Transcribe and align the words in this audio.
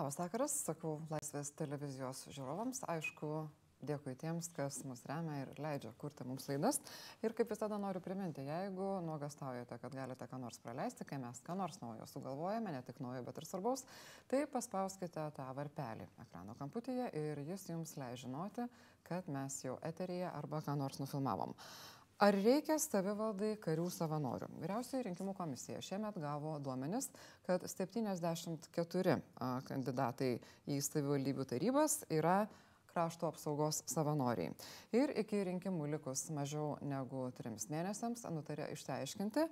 Labas 0.00 0.16
vakaras, 0.16 0.54
sakau 0.64 0.94
Laisvės 1.10 1.50
televizijos 1.58 2.22
žiūrovams. 2.32 2.78
Aišku, 2.88 3.28
dėkui 3.84 4.14
tiems, 4.16 4.46
kas 4.56 4.78
mus 4.88 5.02
remia 5.04 5.42
ir 5.42 5.50
leidžia 5.60 5.90
kurti 6.00 6.24
mums 6.24 6.48
laidas. 6.48 6.78
Ir 7.20 7.34
kaip 7.36 7.52
visada 7.52 7.76
noriu 7.76 8.00
priminti, 8.00 8.46
jeigu 8.48 8.88
nuogastaujate, 9.04 9.76
kad 9.82 9.98
galite 9.98 10.24
ką 10.30 10.40
nors 10.40 10.56
praleisti, 10.64 11.04
kai 11.04 11.20
mes 11.20 11.42
ką 11.44 11.58
nors 11.60 11.82
naujo 11.84 12.08
sugalvojame, 12.08 12.72
ne 12.72 12.80
tik 12.86 13.04
naujo, 13.04 13.20
bet 13.28 13.42
ir 13.42 13.48
svarbaus, 13.50 13.84
tai 14.32 14.46
paspauskite 14.48 15.28
tą 15.36 15.50
varpelį 15.60 16.08
ekrano 16.24 16.56
kamputyje 16.56 17.12
ir 17.20 17.44
jis 17.52 17.68
jums 17.68 17.92
leidžia 18.00 18.24
žinoti, 18.24 18.70
kad 19.04 19.28
mes 19.28 19.60
jau 19.66 19.76
eteryje 19.84 20.32
arba 20.32 20.64
ką 20.64 20.80
nors 20.80 21.04
nufilmavom. 21.04 21.52
Ar 22.20 22.36
reikia 22.36 22.74
savivaldai 22.76 23.54
karių 23.64 23.86
savanorių? 23.94 24.50
Vyriausioji 24.60 25.06
rinkimų 25.06 25.32
komisija 25.38 25.78
šiemet 25.80 26.18
gavo 26.20 26.58
duomenis, 26.60 27.08
kad 27.46 27.64
74 27.64 29.14
kandidatai 29.64 30.34
į 30.68 30.80
savivaldybių 30.84 31.46
tarybas 31.48 32.02
yra 32.12 32.42
krašto 32.90 33.30
apsaugos 33.30 33.80
savanoriai. 33.88 34.52
Ir 34.92 35.14
iki 35.22 35.40
rinkimų 35.48 35.88
likus 35.94 36.26
mažiau 36.36 36.74
negu 36.84 37.30
trims 37.38 37.70
mėnesiams 37.72 38.26
nutarė 38.34 38.68
išsiaiškinti, 38.74 39.46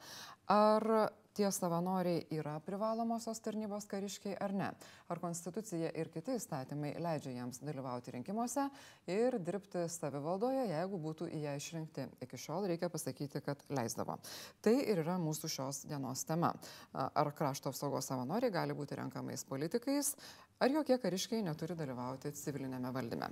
ar 0.53 0.89
tie 1.39 1.51
savanoriai 1.55 2.25
yra 2.35 2.57
privalomosios 2.67 3.39
tarnybos 3.45 3.87
kariškiai 3.91 4.35
ar 4.43 4.55
ne. 4.55 4.71
Ar 5.09 5.21
konstitucija 5.23 5.93
ir 5.95 6.11
kiti 6.15 6.35
įstatymai 6.35 6.97
leidžia 7.03 7.37
jiems 7.37 7.63
dalyvauti 7.63 8.17
rinkimuose 8.17 8.67
ir 9.15 9.39
dirbti 9.39 9.85
savivaldoje, 9.93 10.67
jeigu 10.73 11.01
būtų 11.05 11.31
į 11.31 11.45
ją 11.45 11.55
išrinkti. 11.61 12.09
Iki 12.27 12.43
šiol 12.43 12.67
reikia 12.73 12.91
pasakyti, 12.91 13.43
kad 13.45 13.63
leisdavo. 13.71 14.19
Tai 14.65 14.75
ir 14.83 15.05
yra 15.05 15.19
mūsų 15.23 15.53
šios 15.55 15.85
dienos 15.87 16.27
tema. 16.27 16.51
Ar 16.93 17.33
krašto 17.39 17.71
apsaugos 17.71 18.11
savanoriai 18.11 18.55
gali 18.55 18.77
būti 18.77 18.99
renkamais 18.99 19.47
politikais, 19.47 20.17
ar 20.59 20.73
jokie 20.75 20.97
kariškiai 20.99 21.43
neturi 21.47 21.77
dalyvauti 21.79 22.33
civilinėme 22.35 22.91
valdyme. 22.95 23.29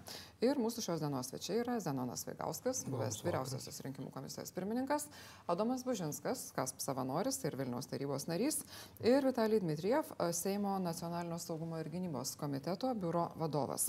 Ir 0.46 0.60
mūsų 0.62 0.84
šios 0.84 1.02
dienos 1.02 1.30
svečiai 1.32 1.58
yra 1.64 1.78
Zenonas 1.82 2.22
Vaigauskas, 2.28 2.84
buvęs 2.90 3.18
vyriausiasis 3.26 3.82
rinkimų 3.86 4.12
komisijos 4.14 4.54
pirmininkas, 4.54 5.08
Adomas 5.50 5.82
Bužinskas, 5.86 6.48
kas 6.56 6.74
savanoris 6.82 7.40
ir 7.44 7.58
Vilniaus 7.58 7.90
tarybos 7.96 8.28
narys 8.28 8.60
ir 9.00 9.24
Vitalij 9.24 9.62
Dmitriev, 9.64 10.12
Seimo 10.36 10.76
nacionalinio 10.78 11.38
saugumo 11.40 11.80
ir 11.80 11.88
gynybos 11.88 12.34
komiteto 12.36 12.92
biuro 12.94 13.30
vadovas. 13.40 13.88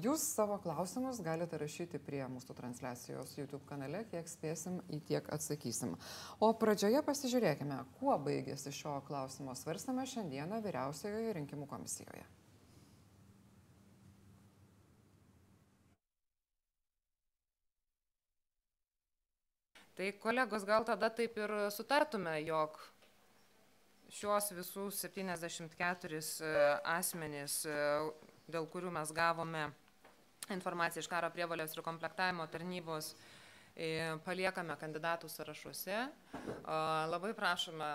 Jūs 0.00 0.24
savo 0.32 0.56
klausimus 0.64 1.20
galite 1.20 1.58
rašyti 1.60 2.00
prie 2.00 2.22
mūsų 2.32 2.56
transliacijos 2.56 3.34
YouTube 3.36 3.66
kanale, 3.68 4.06
kiek 4.08 4.30
spėsim 4.30 4.80
į 4.88 5.02
tiek 5.10 5.28
atsakysim. 5.36 5.98
O 6.40 6.48
pradžioje 6.56 7.02
pasižiūrėkime, 7.04 7.82
kuo 7.98 8.16
baigėsi 8.24 8.72
šio 8.72 9.02
klausimo 9.08 9.52
svarstame 9.58 10.08
šiandieną 10.08 10.62
vyriausiojoje 10.64 11.36
rinkimų 11.36 11.68
komisijoje. 11.68 12.24
Tai 19.92 20.08
kolegos, 20.16 20.64
gal 20.64 20.86
tada 20.88 21.12
taip 21.12 21.36
ir 21.36 21.52
sutartume, 21.70 22.38
jog 22.46 22.80
šios 24.12 24.50
visus 24.52 25.00
74 25.00 26.16
e, 26.16 26.52
asmenys, 26.84 27.62
e, 27.64 27.76
dėl 28.52 28.68
kurių 28.68 28.92
mes 28.92 29.12
gavome 29.16 29.68
informaciją 30.52 31.04
iš 31.04 31.08
karo 31.08 31.30
prievalės 31.32 31.72
ir 31.72 31.84
komplektavimo 31.86 32.46
tarnybos, 32.52 33.14
e, 33.74 34.12
paliekame 34.26 34.76
kandidatų 34.76 35.30
sąrašuose. 35.32 36.02
Labai 37.12 37.32
prašome 37.38 37.94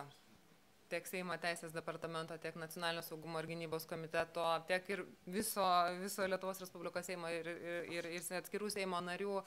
tiek 0.91 1.07
Seimo 1.09 1.35
teisės 1.41 1.73
departamento, 1.75 2.35
tiek 2.41 2.55
Nacionalinio 2.59 3.03
saugumo 3.05 3.41
ir 3.41 3.47
gynybos 3.49 3.87
komiteto, 3.89 4.45
tiek 4.69 4.87
ir 4.93 5.03
viso, 5.29 5.65
viso 6.01 6.27
Lietuvos 6.27 6.61
Respublikos 6.63 7.07
Seimo 7.09 7.31
ir, 7.33 7.49
ir, 7.51 7.89
ir, 7.97 8.09
ir 8.17 8.37
atskirų 8.39 8.69
Seimo 8.73 9.01
narių 9.03 9.39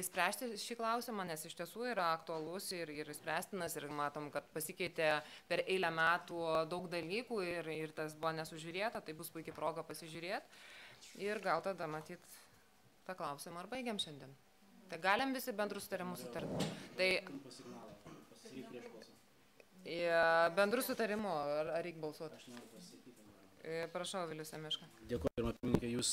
įspręsti 0.00 0.50
šį 0.62 0.78
klausimą, 0.80 1.26
nes 1.28 1.44
iš 1.48 1.56
tiesų 1.60 1.88
yra 1.92 2.10
aktualus 2.16 2.70
ir, 2.76 2.92
ir 2.94 3.12
spręstinas 3.16 3.78
ir 3.78 3.88
matom, 3.92 4.30
kad 4.34 4.48
pasikeitė 4.54 5.12
per 5.50 5.64
eilę 5.66 5.92
metų 5.94 6.42
daug 6.72 6.90
dalykų 6.92 7.40
ir, 7.46 7.72
ir 7.74 7.94
tas 7.96 8.16
buvo 8.18 8.34
nesužiūrėta, 8.40 9.02
tai 9.04 9.16
bus 9.18 9.32
puikiai 9.34 9.56
proga 9.56 9.86
pasižiūrėti. 9.86 10.60
Ir 11.22 11.38
gal 11.42 11.62
tada 11.62 11.86
matyt 11.90 12.22
tą 13.06 13.14
klausimą 13.18 13.62
ar 13.62 13.70
baigiam 13.70 13.98
šiandien. 14.02 14.34
Tai 14.88 14.98
galim 15.04 15.34
visi 15.36 15.52
bendrus 15.52 15.88
tarimus 15.90 16.24
sutarti. 16.24 16.70
Tai... 16.96 17.10
Bendrų 20.58 20.82
sutarimų, 20.84 21.30
ar, 21.30 21.70
ar 21.78 21.84
reikia 21.86 22.02
balsuoti? 22.02 22.36
Prašau, 23.92 24.24
Vilius 24.30 24.48
Semeška. 24.52 24.86
Dėkuoju, 25.10 25.34
pirmą 25.36 25.52
pirmininkę, 25.60 25.88
jūs 25.92 26.12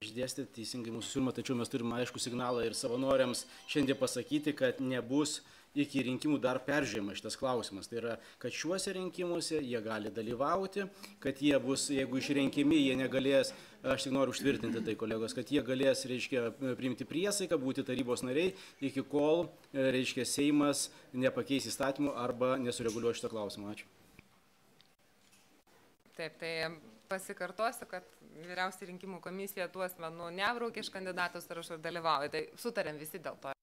išdėstėte 0.00 0.54
teisingai 0.56 0.94
mūsų 0.94 1.10
siūlymą, 1.12 1.34
tačiau 1.36 1.56
mes 1.58 1.68
turime 1.72 1.98
aišku 1.98 2.20
signalą 2.22 2.64
ir 2.64 2.76
savanoriams 2.78 3.44
šiandien 3.68 3.98
pasakyti, 4.00 4.54
kad 4.56 4.80
nebus 4.80 5.42
iki 5.76 6.02
rinkimų 6.06 6.38
dar 6.42 6.60
peržiūrima 6.64 7.14
šitas 7.16 7.36
klausimas. 7.38 7.88
Tai 7.90 8.00
yra, 8.00 8.16
kad 8.42 8.54
šiuose 8.54 8.94
rinkimuose 8.96 9.60
jie 9.60 9.80
gali 9.84 10.12
dalyvauti, 10.14 10.86
kad 11.22 11.42
jie 11.42 11.56
bus, 11.62 11.88
jeigu 11.92 12.20
išrenkimi, 12.20 12.78
jie 12.80 12.96
negalės, 12.98 13.52
aš 13.86 14.06
tik 14.06 14.16
noriu 14.16 14.34
užtvirtinti 14.34 14.82
tai 14.86 14.96
kolegos, 14.98 15.36
kad 15.36 15.52
jie 15.52 15.62
galės, 15.66 16.06
reiškia, 16.08 16.48
priimti 16.78 17.06
priesaiką, 17.08 17.58
būti 17.60 17.84
tarybos 17.86 18.24
nariai, 18.26 18.54
iki 18.80 19.04
kol, 19.06 19.46
reiškia, 19.74 20.26
Seimas 20.26 20.88
nepakeis 21.14 21.68
įstatymų 21.70 22.16
arba 22.18 22.56
nesureguliuos 22.62 23.20
šitą 23.20 23.32
klausimą. 23.34 23.76
Ačiū. 23.76 23.88
Taip, 26.16 26.38
tai 26.40 26.52
pasikartosiu, 27.10 27.88
kad 27.90 28.06
vyriausiai 28.40 28.90
rinkimų 28.90 29.20
komisija 29.24 29.68
tuos 29.72 29.96
menų 30.00 30.30
nebraukė 30.38 30.84
iš 30.84 30.92
kandidatų 30.94 31.44
sąrašų 31.44 31.76
ir 31.76 31.84
dalyvauja. 31.84 32.32
Tai 32.32 32.46
sutarėm 32.60 33.00
visi 33.00 33.20
dėl 33.22 33.38
to. 33.42 33.55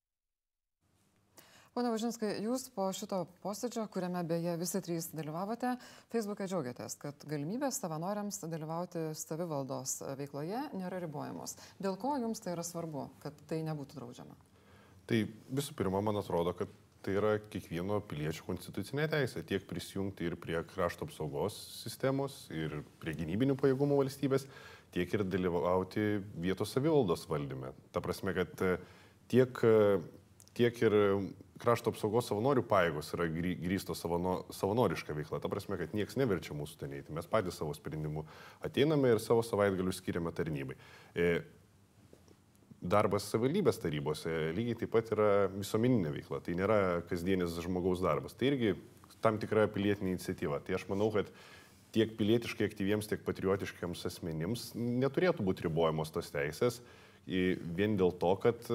Pone 1.73 1.89
Važinskai, 1.89 2.35
jūs 2.45 2.67
po 2.75 2.85
šito 2.93 3.23
posėdžio, 3.41 3.87
kuriame 3.89 4.19
beje 4.29 4.51
visi 4.61 4.77
trys 4.85 5.07
dalyvavote, 5.09 5.71
Facebook'e 6.13 6.45
džiaugiatės, 6.45 6.95
kad 7.01 7.25
galimybės 7.25 7.79
savanoriams 7.81 8.37
dalyvauti 8.45 9.07
savivaldos 9.17 9.95
veikloje 10.19 10.67
nėra 10.77 11.01
ribojamos. 11.01 11.57
Dėl 11.81 11.97
ko 11.97 12.13
jums 12.21 12.45
tai 12.45 12.53
yra 12.53 12.67
svarbu, 12.67 13.07
kad 13.25 13.41
tai 13.49 13.63
nebūtų 13.65 13.97
draudžiama? 13.97 14.37
Tai 15.09 15.23
visų 15.49 15.73
pirma, 15.81 16.03
man 16.05 16.21
atrodo, 16.21 16.53
kad 16.61 16.77
tai 17.03 17.17
yra 17.17 17.33
kiekvieno 17.41 17.97
piliečio 18.05 18.45
konstitucinė 18.45 19.09
teisė 19.09 19.41
tiek 19.41 19.65
prisijungti 19.65 20.29
ir 20.29 20.37
prie 20.37 20.61
krašto 20.75 21.09
apsaugos 21.09 21.57
sistemos, 21.81 22.43
ir 22.53 22.83
prie 23.01 23.17
gynybinių 23.17 23.57
pajėgumų 23.57 24.03
valstybės, 24.05 24.45
tiek 24.93 25.17
ir 25.17 25.25
dalyvauti 25.25 26.19
vietos 26.37 26.77
savivaldos 26.77 27.25
valdyme. 27.33 27.73
Ta 27.89 28.05
prasme, 28.05 28.37
kad 28.37 28.61
tiek, 29.33 29.65
tiek 30.57 30.77
ir 30.81 30.95
krašto 31.61 31.93
apsaugos 31.93 32.27
savanorių 32.29 32.63
pajėgos 32.67 33.13
yra 33.15 33.27
grįstos 33.31 34.01
savano, 34.03 34.41
savanoriška 34.53 35.15
veikla. 35.15 35.39
Ta 35.41 35.51
prasme, 35.51 35.77
kad 35.79 35.93
niekas 35.95 36.17
neverčia 36.19 36.55
mūsų 36.57 36.79
ten 36.81 36.95
eiti. 36.97 37.13
Mes 37.15 37.29
patys 37.29 37.59
savo 37.59 37.75
sprendimu 37.77 38.25
ateiname 38.65 39.13
ir 39.13 39.21
savo 39.23 39.43
savaitgalius 39.45 40.01
skiriame 40.01 40.33
tarnybai. 40.35 40.77
E, 41.15 41.29
darbas 42.83 43.29
savivaldybės 43.31 43.79
tarybose 43.79 44.33
lygiai 44.57 44.81
taip 44.81 44.91
pat 44.95 45.13
yra 45.15 45.29
visuomeninė 45.53 46.11
veikla. 46.17 46.41
Tai 46.43 46.57
nėra 46.59 46.79
kasdienis 47.09 47.55
žmogaus 47.63 48.03
darbas. 48.03 48.35
Tai 48.35 48.51
irgi 48.51 48.75
tam 49.23 49.39
tikra 49.39 49.69
pilietinė 49.71 50.17
iniciatyva. 50.17 50.59
Tai 50.65 50.75
aš 50.79 50.89
manau, 50.91 51.07
kad 51.15 51.31
tiek 51.95 52.17
pilietiškai 52.17 52.67
aktyviems, 52.67 53.07
tiek 53.07 53.23
patriotiškiams 53.23 54.03
asmenims 54.09 54.71
neturėtų 54.75 55.45
būti 55.45 55.67
ribojamos 55.69 56.11
tos 56.11 56.33
teisės 56.33 56.81
vien 57.25 57.95
dėl 57.95 58.11
to, 58.19 58.33
kad 58.43 58.65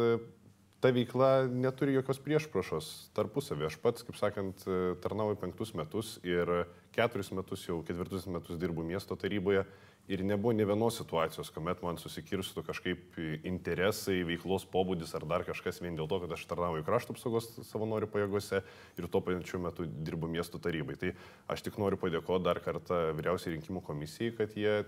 ta 0.81 0.93
veikla 0.95 1.49
neturi 1.51 1.97
jokios 1.97 2.21
priešprašos 2.23 2.89
tarpusavį. 3.17 3.67
Aš 3.69 3.79
pats, 3.83 4.05
kaip 4.07 4.19
sakant, 4.19 4.63
tarnauju 5.03 5.39
penktus 5.41 5.75
metus 5.79 6.17
ir 6.27 6.69
keturis 6.95 7.33
metus, 7.35 7.67
jau 7.67 7.81
ketvirtus 7.87 8.29
metus 8.31 8.61
dirbu 8.61 8.87
miesto 8.87 9.19
taryboje 9.19 9.65
ir 10.09 10.23
nebuvo 10.25 10.55
ne 10.57 10.65
vienos 10.65 10.97
situacijos, 10.97 11.51
kuomet 11.53 11.83
man 11.85 11.99
susikirstų 12.01 12.63
kažkaip 12.65 13.19
interesai, 13.47 14.23
veiklos 14.25 14.65
pobūdis 14.73 15.13
ar 15.19 15.27
dar 15.29 15.45
kažkas 15.45 15.83
vien 15.85 15.99
dėl 15.99 16.09
to, 16.09 16.23
kad 16.23 16.33
aš 16.33 16.47
tarnauju 16.49 16.87
krašto 16.87 17.17
apsaugos 17.17 17.51
savanorių 17.69 18.09
pajėgose 18.15 18.63
ir 18.97 19.11
tuo 19.13 19.21
pačiu 19.25 19.61
metu 19.61 19.85
dirbu 19.85 20.31
miesto 20.33 20.63
tarybai. 20.63 20.97
Tai 21.01 21.13
aš 21.53 21.67
tik 21.67 21.77
noriu 21.83 22.01
padėkoti 22.01 22.47
dar 22.47 22.63
kartą 22.65 23.11
vyriausiai 23.19 23.59
rinkimų 23.59 23.85
komisijai, 23.85 24.33
kad 24.41 24.57
jie 24.57 24.81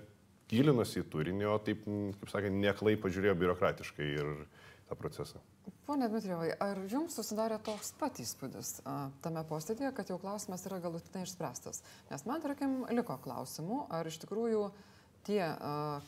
gilinosi 0.51 1.05
į 1.05 1.09
turinį, 1.13 1.47
o 1.53 1.59
taip, 1.63 1.85
kaip 1.85 2.33
sakė, 2.33 2.51
neklai 2.55 2.97
pažiūrėjo 2.99 3.37
biurokratiškai 3.43 4.09
ir 4.17 4.33
tą 4.91 4.99
procesą. 4.99 5.41
Pone 5.87 6.09
Dmitrijovai, 6.11 6.51
ar 6.63 6.83
jums 6.91 7.17
susidarė 7.19 7.61
toks 7.67 7.93
pat 7.99 8.19
įspūdis 8.23 8.81
a, 8.85 8.97
tame 9.25 9.43
posėdėje, 9.47 9.93
kad 9.97 10.11
jau 10.11 10.19
klausimas 10.23 10.67
yra 10.69 10.81
galutinai 10.83 11.25
išspręstas? 11.27 11.83
Nes 12.11 12.27
man, 12.27 12.43
tarkim, 12.43 12.83
liko 12.95 13.17
klausimų, 13.23 13.85
ar 13.95 14.11
iš 14.11 14.21
tikrųjų 14.25 14.67
tie 15.29 15.43
a, 15.47 15.57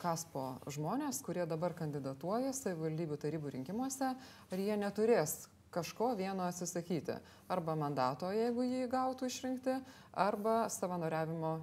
kaspo 0.03 0.45
žmonės, 0.75 1.23
kurie 1.25 1.47
dabar 1.49 1.75
kandidatuoja 1.79 2.53
savivaldybių 2.57 3.19
tarybų 3.23 3.57
rinkimuose, 3.57 4.13
ar 4.51 4.63
jie 4.67 4.79
neturės 4.79 5.45
kažko 5.73 6.13
vieno 6.19 6.45
atsisakyti. 6.45 7.17
Arba 7.51 7.75
mandato, 7.79 8.29
jeigu 8.35 8.67
jį 8.67 8.87
gautų 8.91 9.31
išrinkti, 9.31 9.79
arba 10.13 10.67
savanoriavimo 10.69 11.53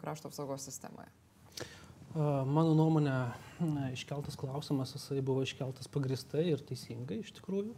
krašto 0.00 0.32
apsaugos 0.32 0.64
sistemoje. 0.70 1.17
Mano 2.16 2.72
nuomonė, 2.72 3.16
iškeltas 3.92 4.38
klausimas, 4.40 4.94
jisai 4.96 5.20
buvo 5.24 5.42
iškeltas 5.44 5.90
pagristai 5.92 6.46
ir 6.54 6.62
teisingai 6.64 7.20
iš 7.20 7.34
tikrųjų. 7.36 7.74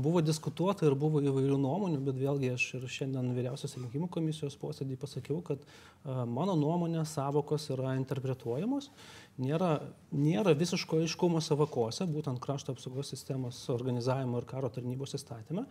Buvo 0.00 0.22
diskutuota 0.22 0.86
ir 0.86 0.94
buvo 0.94 1.18
įvairių 1.18 1.56
nuomonių, 1.58 1.98
bet 2.06 2.18
vėlgi 2.20 2.52
aš 2.54 2.66
ir 2.78 2.84
šiandien 2.86 3.32
vyriausios 3.34 3.74
rinkimų 3.76 4.06
komisijos 4.14 4.54
posėdį 4.60 4.96
pasakiau, 5.02 5.40
kad 5.44 5.64
mano 6.06 6.54
nuomonė 6.56 7.02
savokos 7.10 7.66
yra 7.74 7.96
interpretuojamos 7.98 8.92
nėra, 9.40 9.70
nėra 10.14 10.54
visiško 10.56 11.00
aiškumo 11.04 11.40
savakose, 11.44 12.06
būtent 12.08 12.40
krašto 12.42 12.74
apsaugos 12.74 13.10
sistemos 13.12 13.58
organizavimo 13.72 14.40
ir 14.40 14.48
karo 14.48 14.70
tarnybos 14.72 15.16
įstatymė. 15.18 15.66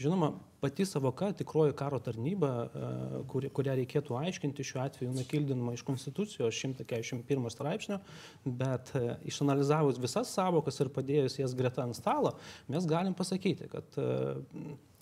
Žinoma, 0.00 0.30
pati 0.62 0.86
savoka, 0.88 1.30
tikroji 1.36 1.74
karo 1.76 2.00
tarnyba, 2.00 2.50
e, 2.64 2.90
kuri, 3.30 3.50
kurią 3.56 3.76
reikėtų 3.82 4.16
aiškinti 4.20 4.64
šiuo 4.64 4.82
atveju, 4.86 5.12
nakildinama 5.16 5.74
iš 5.76 5.84
Konstitucijos 5.88 6.56
141 6.56 7.50
straipsnio, 7.52 8.00
bet 8.44 8.94
e, 8.96 9.16
išanalizavus 9.28 10.00
visas 10.00 10.32
savokas 10.32 10.80
ir 10.80 10.92
padėjus 10.94 11.40
jas 11.42 11.56
greta 11.58 11.84
ant 11.84 11.98
stalo, 11.98 12.36
mes 12.72 12.88
galim 12.88 13.16
pasakyti, 13.18 13.68
kad 13.72 14.00
e, 14.00 14.08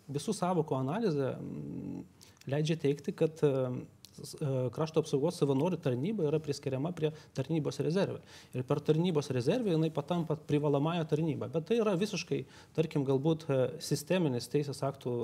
visų 0.09 0.35
savokų 0.35 0.79
analizė 0.81 1.37
leidžia 2.49 2.79
teikti, 2.81 3.13
kad 3.13 3.43
krašto 4.75 5.03
apsaugos 5.03 5.39
savanorių 5.41 5.79
tarnyba 5.83 6.27
yra 6.29 6.41
priskiriama 6.43 6.93
prie 6.97 7.11
tarnybos 7.37 7.81
rezervė. 7.85 8.21
Ir 8.57 8.67
per 8.69 8.83
tarnybos 8.85 9.31
rezervę 9.35 9.75
jinai 9.75 9.91
patampa 9.95 10.37
privalomąją 10.49 11.07
tarnybą. 11.11 11.51
Bet 11.55 11.69
tai 11.71 11.81
yra 11.83 11.97
visiškai, 11.99 12.43
tarkim, 12.77 13.07
galbūt 13.09 13.49
e, 13.49 13.61
sisteminis 13.85 14.51
teisės 14.53 14.83
aktų, 14.87 15.15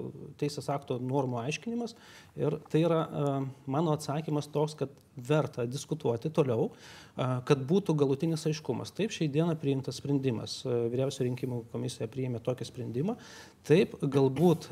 teisės 0.41 0.71
aktų 0.73 1.01
normų 1.03 1.43
aiškinimas. 1.45 1.97
Ir 2.41 2.59
tai 2.73 2.85
yra 2.87 3.05
e, 3.05 3.33
mano 3.71 3.97
atsakymas 3.99 4.51
toks, 4.53 4.79
kad 4.83 5.01
verta 5.15 5.65
diskutuoti 5.71 6.31
toliau, 6.35 6.71
kad 7.15 7.61
būtų 7.69 7.95
galutinis 7.99 8.45
aiškumas. 8.49 8.91
Taip, 8.95 9.15
šiai 9.15 9.29
dieną 9.31 9.55
priimtas 9.61 10.01
sprendimas. 10.01 10.61
Vyriausio 10.65 11.27
rinkimų 11.29 11.61
komisija 11.73 12.09
priėmė 12.11 12.43
tokį 12.45 12.67
sprendimą. 12.67 13.15
Taip, 13.69 13.95
galbūt 14.03 14.69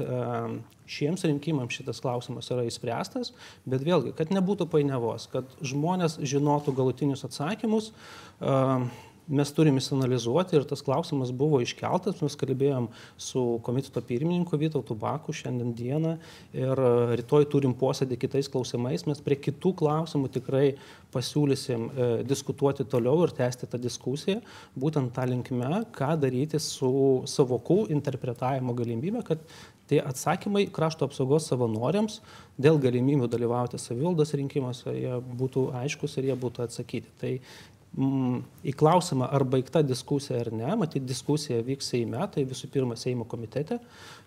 šiems 0.93 1.23
rinkimams 1.29 1.79
šitas 1.79 2.03
klausimas 2.03 2.51
yra 2.53 2.67
įspręstas, 2.69 3.33
bet 3.69 3.85
vėlgi, 3.87 4.12
kad 4.19 4.33
nebūtų 4.35 4.67
painiavos, 4.73 5.29
kad 5.33 5.49
žmonės 5.65 6.19
žinotų 6.21 6.75
galutinius 6.77 7.25
atsakymus, 7.29 7.93
mes 9.31 9.53
turim 9.55 9.79
įsianalizuoti 9.79 10.57
ir 10.59 10.65
tas 10.69 10.83
klausimas 10.85 11.31
buvo 11.35 11.61
iškeltas, 11.63 12.21
mes 12.25 12.37
kalbėjom 12.39 12.89
su 13.21 13.43
komiteto 13.67 14.03
pirmininku 14.07 14.59
Vytautu 14.59 14.97
Baku 14.99 15.35
šiandien 15.37 15.73
dieną 15.79 16.17
ir 16.57 16.83
rytoj 17.21 17.47
turim 17.53 17.75
posėdį 17.79 18.19
kitais 18.25 18.51
klausimais, 18.53 19.07
mes 19.07 19.23
prie 19.25 19.39
kitų 19.39 19.75
klausimų 19.83 20.33
tikrai 20.39 20.65
pasiūlysim 21.13 21.85
e, 21.89 22.09
diskutuoti 22.27 22.87
toliau 22.89 23.27
ir 23.27 23.35
tęsti 23.37 23.69
tą 23.71 23.81
diskusiją, 23.81 24.41
būtent 24.79 25.13
tą 25.15 25.27
linkme, 25.29 25.85
ką 25.95 26.15
daryti 26.21 26.61
su 26.63 26.93
savokų 27.29 27.85
interpretavimo 27.93 28.75
galimybė, 28.77 29.23
kad 29.27 29.45
tie 29.93 30.01
atsakymai 30.01 30.67
krašto 30.73 31.05
apsaugos 31.09 31.47
savanoriams 31.51 32.21
dėl 32.63 32.79
galimybių 32.81 33.29
dalyvauti 33.33 33.81
savivaldos 33.81 34.33
rinkimuose 34.39 34.95
jie 34.97 35.19
būtų 35.41 35.67
aiškus 35.83 36.17
ir 36.21 36.31
jie 36.31 36.37
būtų 36.39 36.65
atsakyti. 36.65 37.13
Tai 37.21 37.33
į 37.93 38.73
klausimą, 38.81 39.27
ar 39.37 39.45
baigta 39.45 39.83
diskusija 39.85 40.39
ar 40.41 40.49
ne, 40.55 40.71
matyt, 40.81 41.05
diskusija 41.05 41.61
vyks 41.67 41.91
Seime, 41.93 42.23
tai 42.33 42.47
visų 42.49 42.71
pirma 42.73 42.97
Seimo 42.97 43.27
komitete. 43.29 43.77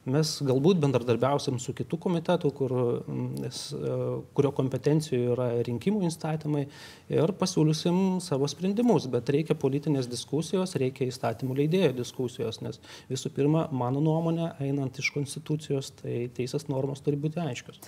Mes 0.06 0.35
galbūt 0.45 0.77
bendradarbiausim 0.83 1.57
su 1.57 1.73
kitų 1.73 1.97
komitetų, 2.03 2.51
kur, 2.53 2.75
mm, 3.09 3.47
e, 3.50 3.95
kurio 4.38 4.51
kompetencijoje 4.53 5.31
yra 5.33 5.47
rinkimų 5.65 6.06
įstatymai 6.12 6.67
ir 7.09 7.33
pasiūlysim 7.39 8.19
savo 8.21 8.45
sprendimus, 8.45 9.09
bet 9.09 9.33
reikia 9.33 9.57
politinės 9.57 10.06
diskusijos, 10.12 10.77
reikia 10.77 11.09
įstatymų 11.09 11.57
leidėjo 11.63 11.95
diskusijos, 12.03 12.62
nes 12.62 12.77
visų 13.09 13.33
pirma, 13.33 13.65
mano 13.73 14.03
nuomonė, 14.06 14.51
einant 14.62 15.01
iš 15.01 15.09
konstitucijos, 15.17 15.95
tai 16.03 16.27
teisės 16.38 16.69
normos 16.69 17.01
turi 17.01 17.17
būti 17.17 17.41
aiškios. 17.41 17.81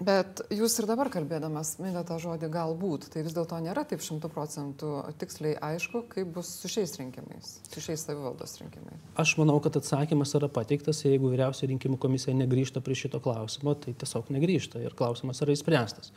Bet 0.00 0.40
jūs 0.48 0.72
ir 0.80 0.86
dabar 0.88 1.10
kalbėdamas 1.12 1.74
minėte 1.76 2.06
tą 2.08 2.16
žodį 2.22 2.48
galbūt, 2.50 3.10
tai 3.12 3.22
vis 3.26 3.34
dėlto 3.36 3.58
nėra 3.62 3.84
taip 3.86 4.00
šimtų 4.02 4.30
procentų 4.32 4.92
tiksliai 5.20 5.52
aišku, 5.68 6.06
kaip 6.14 6.30
bus 6.32 6.48
su 6.62 6.70
šiais 6.72 6.94
rinkimais, 6.96 7.58
su 7.68 7.82
šiais 7.84 8.06
savivaldos 8.08 8.56
rinkimais. 8.62 9.02
Aš 9.20 9.34
manau, 9.38 9.58
kad 9.62 9.76
atsakymas 9.78 10.32
yra 10.38 10.48
pateiktas, 10.52 11.04
jeigu 11.04 11.28
vyriausia 11.34 11.68
rinkimų 11.70 12.00
komisija 12.02 12.34
negrįžta 12.38 12.80
prie 12.82 12.96
šito 12.98 13.20
klausimo, 13.22 13.76
tai 13.78 13.92
tiesiog 14.00 14.32
negrįžta 14.32 14.80
ir 14.82 14.96
klausimas 14.96 15.44
yra 15.44 15.54
įspręstas. 15.54 16.10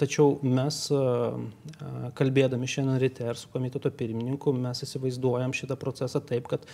Tačiau 0.00 0.38
mes, 0.46 0.78
kalbėdami 2.18 2.70
šiandien 2.70 3.02
ryte 3.02 3.26
ir 3.26 3.42
su 3.42 3.50
komiteto 3.52 3.90
pirmininku, 3.90 4.54
mes 4.54 4.84
įsivaizduojam 4.86 5.56
šitą 5.56 5.76
procesą 5.82 6.22
taip, 6.24 6.46
kad 6.52 6.64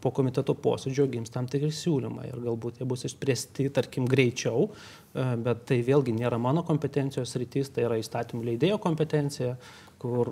po 0.00 0.14
komiteto 0.16 0.56
posėdžio 0.56 1.06
gims 1.12 1.34
tam 1.34 1.46
tikri 1.50 1.70
siūlymai 1.74 2.30
ir 2.32 2.42
galbūt 2.48 2.80
jie 2.80 2.88
bus 2.88 3.04
išspręsti, 3.06 3.68
tarkim, 3.74 4.08
greičiau, 4.10 4.70
bet 5.14 5.64
tai 5.66 5.80
vėlgi 5.86 6.14
nėra 6.14 6.38
mano 6.38 6.62
kompetencijos 6.66 7.34
rytis, 7.40 7.72
tai 7.74 7.86
yra 7.88 7.98
įstatymų 8.00 8.46
leidėjo 8.52 8.78
kompetencija, 8.82 9.56
kur 10.00 10.30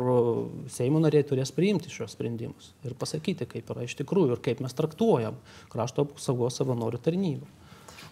Seimo 0.72 1.00
nariai 1.02 1.26
turės 1.28 1.52
priimti 1.52 1.92
šios 1.92 2.14
sprendimus 2.16 2.72
ir 2.86 2.94
pasakyti, 2.98 3.48
kaip 3.50 3.68
yra 3.74 3.84
iš 3.84 3.98
tikrųjų 4.00 4.36
ir 4.38 4.44
kaip 4.44 4.62
mes 4.64 4.76
traktuojam 4.76 5.36
krašto 5.72 6.06
apsaugos 6.08 6.56
savanorių 6.60 7.02
tarnybą. 7.04 7.50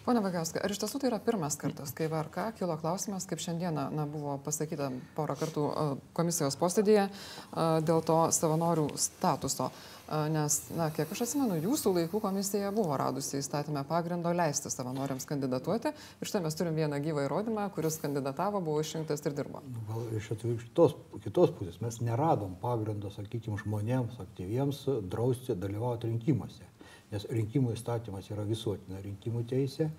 Pone 0.07 0.21
Vagauskai, 0.23 0.61
ar 0.63 0.71
iš 0.71 0.79
tiesų 0.79 1.01
tai 1.03 1.09
yra 1.09 1.17
pirmas 1.19 1.57
kartas, 1.59 1.91
kai 1.97 2.07
VRK 2.07 2.53
kilo 2.61 2.77
klausimas, 2.79 3.25
kaip 3.27 3.41
šiandieną 3.43 3.89
na, 3.91 4.05
buvo 4.07 4.37
pasakyta 4.45 4.93
porą 5.17 5.35
kartų 5.41 5.65
komisijos 6.15 6.55
posėdėje 6.61 7.09
dėl 7.89 8.05
to 8.07 8.21
savanorių 8.37 8.87
statuso? 9.03 9.73
Nes, 10.07 10.61
na, 10.71 10.87
kiek 10.95 11.11
aš 11.11 11.25
atsimenu, 11.25 11.57
jūsų 11.59 11.91
laikų 11.97 12.21
komisija 12.23 12.69
buvo 12.75 12.95
radusi 13.01 13.41
įstatymę 13.41 13.83
pagrindo 13.89 14.31
leisti 14.31 14.71
savanoriams 14.71 15.27
kandidatuoti. 15.27 15.91
Ir 16.23 16.31
štai 16.31 16.45
mes 16.45 16.55
turim 16.55 16.79
vieną 16.79 17.01
gyvą 17.03 17.25
įrodymą, 17.27 17.65
kuris 17.75 17.99
kandidatavo, 18.03 18.61
buvo 18.63 18.85
išrinktas 18.85 19.27
ir 19.27 19.35
dirbo. 19.35 19.65
Nu, 19.67 19.83
gal 19.89 20.07
iš 20.15 20.31
kitos, 20.63 20.95
kitos 21.25 21.57
pusės. 21.59 21.81
Mes 21.83 21.99
neradom 22.07 22.55
pagrindo, 22.63 23.11
sakykime, 23.17 23.59
žmonėms 23.65 24.23
aktyviems 24.23 24.85
drausti 25.11 25.59
dalyvauti 25.59 26.13
rinkimuose. 26.13 26.71
Nes 27.11 27.27
rinkimų 27.31 27.75
įstatymas 27.75 28.31
yra 28.35 28.43
visuotina 28.47 28.99
rinkimų 29.03 29.45
teisė, 29.51 29.91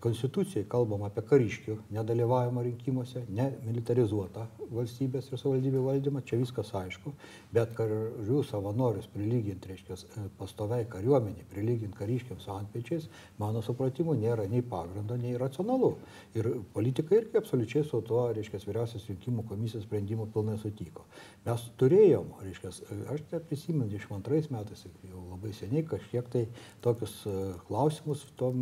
konstitucijai 0.00 0.62
kalbam 0.70 1.02
apie 1.02 1.24
kariškių 1.26 1.74
nedalyvavimą 1.94 2.62
rinkimuose, 2.68 3.24
ne 3.34 3.48
militarizuotą 3.66 4.44
valstybės 4.70 5.26
ir 5.32 5.40
savivaldybių 5.40 5.82
valdymą, 5.82 6.22
čia 6.26 6.38
viskas 6.38 6.70
aišku, 6.78 7.10
bet 7.54 7.72
karių 7.78 8.42
savanorius 8.46 9.08
prilyginti, 9.10 9.72
reiškia, 9.72 9.96
e, 9.96 10.26
pastoviai 10.38 10.86
kariuomenį, 10.90 11.46
prilyginti 11.50 11.98
kariškiams 11.98 12.46
antpečiais, 12.54 13.08
mano 13.42 13.62
supratimu, 13.62 14.14
nėra 14.14 14.46
nei 14.50 14.62
pagrindo, 14.62 15.18
nei 15.18 15.34
racionalu. 15.38 15.96
Ir 16.38 16.50
politikai 16.74 17.22
irgi 17.22 17.40
absoliučiai 17.42 17.84
su 17.86 18.02
tuo, 18.06 18.28
reiškia, 18.36 18.62
vyriausias 18.66 19.06
rinkimų 19.10 19.46
komisijos 19.50 19.86
sprendimu 19.86 20.28
pilnai 20.34 20.58
sutiko. 20.62 21.06
Mes 21.46 21.66
turėjom, 21.80 22.34
reiškia, 22.46 22.74
aš 23.14 23.26
tai 23.30 23.42
prisimenu 23.50 23.90
22 23.90 24.54
metais, 24.54 24.86
jau 25.10 25.26
labai 25.30 25.54
seniai 25.54 25.86
kažkiek 25.86 26.30
tai 26.30 26.46
tokius 26.86 27.18
e, 27.26 27.36
klausimus 27.66 28.26
tuo 28.38 28.52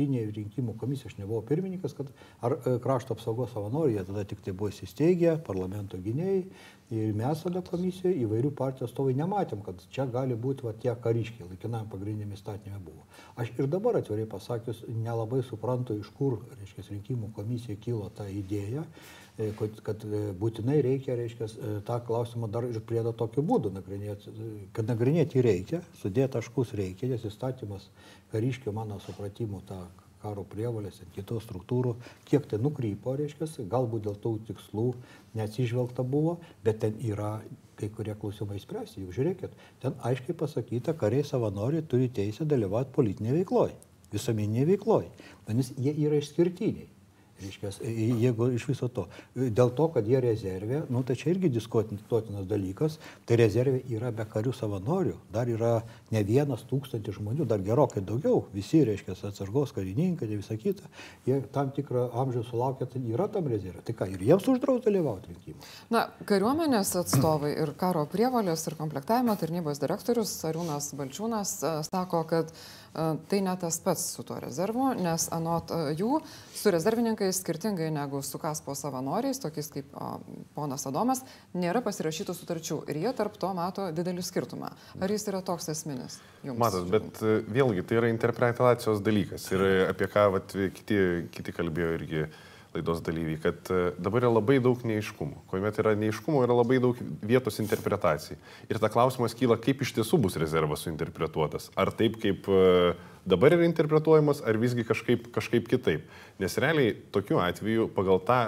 metinėje 0.00 0.32
rinkimų 0.36 0.74
komisija, 0.80 1.10
aš 1.10 1.18
nebuvau 1.18 1.42
pirmininkas, 1.46 1.94
kad 1.96 2.10
ar 2.42 2.56
e, 2.56 2.78
krašto 2.82 3.14
apsaugos 3.14 3.52
savanoriai, 3.54 3.98
jie 3.98 4.04
tada 4.08 4.24
tik 4.24 4.40
tai 4.44 4.52
buvo 4.52 4.70
įsisteigę, 4.72 5.36
parlamento 5.44 5.98
gynėjai 6.00 6.42
ir 6.90 7.14
mes 7.14 7.42
tada 7.44 7.62
komisijoje 7.62 8.16
įvairių 8.24 8.52
partijų 8.56 8.88
atstovai 8.88 9.14
nematėm, 9.18 9.62
kad 9.66 9.80
čia 9.92 10.06
gali 10.10 10.34
būti 10.34 10.66
va, 10.66 10.72
tie 10.72 10.94
kariškiai, 10.94 11.48
laikinam 11.52 11.88
pagrindinėme 11.92 12.38
įstatymė 12.38 12.80
buvo. 12.84 13.06
Aš 13.36 13.52
ir 13.58 13.70
dabar 13.70 14.00
atvirai 14.00 14.26
pasakius 14.30 14.82
nelabai 14.88 15.42
suprantu, 15.46 15.98
iš 16.00 16.10
kur, 16.16 16.40
reiškia, 16.58 16.88
rinkimų 16.90 17.32
komisija 17.36 17.78
kilo 17.80 18.10
ta 18.16 18.28
idėja 18.28 18.86
kad, 19.58 19.80
kad 19.84 20.04
e, 20.04 20.20
būtinai 20.36 20.80
reikia, 20.84 21.16
reiškia, 21.18 21.46
e, 21.46 21.72
tą 21.86 21.98
klausimą 22.06 22.48
dar 22.52 22.66
ir 22.68 22.80
priedo 22.86 23.12
tokiu 23.16 23.44
būdu 23.46 23.72
nagrinėti. 23.74 24.34
Kad 24.76 24.90
nagrinėti 24.90 25.42
reikia, 25.44 25.80
sudėti 26.00 26.34
taškus 26.36 26.74
reikia, 26.78 27.08
nes 27.10 27.24
įstatymas 27.28 27.88
kariškio 28.34 28.74
mano 28.76 29.00
supratimu 29.04 29.62
tą 29.68 29.80
karo 30.20 30.44
prievalės 30.44 31.00
ir 31.00 31.08
kitų 31.14 31.40
struktūrų, 31.40 31.94
kiek 32.28 32.44
tai 32.50 32.60
nukrypo, 32.60 33.16
reiškia, 33.16 33.48
galbūt 33.72 34.04
dėl 34.04 34.18
tų 34.20 34.34
tikslų 34.50 34.90
neatsižvelgta 35.38 36.04
buvo, 36.04 36.36
bet 36.64 36.82
ten 36.84 36.98
yra 37.00 37.38
kai 37.80 37.88
kurie 37.88 38.12
klausimai 38.20 38.60
spręsti. 38.60 39.06
Juk 39.06 39.14
žiūrėkit, 39.16 39.56
ten 39.80 39.96
aiškiai 40.04 40.36
pasakyta, 40.36 40.92
kariai 41.00 41.24
savanoriai 41.24 41.86
turi 41.88 42.10
teisę 42.12 42.44
dalyvauti 42.44 42.92
politinėje 42.92 43.38
veikloje, 43.38 43.78
visuomeninėje 44.12 44.72
veikloje, 44.74 45.12
nes 45.56 45.72
jie 45.80 45.96
yra 46.04 46.20
išskirtiniai 46.20 46.90
Reiškia, 47.40 47.70
jeigu 48.20 48.50
iš 48.52 48.66
viso 48.68 48.88
to. 48.92 49.06
Dėl 49.34 49.72
to, 49.76 49.86
kad 49.94 50.08
jie 50.08 50.20
rezervė, 50.20 50.82
nu, 50.92 51.00
tai 51.06 51.16
čia 51.16 51.30
irgi 51.32 51.48
diskutuotinas 51.52 52.44
dalykas, 52.48 52.98
tai 53.28 53.38
rezervė 53.40 53.80
yra 53.94 54.10
be 54.12 54.26
karių 54.28 54.52
savanorių, 54.56 55.14
dar 55.32 55.48
yra 55.48 55.78
ne 56.12 56.22
vienas 56.26 56.66
tūkstantis 56.68 57.16
žmonių, 57.16 57.46
dar 57.48 57.62
gerokai 57.64 58.02
daugiau, 58.04 58.42
visi, 58.52 58.82
reiškia, 58.84 59.16
atsargos 59.30 59.72
karininkai 59.76 60.28
ir 60.28 60.42
visa 60.42 60.58
kita, 60.60 60.90
jie 61.28 61.40
tam 61.54 61.72
tikrą 61.76 62.08
amžių 62.24 62.44
sulaukia, 62.50 62.88
tai 62.90 63.02
yra 63.08 63.28
tam 63.32 63.48
rezervė. 63.50 63.84
Tai 63.86 63.96
ką, 63.96 64.10
ir 64.12 64.26
jiems 64.28 64.50
uždraus 64.52 64.84
dalyvauti 64.84 65.32
rinkimuose? 65.32 65.72
Na, 65.94 66.06
kariuomenės 66.28 66.92
atstovai 67.00 67.54
ir 67.56 67.72
karo 67.80 68.04
prievalės 68.10 68.66
ir 68.68 68.76
komplektavimo 68.80 69.38
tarnybos 69.40 69.80
direktorius 69.80 70.36
Arūnas 70.50 70.92
Balčiūnas 70.98 71.56
e, 71.64 71.74
sako, 71.88 72.24
kad 72.28 72.52
tai 72.92 73.40
ne 73.40 73.52
tas 73.60 73.78
pats 73.84 74.02
su 74.16 74.24
tuo 74.26 74.38
rezervu, 74.42 74.90
nes 74.98 75.28
anot 75.34 75.70
jų 75.98 76.18
su 76.56 76.72
rezervininkais 76.74 77.38
skirtingai 77.42 77.90
negu 77.94 78.22
su 78.26 78.40
Kaspo 78.42 78.74
savanoriais, 78.74 79.38
tokiais 79.42 79.70
kaip 79.70 79.94
ponas 80.56 80.86
Adomas, 80.90 81.22
nėra 81.54 81.84
pasirašytų 81.86 82.34
sutarčių 82.34 82.80
ir 82.90 83.00
jie 83.04 83.14
tarp 83.16 83.38
to 83.40 83.52
mato 83.54 83.88
didelį 83.94 84.24
skirtumą. 84.26 84.72
Ar 85.00 85.14
jis 85.14 85.28
yra 85.30 85.42
toks 85.46 85.70
esminis? 85.70 86.18
Jums? 86.42 86.58
Matot, 86.60 86.90
bet 86.90 87.22
vėlgi 87.50 87.86
tai 87.86 88.00
yra 88.00 88.10
interpretacijos 88.10 89.02
dalykas 89.06 89.46
ir 89.54 89.66
apie 89.88 90.10
ką 90.10 90.30
vat, 90.36 90.56
kiti, 90.76 91.00
kiti 91.34 91.54
kalbėjo 91.54 91.94
irgi 92.00 92.24
laidos 92.74 93.02
dalyviai, 93.02 93.38
kad 93.42 93.70
e, 93.72 93.90
dabar 93.98 94.24
yra 94.24 94.30
labai 94.32 94.58
daug 94.62 94.80
neiškumų. 94.86 95.42
Kuomet 95.50 95.78
yra 95.82 95.96
neiškumų, 95.98 96.44
yra 96.46 96.56
labai 96.56 96.78
daug 96.82 96.98
vietos 97.26 97.58
interpretacijai. 97.62 98.38
Ir 98.70 98.80
ta 98.82 98.90
klausimas 98.92 99.34
kyla, 99.38 99.58
kaip 99.60 99.82
iš 99.82 99.94
tiesų 99.98 100.20
bus 100.22 100.38
rezervas 100.40 100.84
suinterpretuotas. 100.86 101.70
Ar 101.78 101.90
taip, 101.96 102.20
kaip 102.22 102.46
e, 102.46 102.92
dabar 103.28 103.56
yra 103.58 103.66
interpretuojamas, 103.66 104.44
ar 104.46 104.60
visgi 104.62 104.86
kažkaip, 104.86 105.30
kažkaip 105.34 105.66
kitaip. 105.70 106.06
Nes 106.42 106.58
realiai 106.62 106.94
tokiu 107.14 107.42
atveju 107.42 107.90
pagal 107.96 108.22
tą, 108.28 108.40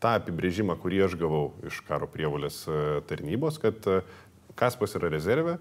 tą 0.00 0.16
apibrėžimą, 0.22 0.78
kurį 0.80 1.04
aš 1.10 1.18
gavau 1.20 1.50
iš 1.68 1.82
karo 1.88 2.08
prievolės 2.08 2.62
e, 2.64 2.82
tarnybos, 3.10 3.60
kad 3.62 3.92
Kaspas 4.56 4.96
yra 4.96 5.10
rezervė, 5.12 5.58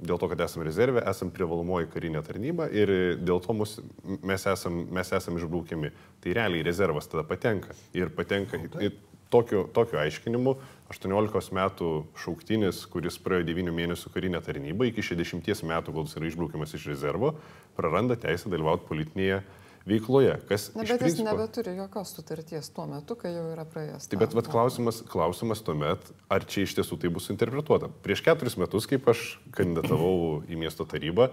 dėl 0.00 0.18
to, 0.20 0.28
kad 0.32 0.40
esame 0.46 0.64
rezervė, 0.66 1.02
esame 1.10 1.34
privalomoji 1.36 1.90
karinė 1.92 2.22
tarnyba 2.26 2.68
ir 2.72 2.92
dėl 3.20 3.42
to 3.44 3.54
mus, 3.56 3.78
mes 4.24 4.46
esame 4.48 4.86
mes 4.96 5.12
esam 5.16 5.38
išbraukiami. 5.38 5.92
Tai 6.24 6.34
realiai 6.36 6.64
rezervas 6.66 7.08
tada 7.10 7.24
patenka. 7.26 7.76
Ir 7.96 8.12
patenka 8.16 8.58
į 8.80 8.92
tokiu, 9.30 9.64
tokiu 9.74 10.00
aiškinimu 10.02 10.56
18 10.90 11.54
metų 11.54 11.90
šauktinis, 12.18 12.82
kuris 12.90 13.18
praėjo 13.22 13.46
9 13.52 13.74
mėnesių 13.76 14.12
karinę 14.14 14.40
tarnybą, 14.44 14.88
iki 14.90 15.04
60 15.06 15.64
metų, 15.70 15.94
kol 15.94 16.08
jis 16.08 16.18
yra 16.18 16.30
išbraukiamas 16.30 16.74
iš 16.74 16.88
rezervo, 16.90 17.34
praranda 17.78 18.18
teisę 18.18 18.50
dalyvauti 18.50 18.88
politinėje 18.88 19.42
veikloje. 19.88 20.34
Kas, 20.48 20.68
Na, 20.74 20.84
bet 20.84 20.92
jis 20.92 21.00
principo, 21.02 21.30
nebeturi 21.30 21.74
jokios 21.78 22.12
sutarties 22.16 22.68
tuo 22.74 22.86
metu, 22.90 23.16
kai 23.18 23.32
jau 23.34 23.46
yra 23.52 23.64
praėjęs. 23.68 24.10
Taip, 24.10 24.20
bet 24.22 24.36
vat, 24.36 24.50
klausimas, 24.52 25.00
klausimas 25.10 25.64
tuomet, 25.66 26.10
ar 26.32 26.44
čia 26.48 26.66
iš 26.66 26.76
tiesų 26.78 27.00
tai 27.00 27.12
bus 27.14 27.30
interpretuota. 27.32 27.90
Prieš 28.04 28.24
keturis 28.26 28.58
metus, 28.60 28.88
kaip 28.90 29.08
aš 29.10 29.24
kandidatavau 29.56 30.42
į 30.50 30.60
miesto 30.60 30.86
tarybą, 30.88 31.30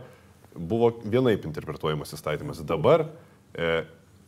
buvo 0.57 0.93
vienaip 1.03 1.45
interpretuojamas 1.49 2.15
įstatymas. 2.17 2.63
Dabar 2.67 3.05
e, 3.53 3.83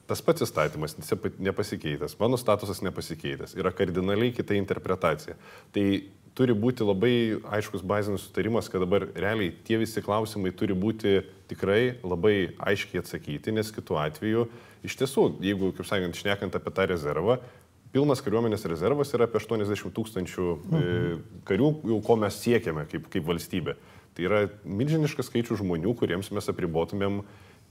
tas 0.09 0.21
pats 0.25 0.43
įstatymas 0.45 0.97
nepasikeitęs, 1.37 2.15
mano 2.21 2.37
statusas 2.41 2.81
nepasikeitęs, 2.85 3.55
yra 3.59 3.73
kardinaliai 3.75 4.33
kita 4.35 4.57
interpretacija. 4.57 5.37
Tai 5.75 5.85
turi 6.37 6.55
būti 6.55 6.85
labai 6.85 7.13
aiškus 7.57 7.83
bazinis 7.85 8.25
sutarimas, 8.27 8.69
kad 8.71 8.83
dabar 8.83 9.07
realiai 9.15 9.53
tie 9.65 9.79
visi 9.81 10.03
klausimai 10.03 10.51
turi 10.55 10.75
būti 10.77 11.21
tikrai 11.49 11.99
labai 12.03 12.51
aiškiai 12.57 13.01
atsakyti, 13.03 13.53
nes 13.55 13.71
kitu 13.75 13.97
atveju 13.99 14.47
iš 14.85 14.95
tiesų, 14.99 15.25
jeigu, 15.43 15.71
kaip 15.75 15.87
sakant, 15.89 16.17
šnekant 16.17 16.55
apie 16.55 16.73
tą 16.75 16.85
rezervą, 16.91 17.39
pilnas 17.93 18.21
kariuomenės 18.23 18.67
rezervas 18.69 19.11
yra 19.17 19.27
apie 19.27 19.41
80 19.41 19.95
tūkstančių 19.95 20.45
mhm. 20.57 21.23
karių, 21.49 21.71
jau 21.93 22.03
ko 22.05 22.19
mes 22.21 22.37
siekiame 22.43 22.85
kaip, 22.91 23.09
kaip 23.11 23.25
valstybė. 23.27 23.75
Tai 24.17 24.25
yra 24.25 24.45
milžiniškas 24.65 25.29
skaičius 25.29 25.61
žmonių, 25.61 25.93
kuriems 25.97 26.31
mes 26.35 26.49
apribotumėm 26.51 27.21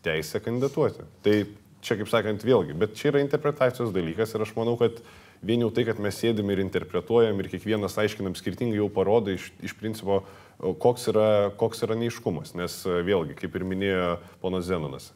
teisę 0.07 0.41
kandidatuoti. 0.43 1.07
Tai 1.25 1.39
čia, 1.85 1.97
kaip 1.99 2.11
sakant, 2.11 2.45
vėlgi, 2.47 2.77
bet 2.79 2.95
čia 2.99 3.13
yra 3.13 3.23
interpretacijos 3.23 3.95
dalykas 3.95 4.35
ir 4.35 4.45
aš 4.45 4.55
manau, 4.57 4.77
kad 4.81 4.99
uh, 4.99 5.17
vien 5.43 5.63
jau 5.63 5.71
tai, 5.75 5.85
kad 5.89 6.01
mes 6.03 6.17
sėdim 6.19 6.51
ir 6.53 6.63
interpretuojam 6.65 7.39
ir 7.41 7.51
kiekvienas 7.53 7.97
aiškinam 8.01 8.37
skirtingai, 8.39 8.81
jau 8.81 8.89
parodo 8.93 9.33
iš, 9.35 9.51
iš 9.65 9.75
principo, 9.79 10.23
koks 10.59 11.09
yra, 11.13 11.29
koks 11.61 11.85
yra 11.87 11.97
neiškumas. 11.99 12.55
Nes 12.59 12.81
e, 12.87 13.01
vėlgi, 13.07 13.37
kaip 13.39 13.57
ir 13.57 13.67
minėjo 13.69 14.13
ponas 14.43 14.67
Zenonas, 14.69 15.11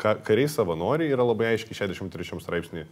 ka, 0.00 0.16
kariai 0.24 0.50
savanoriai 0.52 1.14
yra 1.14 1.26
labai 1.26 1.54
aiškiai 1.54 1.78
63 1.86 2.42
straipsnį 2.44 2.86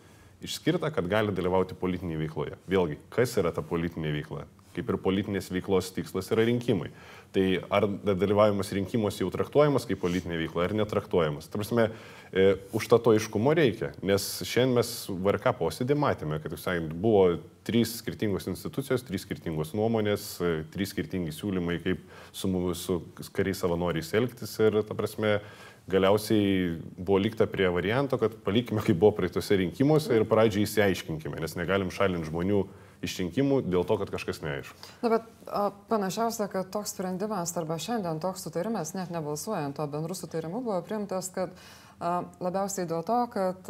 išskirta, 0.47 0.91
kad 0.93 1.09
gali 1.09 1.35
dalyvauti 1.35 1.77
politinėje 1.79 2.21
veikloje. 2.25 2.59
Vėlgi, 2.71 2.99
kas 3.13 3.37
yra 3.41 3.53
ta 3.55 3.65
politinė 3.65 4.13
veikla? 4.19 4.45
Kaip 4.77 4.93
ir 4.93 4.99
politinės 5.01 5.49
veiklos 5.53 5.89
tikslas 5.97 6.29
yra 6.35 6.45
rinkimai. 6.49 6.91
Tai 7.35 7.45
ar 7.75 7.89
dalyvavimas 7.89 8.71
rinkimuose 8.77 9.25
jau 9.25 9.31
traktuojamas 9.33 9.89
kaip 9.89 10.01
politinė 10.03 10.39
veikla, 10.45 10.67
ar 10.67 10.77
netraktuojamas. 10.79 11.49
Tarsi, 11.53 11.89
e, 12.33 12.47
užtato 12.77 13.13
aiškumo 13.17 13.55
reikia, 13.57 13.93
nes 14.07 14.25
šiandien 14.47 14.79
mes 14.79 14.93
VRK 15.11 15.53
posėdį 15.59 15.99
matėme, 16.01 16.41
kad, 16.43 16.57
sakant, 16.61 16.95
buvo 17.03 17.39
trys 17.67 17.97
skirtingos 18.01 18.47
institucijos, 18.53 19.05
trys 19.07 19.27
skirtingos 19.27 19.75
nuomonės, 19.77 20.29
e, 20.41 20.53
trys 20.73 20.95
skirtingi 20.95 21.35
siūlymai, 21.35 21.81
kaip 21.85 22.05
su, 22.37 22.53
su 22.79 23.01
kariais 23.37 23.65
savanoriais 23.65 24.13
elgtis 24.17 24.55
ir, 24.63 24.83
ta 24.87 24.97
prasme, 24.97 25.41
galiausiai 25.91 26.79
buvo 26.99 27.19
likta 27.23 27.47
prie 27.47 27.69
varianto, 27.71 28.19
kad 28.19 28.35
palikime, 28.45 28.83
kaip 28.83 28.99
buvo 28.99 29.13
praeitose 29.21 29.59
rinkimuose 29.61 30.19
ir 30.19 30.27
pradžiai 30.29 30.67
įsiaiškinkime, 30.67 31.39
nes 31.43 31.55
negalim 31.59 31.93
šalinti 31.95 32.31
žmonių 32.31 32.65
išrinkimų 33.05 33.63
dėl 33.67 33.85
to, 33.89 33.97
kad 34.01 34.13
kažkas 34.15 34.41
neaišku. 34.45 34.77
Na, 35.05 35.11
bet 35.13 35.27
a, 35.47 35.69
panašiausia, 35.91 36.49
kad 36.53 36.71
toks 36.75 36.95
sprendimas 36.95 37.55
arba 37.59 37.79
šiandien 37.83 38.21
toks 38.23 38.47
sutarimas, 38.47 38.95
net 38.97 39.13
nebalsuojant, 39.15 39.77
to 39.77 39.89
bendrų 39.91 40.17
sutarimų 40.19 40.63
buvo 40.67 40.79
priimtas, 40.87 41.31
kad 41.35 41.53
Labiausiai 41.97 42.85
dėl 42.85 43.01
to, 43.09 43.19
kad 43.33 43.69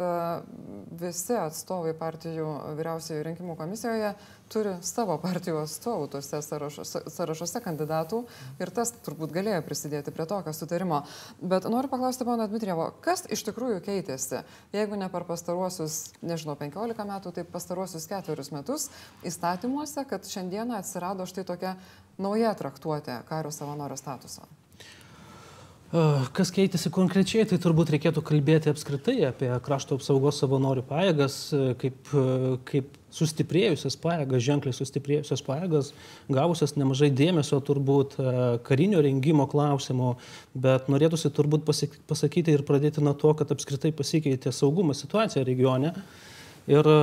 visi 0.99 1.35
atstovai 1.39 1.93
partijų 1.95 2.47
vyriausiojo 2.75 3.21
rinkimų 3.23 3.55
komisijoje 3.55 4.09
turi 4.51 4.73
savo 4.83 5.15
partijų 5.23 5.61
atstovų 5.61 6.09
tuose 6.11 6.41
sąrašuose, 6.43 7.05
sąrašuose 7.11 7.61
kandidatų 7.63 8.19
ir 8.59 8.73
tas 8.75 8.91
turbūt 9.05 9.31
galėjo 9.35 9.61
prisidėti 9.63 10.11
prie 10.11 10.27
tokio 10.27 10.51
sutarimo. 10.55 11.01
Bet 11.39 11.69
noriu 11.71 11.91
paklausti 11.91 12.27
pono 12.27 12.49
Dmitrievo, 12.51 12.89
kas 13.03 13.23
iš 13.31 13.45
tikrųjų 13.47 13.79
keitėsi, 13.87 14.43
jeigu 14.75 14.99
ne 14.99 15.07
per 15.13 15.23
pastaruosius, 15.27 16.01
nežinau, 16.19 16.59
15 16.59 17.07
metų, 17.07 17.35
tai 17.35 17.47
pastaruosius 17.47 18.11
ketverius 18.11 18.51
metus 18.51 18.89
įstatymuose, 19.27 20.03
kad 20.09 20.27
šiandieną 20.27 20.81
atsirado 20.81 21.27
štai 21.31 21.47
tokia 21.47 21.77
nauja 22.19 22.55
traktuotė 22.59 23.21
kario 23.31 23.55
savanorio 23.55 23.99
statuso? 23.99 24.47
Kas 25.87 26.49
keitėsi 26.51 26.89
konkrečiai, 26.91 27.45
tai 27.47 27.55
turbūt 27.63 27.93
reikėtų 27.93 28.19
kalbėti 28.27 28.67
apskritai 28.73 29.21
apie 29.29 29.47
krašto 29.63 29.95
apsaugos 29.95 30.41
savanorių 30.41 30.83
pajėgas, 30.89 31.37
kaip, 31.79 32.11
kaip 32.67 32.97
sustiprėjusias 33.15 33.95
pajėgas, 34.03 34.43
ženkliai 34.43 34.75
sustiprėjusias 34.75 35.45
pajėgas, 35.47 35.93
gavusias 36.27 36.75
nemažai 36.75 37.07
dėmesio 37.15 37.61
turbūt 37.63 38.17
karinio 38.67 38.99
rengimo 39.05 39.47
klausimų, 39.47 40.17
bet 40.59 40.91
norėtųsi 40.91 41.31
turbūt 41.31 41.63
pasakyti 41.63 42.57
ir 42.57 42.67
pradėti 42.67 42.99
nuo 42.99 43.15
to, 43.15 43.31
kad 43.39 43.55
apskritai 43.55 43.95
pasikeitė 43.95 44.51
saugumo 44.51 44.91
situacija 44.91 45.47
regione. 45.47 45.95
Ir 46.67 46.87
e, 46.91 46.97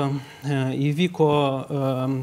įvyko 0.91 1.27
e, 1.33 1.79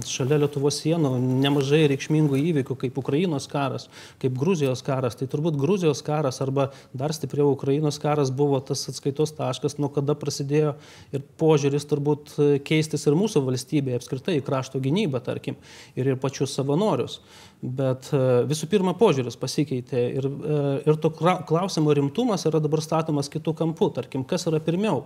šalia 0.05 0.37
Lietuvos 0.43 0.77
sienų 0.83 1.15
nemažai 1.41 1.87
reikšmingų 1.89 2.37
įvykių, 2.37 2.77
kaip 2.83 2.99
Ukrainos 3.01 3.47
karas, 3.49 3.87
kaip 4.21 4.35
Gruzijos 4.37 4.83
karas. 4.85 5.17
Tai 5.17 5.25
turbūt 5.31 5.57
Gruzijos 5.57 6.03
karas 6.05 6.37
arba 6.45 6.67
dar 6.93 7.15
stipriau 7.17 7.49
Ukrainos 7.55 7.97
karas 8.03 8.29
buvo 8.29 8.59
tas 8.61 8.85
atskaitos 8.93 9.33
taškas, 9.39 9.79
nuo 9.81 9.89
kada 9.89 10.13
prasidėjo 10.13 10.75
ir 11.09 11.25
požiūris 11.41 11.89
turbūt 11.89 12.35
keistis 12.67 13.09
ir 13.09 13.17
mūsų 13.17 13.41
valstybėje, 13.49 14.03
apskritai 14.03 14.37
į 14.37 14.45
krašto 14.45 14.83
gynybą, 14.83 15.23
tarkim, 15.25 15.57
ir 15.97 16.13
ir 16.13 16.21
pačius 16.21 16.53
savanorius. 16.53 17.17
Bet 17.61 18.07
e, 18.09 18.19
visų 18.49 18.65
pirma, 18.71 18.95
požiūris 18.97 19.35
pasikeitė 19.37 19.99
ir, 20.17 20.25
e, 20.25 20.61
ir 20.81 20.95
to 21.01 21.11
klausimo 21.13 21.93
rimtumas 21.93 22.47
yra 22.49 22.57
dabar 22.61 22.81
statomas 22.81 23.29
kitų 23.29 23.53
kampų. 23.59 23.91
Tarkim, 23.99 24.23
kas 24.25 24.47
yra 24.49 24.57
pirmiau? 24.65 25.03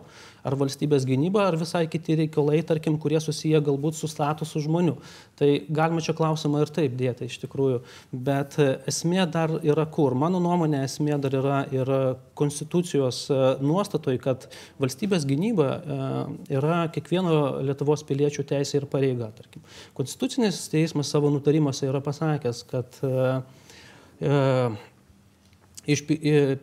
Ar 0.48 0.56
valstybės 0.56 1.04
gynyba, 1.10 1.50
ar 1.50 1.58
visai 1.60 1.84
kiti 1.92 2.16
reikalai, 2.22 2.62
tarkim, 2.64 2.96
kurie 3.02 3.20
susiję 3.20 3.60
galbūt 3.66 4.00
su 4.00 4.08
statusu 4.08 4.62
žmonių. 4.64 4.96
Tai 5.36 5.50
galima 5.68 6.04
čia 6.06 6.16
klausimą 6.16 6.62
ir 6.64 6.72
taip 6.72 6.96
dėti 6.96 7.28
iš 7.28 7.42
tikrųjų. 7.44 7.82
Bet 8.16 8.56
e, 8.64 8.70
esmė 8.88 9.28
dar 9.36 9.58
yra 9.60 9.84
kur? 9.92 10.16
Mano 10.16 10.40
nuomonė, 10.40 10.86
esmė 10.88 11.20
dar 11.20 11.36
yra 11.36 11.60
ir 11.76 11.92
konstitucijos 12.40 13.26
nuostatoj, 13.64 14.16
kad 14.24 14.48
valstybės 14.80 15.28
gynyba 15.28 15.70
yra 16.52 16.86
kiekvieno 16.94 17.64
Lietuvos 17.66 18.04
piliečių 18.08 18.48
teisė 18.48 18.80
ir 18.80 18.88
pareiga. 18.92 19.30
Tarkim. 19.36 19.64
Konstitucinis 19.98 20.60
teismas 20.72 21.12
savo 21.12 21.32
nutarimuose 21.34 21.88
yra 21.90 22.02
pasakęs, 22.04 22.45
pasakęs, 22.46 22.64
kad 22.70 22.86
e, 23.04 23.42
e, 24.22 24.76
iš 25.86 26.02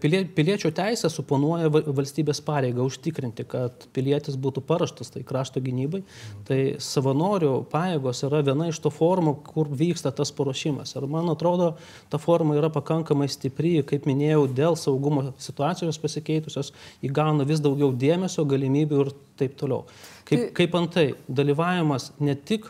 pilie, 0.01 0.25
piliečio 0.35 0.71
teisė 0.75 1.11
suponuoja 1.11 1.71
valstybės 1.71 2.41
pareigą 2.43 2.85
užtikrinti, 2.87 3.45
kad 3.47 3.87
pilietis 3.95 4.37
būtų 4.37 4.63
paraštas 4.67 5.13
tai 5.15 5.23
krašto 5.23 5.61
gynybai. 5.61 6.03
Tai 6.49 6.59
savanorių 6.83 7.65
pajėgos 7.71 8.25
yra 8.27 8.43
viena 8.43 8.69
iš 8.69 8.81
to 8.83 8.91
formų, 8.91 9.37
kur 9.47 9.69
vyksta 9.69 10.13
tas 10.13 10.33
paruošimas. 10.33 10.97
Ir 10.97 11.07
man 11.07 11.31
atrodo, 11.31 11.77
ta 12.11 12.19
forma 12.19 12.57
yra 12.59 12.71
pakankamai 12.73 13.29
stipri, 13.31 13.81
kaip 13.87 14.07
minėjau, 14.11 14.49
dėl 14.51 14.79
saugumo 14.79 15.31
situacijos 15.39 16.01
pasikeitusios, 16.03 16.73
įgauna 17.03 17.47
vis 17.47 17.63
daugiau 17.63 17.93
dėmesio, 17.95 18.47
galimybių 18.49 19.05
ir 19.07 19.15
taip 19.39 19.55
toliau. 19.59 19.87
Kaip, 20.33 20.41
tai- 20.41 20.53
kaip 20.59 20.75
antai, 20.81 21.07
dalyvavimas 21.41 22.09
ne 22.21 22.35
tik 22.35 22.67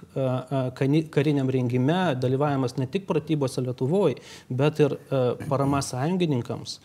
kariniam 1.14 1.48
rengime, 1.56 2.00
dalyvavimas 2.20 2.76
ne 2.78 2.86
tik 2.90 3.06
pratybose 3.06 3.62
Lietuvoje, 3.62 4.18
bet 4.50 4.82
ir 4.82 4.98
parama 5.48 5.80
sąjungininkams 5.92 6.78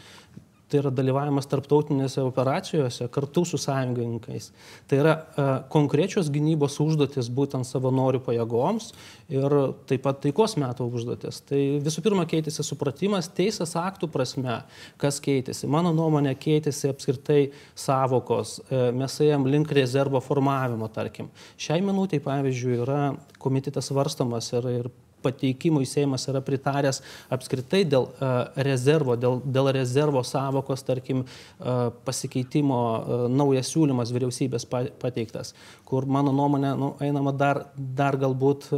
tai 0.68 0.82
yra 0.82 0.92
dalyvavimas 0.92 1.48
tarptautinėse 1.48 2.22
operacijose 2.28 3.08
kartu 3.14 3.44
su 3.48 3.60
sąjungininkais. 3.62 4.50
Tai 4.90 5.00
yra 5.00 5.14
e, 5.16 5.46
konkrečios 5.72 6.32
gynybos 6.34 6.76
užduotis 6.84 7.30
būtent 7.34 7.68
savanorių 7.68 8.22
pajėgoms 8.26 8.92
ir 9.32 9.56
taip 9.88 10.04
pat 10.04 10.20
taikos 10.26 10.58
metų 10.60 10.90
užduotis. 10.92 11.40
Tai 11.48 11.62
visų 11.88 12.04
pirma 12.06 12.28
keitėsi 12.30 12.66
supratimas 12.68 13.32
teisės 13.32 13.78
aktų 13.80 14.12
prasme, 14.12 14.60
kas 15.00 15.22
keitėsi. 15.24 15.70
Mano 15.72 15.94
nuomonė 15.96 16.36
keitėsi 16.40 16.92
apskritai 16.92 17.42
savokos, 17.78 18.60
e, 18.68 18.88
mes 18.98 19.20
ėjom 19.24 19.48
link 19.48 19.72
rezervo 19.78 20.22
formavimo, 20.24 20.92
tarkim. 20.92 21.32
Šiai 21.56 21.80
minutiai, 21.86 22.24
pavyzdžiui, 22.24 22.80
yra 22.84 23.02
komitetas 23.40 23.88
svarstamas 23.92 24.52
ir, 24.58 24.72
ir 24.82 24.96
pateikimui 25.28 25.86
Seimas 25.90 26.26
yra 26.32 26.42
pritaręs 26.46 27.02
apskritai 27.34 27.84
dėl 27.86 28.10
uh, 28.10 28.40
rezervo, 28.68 29.18
dėl, 29.20 29.40
dėl 29.46 29.72
rezervo 29.78 30.24
savokos, 30.28 30.86
tarkim, 30.88 31.24
uh, 31.24 31.88
pasikeitimo 32.08 32.82
uh, 32.82 33.28
naujas 33.30 33.72
siūlymas 33.76 34.16
vyriausybės 34.16 34.68
pateiktas, 34.68 35.54
kur 35.88 36.10
mano 36.10 36.34
nuomonė 36.36 36.74
nu, 36.80 36.94
einama 37.04 37.36
dar, 37.36 37.66
dar 37.76 38.18
galbūt 38.20 38.70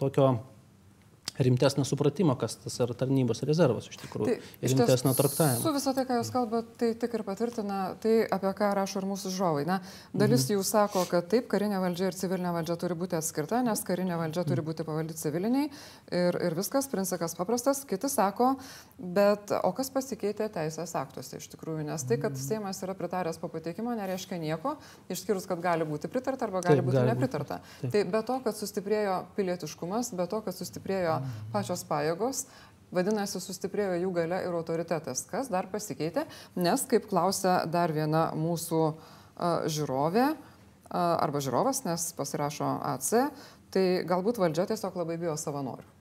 tokio 0.00 0.34
rimtesnio 1.38 1.84
supratimo, 1.84 2.36
kas 2.40 2.56
tas 2.62 2.78
yra 2.80 2.94
tarnybos 2.96 3.42
rezervas 3.46 3.88
iš 3.90 3.98
tikrųjų. 4.04 4.36
Tai, 4.36 4.52
ir 4.60 4.72
rimtesnio 4.72 5.12
traktavimo. 5.16 5.62
Su 5.62 5.72
visą 5.74 5.92
tai, 5.96 6.06
ką 6.08 6.18
jūs 6.20 6.30
kalbate, 6.34 6.72
tai 6.80 6.90
tik 7.00 7.16
ir 7.18 7.24
patvirtina 7.26 7.80
tai, 8.02 8.14
apie 8.32 8.52
ką 8.56 8.70
rašo 8.78 9.02
ir 9.02 9.08
mūsų 9.10 9.32
žiūrovai. 9.34 9.66
Na, 9.68 9.78
dalis 10.14 10.46
mhm. 10.46 10.56
jų 10.56 10.64
sako, 10.66 11.04
kad 11.10 11.28
taip, 11.32 11.48
karinė 11.52 11.80
valdžia 11.82 12.10
ir 12.10 12.18
civilinė 12.18 12.54
valdžia 12.56 12.78
turi 12.80 12.96
būti 12.98 13.18
atskirta, 13.18 13.60
nes 13.66 13.84
karinė 13.86 14.18
valdžia 14.20 14.46
turi 14.48 14.64
būti 14.66 14.86
pavaldi 14.86 15.16
civiliniai 15.18 15.68
ir, 15.68 16.40
ir 16.48 16.56
viskas, 16.58 16.88
principas 16.92 17.36
paprastas. 17.38 17.84
Kiti 17.88 18.10
sako, 18.12 18.54
bet 18.98 19.52
o 19.60 19.72
kas 19.76 19.92
pasikeitė 19.94 20.48
teisės 20.54 20.96
aktuose 20.98 21.40
iš 21.40 21.50
tikrųjų, 21.52 21.84
nes 21.90 22.06
tai, 22.06 22.20
kad 22.22 22.32
mhm. 22.32 22.44
Seimas 22.46 22.80
yra 22.84 22.94
pritaręs 22.96 23.40
po 23.42 23.50
pateikimo, 23.52 23.92
nereiškia 23.98 24.38
nieko, 24.40 24.76
išskyrus, 25.12 25.48
kad 25.50 25.60
gali 25.64 25.86
būti 25.88 26.08
pritarta 26.12 26.46
arba 26.46 26.62
gali 26.64 26.80
taip, 26.80 26.88
būti 26.88 27.00
gali 27.00 27.12
nepritarta. 27.12 27.60
Būti. 27.82 27.92
Tai 27.92 28.04
be 28.12 28.22
to, 28.28 28.38
kad 28.44 28.58
sustiprėjo 28.58 29.16
pilietiškumas, 29.36 30.12
be 30.16 30.28
to, 30.30 30.40
kad 30.46 30.56
sustiprėjo 30.56 31.16
pačios 31.52 31.84
pajėgos, 31.88 32.44
vadinasi, 32.94 33.40
sustiprėjo 33.42 33.98
jų 34.04 34.12
gale 34.16 34.40
ir 34.46 34.56
autoritetas. 34.56 35.24
Kas 35.30 35.50
dar 35.52 35.68
pasikeitė? 35.72 36.26
Nes, 36.58 36.86
kaip 36.88 37.08
klausia 37.10 37.58
dar 37.70 37.94
viena 37.94 38.28
mūsų 38.36 38.82
žiūrovė, 39.72 40.30
arba 40.90 41.42
žiūrovas, 41.42 41.82
nes 41.84 42.08
pasirašo 42.16 42.70
AC, 42.94 43.10
tai 43.74 43.84
galbūt 44.08 44.38
valdžia 44.40 44.68
tiesiog 44.70 44.96
labai 45.02 45.18
bijo 45.20 45.34
savanorių. 45.40 45.92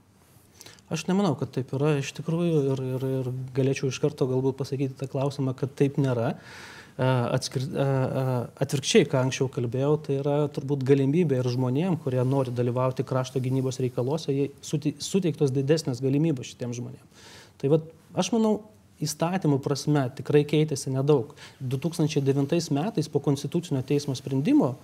Aš 0.94 1.08
nemanau, 1.10 1.34
kad 1.34 1.50
taip 1.50 1.72
yra 1.74 1.96
iš 1.98 2.12
tikrųjų 2.20 2.60
ir, 2.70 2.82
ir, 2.94 3.06
ir 3.20 3.30
galėčiau 3.58 3.90
iš 3.90 3.98
karto 4.04 4.28
galbūt 4.30 4.60
pasakyti 4.60 4.94
tą 5.00 5.10
klausimą, 5.10 5.56
kad 5.58 5.74
taip 5.74 5.98
nėra. 5.98 6.36
Uh, 6.36 6.76
atskir, 6.98 7.66
atvirkščiai, 8.64 9.08
ką 9.12 9.26
anksčiau 9.26 9.50
kalbėjau, 9.52 9.96
tai 10.06 10.20
yra 10.22 10.36
turbūt 10.56 10.86
galimybė 10.88 11.42
ir 11.42 11.50
žmonėm, 11.56 11.98
kurie 12.04 12.24
nori 12.28 12.54
dalyvauti 12.56 13.04
krašto 13.08 13.42
gynybos 13.44 13.82
reikaluose, 13.84 14.52
suteiktos 14.64 15.52
didesnės 15.56 16.00
galimybės 16.04 16.54
šitiems 16.54 16.80
žmonėms. 16.80 17.28
Tai 17.60 17.74
va, 17.74 17.82
aš 18.16 18.32
manau, 18.36 18.56
įstatymų 19.04 19.58
prasme 19.64 20.06
tikrai 20.16 20.46
keitėsi 20.48 20.92
nedaug. 20.94 21.34
2009 21.60 22.72
metais 22.76 23.10
po 23.12 23.20
Konstitucinio 23.24 23.82
teismo 23.84 24.16
sprendimo, 24.16 24.76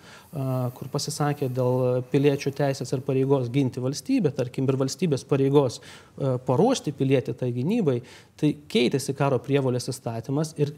kur 0.75 0.91
pasisakė 0.91 1.47
dėl 1.55 2.03
piliečių 2.11 2.51
teisės 2.57 2.91
ir 2.91 3.03
pareigos 3.07 3.47
ginti 3.53 3.83
valstybę, 3.83 4.33
tarkim, 4.35 4.67
ir 4.67 4.79
valstybės 4.81 5.23
pareigos 5.27 5.79
paruošti 6.19 6.91
pilietį 6.97 7.37
tai 7.39 7.53
gynybai, 7.55 8.01
tai 8.39 8.55
keitėsi 8.71 9.15
karo 9.15 9.39
prievolės 9.43 9.87
įstatymas 9.93 10.57
ir 10.59 10.75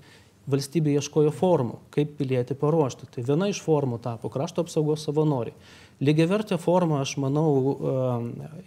valstybė 0.49 0.97
ieškojo 0.97 1.31
formų, 1.35 1.77
kaip 1.93 2.17
pilietį 2.19 2.57
paruošti. 2.59 3.07
Tai 3.13 3.23
viena 3.27 3.47
iš 3.51 3.61
formų 3.63 3.99
tapo 4.03 4.31
krašto 4.33 4.65
apsaugos 4.65 5.05
savanoriai. 5.07 5.55
Lygiavertė 6.03 6.57
forma, 6.59 6.99
aš 7.03 7.13
manau, 7.21 7.45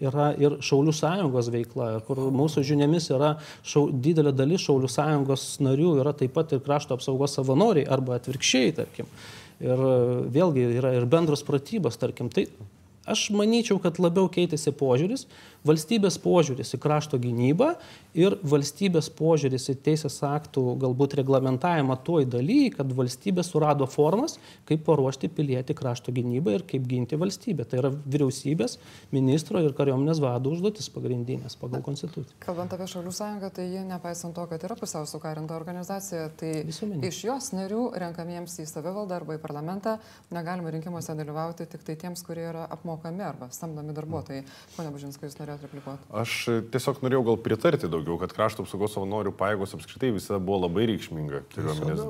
yra 0.01 0.31
ir 0.41 0.57
Šaulių 0.65 0.95
sąjungos 0.97 1.51
veikla, 1.53 1.89
kur 2.07 2.23
mūsų 2.33 2.63
žiniomis 2.65 3.11
yra 3.13 3.35
šau, 3.67 3.89
didelė 3.91 4.33
dalis 4.37 4.65
Šaulių 4.65 4.89
sąjungos 4.93 5.49
narių 5.65 5.97
yra 6.01 6.15
taip 6.17 6.33
pat 6.37 6.55
ir 6.57 6.63
krašto 6.65 6.97
apsaugos 6.97 7.37
savanoriai 7.37 7.89
arba 7.93 8.17
atvirkščiai, 8.21 8.73
tarkim. 8.79 9.11
Ir 9.61 9.85
vėlgi 10.33 10.65
yra 10.79 10.95
ir 10.97 11.09
bendros 11.11 11.45
pratybos, 11.45 11.99
tarkim. 12.01 12.31
Tai 12.33 12.47
aš 13.11 13.29
manyčiau, 13.37 13.81
kad 13.83 14.01
labiau 14.01 14.31
keitėsi 14.33 14.73
požiūris, 14.77 15.27
valstybės 15.67 16.19
požiūris 16.23 16.75
į 16.77 16.81
krašto 16.83 17.19
gynybą 17.23 17.73
ir 18.17 18.39
valstybės 18.47 19.11
požiūris 19.17 19.69
į 19.73 19.77
teisės 19.87 20.19
aktų 20.27 20.63
galbūt 20.83 21.17
reglamentavimą 21.21 21.99
toj 22.07 22.27
daly, 22.33 22.71
kad 22.75 22.91
valstybė 22.97 23.45
surado 23.47 23.89
formas, 23.91 24.39
kaip 24.69 24.85
paruošti 24.87 25.31
pilietį 25.37 25.77
krašto 25.77 26.15
gynybai 26.17 26.57
ir 26.59 26.67
kaip 26.69 26.87
ginti 26.89 27.19
valstybę. 27.21 27.67
Tai 27.69 27.81
yra 27.83 27.91
vyriausybės, 27.93 28.79
ministro 29.15 29.61
ir 29.65 29.75
kariuomenės 29.77 30.21
vado 30.23 30.53
užduotis 30.55 30.89
pagrindinės 30.95 31.59
pagal 31.61 31.85
konstituciją. 31.87 32.39
Kalbant 32.45 32.73
apie 32.77 32.89
Šalių 32.91 33.13
sąjungą, 33.15 33.51
tai 33.57 33.69
ji, 33.73 33.83
nepaisant 33.89 34.37
to, 34.37 34.47
kad 34.51 34.65
yra 34.67 34.77
pusiau 34.79 35.07
sukarinta 35.09 35.57
organizacija, 35.59 36.29
tai 36.39 36.53
Visuomenė. 36.69 37.11
iš 37.11 37.23
jos 37.27 37.51
narių 37.57 37.83
renkamiems 38.07 38.59
į 38.63 38.69
savivaldą 38.71 39.21
arba 39.21 39.37
į 39.37 39.43
parlamentą 39.43 39.97
negalima 40.35 40.73
rinkimuose 40.75 41.17
dalyvauti 41.19 41.67
tik 41.71 41.85
tai 41.87 41.97
tiems, 42.01 42.23
kurie 42.27 42.47
yra 42.51 42.67
apmokami 42.71 43.25
arba 43.27 43.51
samdomi 43.55 43.95
darbuotojai. 43.97 44.45
Pone 44.77 44.93
Bužinskai, 44.95 45.29
jūs 45.29 45.39
norėjote 45.41 45.56
norėjot 45.57 45.65
replikuoti? 45.67 46.07
Aš 46.21 46.33
tiesiog 46.73 47.01
norėjau 47.05 47.23
gal 47.31 47.39
pritarti 47.43 47.89
daugiau, 47.91 48.19
kad 48.21 48.33
krašto 48.37 48.65
apsaugos 48.65 48.95
savanorių 48.97 49.33
pajėgos 49.37 49.75
apskritai 49.77 50.13
visada 50.15 50.39
buvo 50.43 50.67
labai 50.67 50.87
reikšminga 50.91 51.43
kariuomenės 51.55 52.03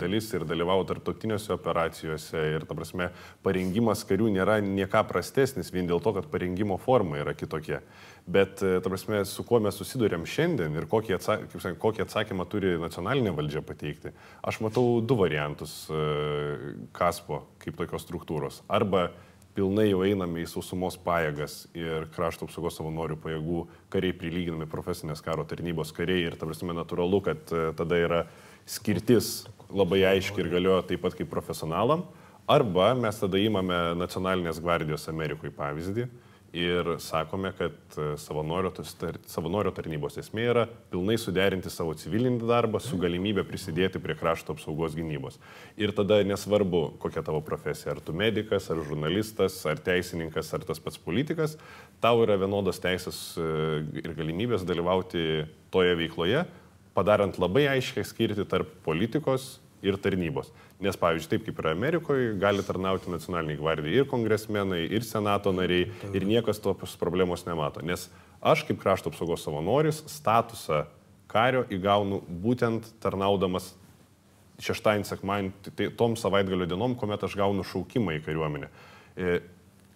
dalis 0.00 0.30
ir 0.34 0.46
dalyvavo 0.48 0.86
tarptautiniuose 0.88 1.54
operacijose 1.56 2.44
ir, 2.54 2.66
ta 2.66 2.76
prasme, 2.78 3.10
parengimas 3.46 4.04
karių 4.06 4.30
nėra 4.36 4.58
nieka 4.64 5.02
prastesnis 5.08 5.72
vien 5.74 5.88
dėl 5.90 6.02
to, 6.04 6.14
kad 6.16 6.30
parengimo 6.32 6.78
forma 6.82 7.20
yra 7.22 7.34
kitokia. 7.36 7.82
Bet, 8.26 8.58
ta 8.58 8.90
prasme, 8.90 9.20
su 9.28 9.44
kuo 9.46 9.60
mes 9.62 9.76
susidurėm 9.78 10.24
šiandien 10.26 10.74
ir 10.74 10.88
kokį, 10.90 11.14
atsa 11.14 11.38
sakė, 11.52 11.76
kokį 11.78 12.02
atsakymą 12.06 12.48
turi 12.50 12.74
nacionalinė 12.82 13.36
valdžia 13.36 13.62
pateikti, 13.62 14.10
aš 14.42 14.58
matau 14.66 14.98
du 14.98 15.18
variantus 15.18 15.84
KASPO 16.96 17.44
kaip 17.62 17.78
tokios 17.78 18.02
struktūros. 18.02 18.64
Arba 18.66 19.12
pilnai 19.56 19.88
jau 19.88 20.02
einame 20.04 20.42
į 20.42 20.50
sausumos 20.50 20.98
pajėgas 21.00 21.64
ir 21.76 22.06
krašto 22.14 22.46
apsaugos 22.46 22.76
savanorių 22.76 23.16
pajėgų 23.22 23.62
kariai 23.92 24.16
prilyginami 24.16 24.68
profesinės 24.68 25.24
karo 25.24 25.46
tarnybos 25.48 25.94
kariai 25.96 26.26
ir 26.28 26.36
ta 26.36 26.48
prasme 26.48 26.76
natūralu, 26.76 27.22
kad 27.24 27.52
e, 27.54 27.70
tada 27.78 27.98
yra 28.02 28.20
skirtis 28.68 29.46
labai 29.72 30.02
aiškiai 30.12 30.44
ir 30.44 30.52
galioja 30.52 30.84
taip 30.90 31.02
pat 31.06 31.16
kaip 31.18 31.30
profesionalam. 31.32 32.04
Arba 32.46 32.92
mes 32.94 33.16
tada 33.18 33.40
įmame 33.42 33.78
nacionalinės 33.98 34.60
gvardijos 34.62 35.08
Amerikoje 35.10 35.54
pavyzdį 35.56 36.06
ir 36.56 36.88
sakome, 36.98 37.50
kad 37.58 37.72
e, 37.98 38.06
savanorio, 38.20 38.70
savanorio 39.28 39.72
tarnybos 39.76 40.16
esmė 40.20 40.46
yra 40.52 40.64
pilnai 40.90 41.18
suderinti 41.20 41.70
savo 41.72 41.92
civilinį 41.98 42.48
darbą 42.48 42.80
su 42.80 42.96
galimybė 43.00 43.44
prisidėti 43.48 44.00
prie 44.02 44.16
krašto 44.16 44.56
apsaugos 44.56 44.96
gynybos. 44.96 45.36
Ir 45.76 45.92
tada 45.96 46.22
nesvarbu, 46.24 46.82
kokia 47.02 47.24
tavo 47.26 47.42
profesija, 47.44 47.92
ar 47.94 48.00
tu 48.04 48.16
medicas, 48.16 48.70
ar 48.72 48.80
žurnalistas, 48.88 49.58
ar 49.68 49.82
teisininkas, 49.84 50.54
ar 50.56 50.64
tas 50.64 50.80
pats 50.80 51.00
politikas, 51.02 51.58
tau 52.00 52.24
yra 52.24 52.38
vienodos 52.40 52.80
teisės 52.82 53.20
e, 53.36 53.50
ir 54.00 54.16
galimybės 54.16 54.64
dalyvauti 54.68 55.44
toje 55.74 55.92
veikloje, 56.00 56.46
padarant 56.96 57.36
labai 57.42 57.66
aiškiai 57.74 58.08
skirti 58.08 58.48
tarp 58.48 58.72
politikos 58.86 59.58
ir 59.86 59.98
tarnybos. 60.02 60.50
Nes, 60.82 60.98
pavyzdžiui, 61.00 61.30
taip 61.30 61.46
kaip 61.46 61.62
yra 61.62 61.72
Amerikoje, 61.76 62.34
gali 62.40 62.64
tarnauti 62.66 63.12
nacionaliniai 63.12 63.60
gvardijai 63.60 64.02
ir 64.02 64.10
kongresmenai, 64.10 64.82
ir 64.90 65.06
senato 65.06 65.52
nariai, 65.54 65.88
ir 66.12 66.28
niekas 66.28 66.60
tos 66.62 66.96
problemos 67.00 67.46
nemato. 67.48 67.84
Nes 67.86 68.08
aš 68.42 68.66
kaip 68.68 68.82
krašto 68.82 69.12
apsaugos 69.12 69.46
savanoris 69.46 70.02
statusą 70.10 70.84
kario 71.30 71.64
įgaunu 71.72 72.20
būtent 72.42 72.92
tarnaudamas 73.02 73.72
šeštąjį 74.62 75.04
sekmadienį, 75.04 75.72
tai 75.76 75.90
tom 75.96 76.16
savaitgalio 76.16 76.68
dienom, 76.68 76.94
kuomet 76.96 77.24
aš 77.26 77.36
gaunu 77.36 77.64
šaukimą 77.66 78.16
į 78.16 78.24
kariuomenę. 78.24 78.70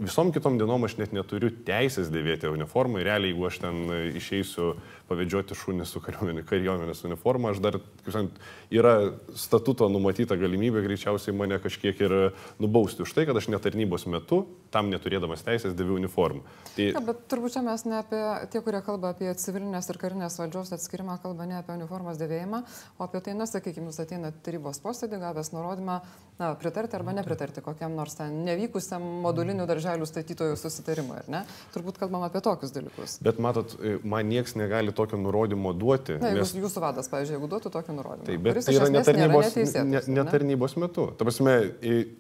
E, 0.01 0.05
visom 0.05 0.33
kitom 0.33 0.59
dienom 0.59 0.85
aš 0.85 0.97
net 1.01 1.13
neturiu 1.13 1.51
teisės 1.67 2.11
dėvėti 2.13 2.49
uniformą 2.51 3.01
ir 3.01 3.09
realiai, 3.11 3.33
jeigu 3.33 3.47
aš 3.49 3.59
ten 3.63 3.81
išeisiu 4.17 4.73
pavedžioti 5.11 5.57
šunį 5.59 5.87
su 5.89 6.01
kariuomenės 6.01 7.05
uniforma, 7.09 7.51
aš 7.51 7.61
dar, 7.63 7.79
kaip 8.05 8.13
sakant, 8.15 8.39
yra 8.73 8.95
statuto 9.39 9.89
numatyta 9.91 10.39
galimybė 10.41 10.85
greičiausiai 10.87 11.35
mane 11.37 11.59
kažkiek 11.63 12.01
ir 12.07 12.15
nubausti 12.63 13.05
už 13.05 13.15
tai, 13.17 13.27
kad 13.29 13.37
aš 13.37 13.51
netarnybos 13.53 14.07
metu, 14.11 14.45
tam 14.71 14.91
neturėdamas 14.93 15.43
teisės, 15.47 15.75
dėviu 15.79 15.99
uniformą. 15.99 16.45
Tai... 16.77 16.87
Ja, 16.95 17.03
bet 17.05 17.27
turbūt 17.31 17.57
čia 17.57 17.65
mes 17.67 17.85
ne 17.89 17.99
apie 18.01 18.23
tie, 18.55 18.63
kurie 18.65 18.83
kalba 18.87 19.13
apie 19.15 19.33
civilinės 19.43 19.91
ir 19.91 20.01
karinės 20.01 20.39
valdžios 20.41 20.73
atskirimą, 20.79 21.19
kalba 21.25 21.49
ne 21.51 21.59
apie 21.59 21.75
uniformos 21.75 22.21
dėvėjimą, 22.21 22.63
o 22.97 23.09
apie 23.09 23.25
tai, 23.27 23.35
na, 23.39 23.49
sakykime, 23.51 23.91
jūs 23.91 24.01
ateina 24.05 24.31
tarybos 24.47 24.79
posėdį, 24.85 25.21
gavęs 25.25 25.53
nurodymą, 25.57 25.99
na, 26.39 26.55
pritarti 26.61 26.97
arba 26.97 27.17
nepritarti 27.19 27.65
kokiam 27.67 27.99
nors 27.99 28.15
ten 28.21 28.45
nevykusiam 28.47 29.03
modulinių 29.27 29.67
darželių 29.67 29.90
statytojų 30.09 30.57
susitarimui, 30.61 31.19
ar 31.23 31.29
ne? 31.33 31.43
Turbūt 31.75 32.01
kalbam 32.01 32.25
apie 32.27 32.43
tokius 32.45 32.75
dalykus. 32.75 33.19
Bet 33.25 33.41
matot, 33.43 33.75
man 34.05 34.29
nieks 34.31 34.57
negali 34.59 34.95
tokio 34.97 35.19
nurodymo 35.21 35.75
duoti. 35.77 36.19
Na, 36.23 36.33
nes... 36.37 36.55
Jūsų 36.57 36.83
vadas, 36.85 37.11
pavyzdžiui, 37.13 37.39
jeigu 37.39 37.51
duotų 37.51 37.73
tokį 37.75 37.97
nurodymą. 37.99 38.27
Taip, 38.31 38.43
bet 38.47 38.63
tai 38.67 38.77
yra 38.77 38.91
netarnybos, 38.93 39.61
ne, 39.91 40.03
netarnybos 40.21 40.77
metu. 40.81 41.11
Ta 41.19 41.27
prasme, 41.29 41.57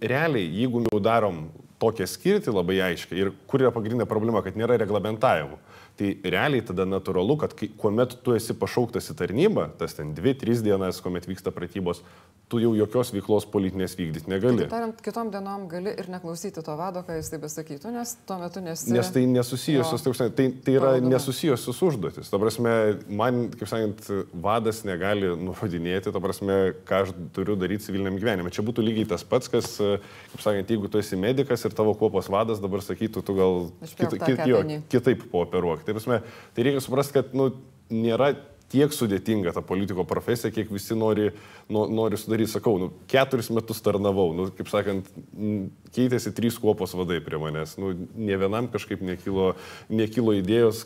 realiai, 0.00 0.46
jeigu 0.60 0.84
jau 0.88 1.02
darom 1.02 1.44
tokią 1.80 2.06
skirtį 2.10 2.52
labai 2.54 2.80
aiškiai 2.90 3.22
ir 3.24 3.32
kur 3.48 3.62
yra 3.64 3.72
pagrindinė 3.74 4.06
problema, 4.08 4.42
kad 4.44 4.58
nėra 4.58 4.76
reglamentavimo. 4.80 5.60
Tai 6.00 6.14
realiai 6.32 6.64
tada 6.64 6.86
natūralu, 6.88 7.34
kad 7.42 7.52
kai, 7.52 7.66
kuomet 7.76 8.14
tu 8.24 8.32
esi 8.32 8.54
pašauktas 8.56 9.10
į 9.12 9.18
tarnybą, 9.18 9.66
tas 9.76 9.92
ten 9.98 10.14
2-3 10.16 10.62
dienas, 10.64 11.02
kuomet 11.04 11.26
vyksta 11.28 11.52
pratybos, 11.52 12.00
tu 12.50 12.58
jau 12.58 12.70
jokios 12.74 13.12
veiklos 13.14 13.44
politinės 13.52 13.92
vykdyti 13.98 14.30
negali. 14.32 14.64
Tai 14.64 14.70
tariant, 14.72 15.02
kitom 15.04 15.28
dienom 15.30 15.66
gali 15.70 15.92
ir 16.00 16.08
neklausyti 16.10 16.64
to 16.66 16.72
vado, 16.78 17.02
ką 17.06 17.18
jis 17.18 17.28
tai 17.30 17.38
besakytų, 17.42 17.92
nes 17.94 18.14
tuo 18.26 18.38
metu 18.40 18.62
nesi. 18.64 18.88
Nes 18.96 19.10
tai 19.12 19.26
nesusijusios, 19.30 20.06
jo, 20.08 20.28
tai, 20.38 20.46
tai 20.64 20.74
yra 20.78 20.94
nesusijusios 21.04 21.82
užduotis. 21.86 22.32
Ta 22.32 22.40
prasme, 22.42 22.72
man, 23.20 23.42
kaip 23.54 23.70
sakant, 23.70 24.08
vadas 24.32 24.80
negali 24.88 25.30
nurodinėti, 25.36 26.14
ta 26.16 26.24
prasme, 26.24 26.58
ką 26.88 27.02
aš 27.04 27.12
turiu 27.36 27.58
daryti 27.60 27.86
civiliniam 27.86 28.16
gyvenimui. 28.18 28.54
Čia 28.56 28.64
būtų 28.66 28.88
lygiai 28.88 29.12
tas 29.12 29.26
pats, 29.28 29.52
kas, 29.52 29.76
kaip 29.76 30.42
sakant, 30.42 30.74
jeigu 30.74 30.90
tu 30.90 30.98
esi 31.04 31.20
medikas 31.20 31.68
ir 31.68 31.76
tavo 31.76 31.94
kuopos 32.00 32.32
vadas 32.32 32.64
dabar 32.64 32.82
sakytų, 32.88 33.22
tu 33.22 33.36
gal 33.38 33.60
kit, 33.84 34.16
kit, 34.16 34.42
jo, 34.48 34.64
kitaip 34.90 35.28
pooperuok. 35.30 35.86
Tai, 35.90 35.98
prasme, 35.98 36.22
tai 36.54 36.66
reikia 36.68 36.84
suprasti, 36.84 37.18
kad 37.18 37.34
nu, 37.34 37.50
nėra 37.90 38.30
tiek 38.70 38.92
sudėtinga 38.94 39.50
ta 39.54 39.62
politiko 39.66 40.04
profesija, 40.06 40.52
kiek 40.54 40.70
visi 40.70 40.94
nori, 40.94 41.30
no, 41.72 41.88
nori 41.90 42.18
sudaryti. 42.20 42.52
Sakau, 42.52 42.76
nu, 42.78 42.90
keturis 43.10 43.50
metus 43.54 43.82
tarnavau, 43.82 44.28
nu, 44.36 44.46
kaip 44.54 44.70
sakant, 44.70 45.10
keitėsi 45.96 46.30
trys 46.36 46.58
kuopos 46.62 46.94
vadai 46.98 47.18
prie 47.24 47.40
manęs. 47.42 47.74
Nu, 47.82 47.90
ne 47.98 48.38
vienam 48.38 48.70
kažkaip 48.70 49.02
nekilo, 49.02 49.50
nekilo 49.90 50.36
idėjos 50.38 50.84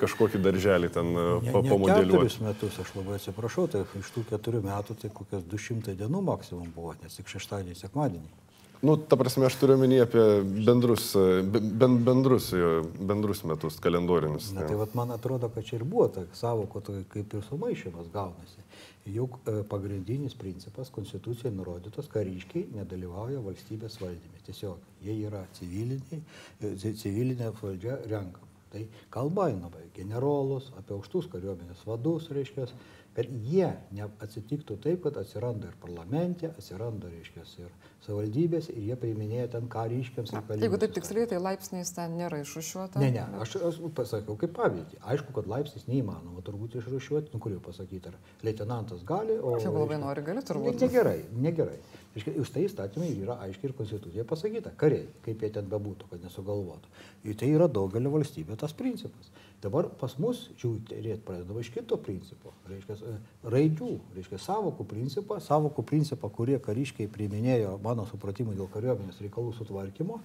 kažkokį 0.00 0.40
darželį 0.48 0.92
ten 0.96 1.12
ne, 1.12 1.28
pamodeliuoti. 1.52 2.14
Keturis 2.14 2.40
metus, 2.44 2.80
aš 2.80 2.96
labai 2.96 3.20
atsiprašau, 3.20 3.68
tai 3.76 3.84
iš 4.00 4.12
tų 4.16 4.24
keturių 4.32 4.64
metų 4.64 4.96
tai 5.04 5.12
kokias 5.12 5.44
200 5.52 5.98
dienų 6.00 6.24
maksimum 6.32 6.72
buvo, 6.72 6.96
nes 7.04 7.20
tik 7.20 7.28
šeštadienį, 7.36 7.76
sekmadienį. 7.84 8.47
Nu, 8.82 8.94
ta 8.96 9.16
prasme, 9.18 9.46
aš 9.46 9.56
turiu 9.58 9.74
omeny 9.74 9.98
apie 10.04 10.22
bendrus, 10.42 11.10
ben, 11.50 11.96
bendrus, 12.06 12.52
bendrus 13.00 13.42
metus, 13.42 13.78
kalendorinius. 13.82 14.52
Na, 14.54 14.68
tai 14.70 14.76
vat, 14.78 14.94
man 14.94 15.10
atrodo, 15.10 15.50
kad 15.50 15.66
čia 15.66 15.80
ir 15.80 15.84
buvo 15.84 16.06
ta 16.14 16.22
savoko, 16.38 16.82
kaip 17.10 17.34
ir 17.34 17.42
sumaišymas 17.48 18.12
gaunasi. 18.14 18.62
Juk 19.08 19.38
e, 19.48 19.62
pagrindinis 19.66 20.36
principas 20.38 20.92
konstitucijoje 20.94 21.54
nurodytas, 21.56 22.10
kariškiai 22.12 22.68
nedalyvauja 22.76 23.40
valstybės 23.42 23.96
valdyme. 24.02 24.42
Tiesiog 24.46 25.02
jie 25.02 25.16
yra 25.26 25.42
civiliniai, 25.58 26.20
e, 26.60 26.92
civilinė 26.92 27.50
valdžia 27.58 27.98
renkama. 28.04 28.46
Tai 28.68 28.84
kalba 29.10 29.48
eina 29.48 29.70
apie 29.70 29.86
generolus, 29.96 30.68
apie 30.76 30.92
aukštus 30.94 31.30
kariuomenės 31.32 31.86
vadus, 31.88 32.28
reiškia, 32.36 32.68
kad 33.18 33.30
jie 33.42 33.66
neatsitiktų 33.96 34.76
taip, 34.78 35.00
kad 35.02 35.16
atsiranda 35.18 35.72
ir 35.72 35.78
parlamente, 35.82 36.52
atsiranda, 36.52 37.08
reiškia, 37.10 37.42
ir 37.64 37.72
savivaldybės 38.04 38.68
ir 38.70 38.84
jie 38.92 38.96
priiminėja 39.00 39.48
ten 39.56 39.66
kariškiams. 39.72 40.30
Jeigu 40.62 40.78
taip 40.78 40.94
tiksliai, 40.94 41.26
tai 41.26 41.40
laipsniais 41.42 41.90
ten 41.96 42.14
nėra 42.20 42.38
išrušiuota. 42.44 43.02
Ne, 43.02 43.10
ne, 43.16 43.24
aš, 43.42 43.56
aš 43.70 43.80
pasakiau 43.96 44.38
kaip 44.38 44.54
pavyzdį. 44.54 45.00
Aišku, 45.02 45.34
kad 45.34 45.50
laipsnis 45.50 45.88
neįmanoma 45.90 46.44
turbūt 46.46 46.78
išrušiuoti, 46.78 47.34
nu 47.34 47.42
kur 47.42 47.56
jau 47.56 47.62
pasakyti, 47.64 48.12
ar 48.12 48.46
leitenantas 48.46 49.02
gali, 49.08 49.34
o... 49.34 49.56
Čia 49.58 49.74
labai 49.74 49.98
nori, 49.98 50.22
gali 50.30 50.44
turbūt. 50.46 50.78
Negerai, 50.86 51.18
negerai. 51.34 51.80
Už 52.16 52.50
tai 52.50 52.64
įstatymai 52.66 53.10
yra 53.20 53.36
aiškiai 53.44 53.68
ir 53.70 53.74
konstitucija 53.78 54.24
pasakyta, 54.26 54.72
kariai, 54.80 55.06
kaip 55.22 55.42
jie 55.44 55.50
ten 55.54 55.68
bebūtų, 55.70 56.08
kad 56.10 56.24
nesugalvotų. 56.24 56.90
Ir 57.28 57.36
tai 57.38 57.50
yra 57.52 57.68
daugelio 57.70 58.10
valstybė 58.14 58.56
tas 58.58 58.74
principas. 58.74 59.28
Dabar 59.58 59.88
pas 59.98 60.12
mus 60.22 60.44
žiūrėti 60.60 61.18
pradedama 61.26 61.62
iš 61.64 61.72
kito 61.74 61.96
principo, 61.98 62.52
reiškia, 62.70 62.94
e, 62.94 63.14
raidžių, 63.50 63.88
reiškia, 64.14 64.38
savokų 64.44 64.86
principą, 64.86 65.40
savokų 65.42 65.82
principą, 65.82 66.30
kurie 66.30 66.60
kariškiai 66.62 67.10
priiminėjo, 67.10 67.72
mano 67.82 68.04
supratimu, 68.06 68.54
dėl 68.54 68.70
kariuomenės 68.70 69.18
reikalų 69.24 69.56
sutvarkymo, 69.58 70.20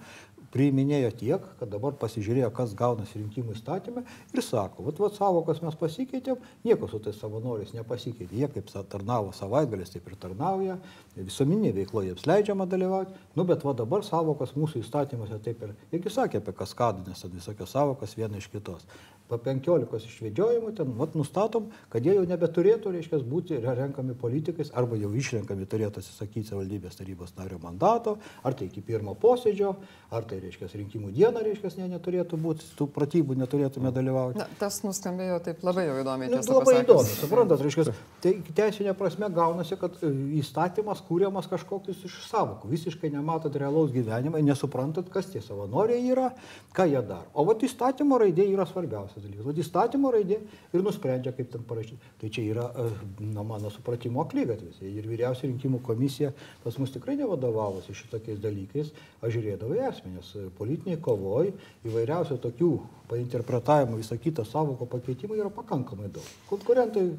priiminėjo 0.54 1.10
tiek, 1.18 1.46
kad 1.58 1.70
dabar 1.70 1.96
pasižiūrėjo, 1.98 2.50
kas 2.54 2.74
gaunasi 2.78 3.18
rinkimų 3.18 3.56
įstatymę 3.56 4.04
ir 4.34 4.42
sako, 4.44 4.86
vat, 4.86 5.00
vat 5.02 5.16
savokas 5.18 5.62
mes 5.64 5.76
pasikeitėm, 5.80 6.38
nieko 6.66 6.88
su 6.90 7.00
tais 7.02 7.18
savanoriais 7.18 7.74
nepasikeitė, 7.74 8.38
jie 8.38 8.50
kaip 8.54 8.70
tarnavo 8.92 9.32
savaitgalis, 9.34 9.90
taip 9.94 10.06
ir 10.10 10.18
tarnauja, 10.22 10.78
visuomeninė 11.18 11.74
veikloje 11.80 12.12
jiems 12.12 12.28
leidžiama 12.30 12.68
dalyvauti, 12.70 13.18
nu 13.34 13.46
bet 13.48 13.66
va 13.66 13.74
dabar 13.78 14.06
savokas 14.06 14.54
mūsų 14.58 14.84
įstatymuose 14.84 15.40
taip 15.42 15.66
ir, 15.66 15.74
irgi 15.94 16.14
sakė 16.14 16.42
apie 16.42 16.54
kaskadinės, 16.62 17.26
visokios 17.34 17.74
savokas 17.74 18.14
viena 18.18 18.38
iš 18.38 18.50
kitos. 18.52 18.86
Po 19.24 19.38
15 19.40 20.04
išvedžiojimų 20.04 20.74
ten, 20.76 20.90
vat, 20.98 21.14
nustatom, 21.16 21.70
kad 21.88 22.04
jie 22.04 22.12
jau 22.12 22.26
nebeturėtų, 22.28 22.90
reiškia, 22.92 23.22
būti 23.24 23.56
renkami 23.64 24.12
politikais 24.20 24.68
arba 24.76 24.98
jau 25.00 25.08
išrenkami 25.16 25.64
turėtų 25.64 26.02
atsisakyti 26.02 26.50
savivaldybės 26.50 26.98
tarybos 26.98 27.32
nario 27.38 27.56
mandato, 27.62 28.18
ar 28.44 28.52
tai 28.52 28.68
iki 28.68 28.84
pirmo 28.84 29.16
posėdžio, 29.16 29.72
ar 30.12 30.28
tai, 30.28 30.42
reiškia, 30.44 30.68
rinkimų 30.80 31.12
dieną, 31.16 31.42
reiškia, 31.48 31.72
ne, 31.80 31.88
neturėtų 31.96 32.38
būti, 32.40 32.68
tų 32.78 32.88
pratybų 32.94 33.36
neturėtume 33.40 33.92
dalyvauti. 33.94 34.40
Na, 34.42 34.48
tas 34.60 34.80
nuskambėjo 34.86 35.40
taip 35.48 35.64
labai 35.66 35.86
jau 35.88 35.98
įdomiai. 36.02 36.30
Nu, 36.32 36.42
labai 36.54 36.76
įdomu, 36.82 37.04
suprantat, 37.18 37.64
reiškia, 37.66 37.96
tai 38.24 38.34
teisinė 38.54 38.96
prasme 38.98 39.30
gaunasi, 39.34 39.78
kad 39.80 39.98
e, 40.00 40.12
įstatymas 40.40 41.02
kūriamas 41.08 41.50
kažkokius 41.50 42.06
iš 42.08 42.20
savokų, 42.30 42.70
visiškai 42.72 43.12
nematot 43.14 43.56
realaus 43.60 43.92
gyvenimo, 43.94 44.40
nesuprantat, 44.44 45.10
kas 45.12 45.32
tie 45.32 45.42
savanoriai 45.44 46.06
yra, 46.14 46.30
ką 46.76 46.88
jie 46.90 47.02
daro. 47.02 47.26
O 47.34 47.46
vat 47.48 47.64
įstatymo 47.66 48.20
raidė 48.20 48.46
yra 48.52 48.68
svarbiausia 48.68 48.84
svarbiausias 48.84 49.24
dalykas. 49.24 49.46
Vat 49.46 49.60
įstatymo 49.60 50.10
raidė 50.12 50.38
ir 50.74 50.82
nusprendžia, 50.84 51.32
kaip 51.34 51.50
ten 51.52 51.64
parašyti. 51.66 51.98
Tai 52.20 52.30
čia 52.30 52.42
yra, 52.50 52.66
e, 52.74 52.90
na, 53.32 53.42
mano 53.42 53.70
supratimo 53.70 54.22
aklygatvis. 54.22 54.80
Ir 54.82 55.06
vyriausia 55.08 55.48
rinkimų 55.48 55.82
komisija 55.82 56.32
pas 56.62 56.76
mus 56.78 56.92
tikrai 56.92 57.16
nevadovavosi 57.16 57.94
šitokiais 57.94 58.40
dalykais, 58.40 58.92
aš 59.22 59.36
žiūrėdavau 59.36 59.78
į 59.78 59.84
esmenės. 59.88 60.33
Politiniai 60.58 61.00
kovoj 61.02 61.52
įvairiausių 61.88 62.38
tokių 62.46 62.70
painterpretavimų, 63.10 64.00
visą 64.00 64.18
kitą 64.20 64.46
savoko 64.48 64.88
pakeitimų 64.90 65.38
yra 65.38 65.52
pakankamai 65.52 66.10
daug. 66.12 66.32
Konkurentai 66.50 67.10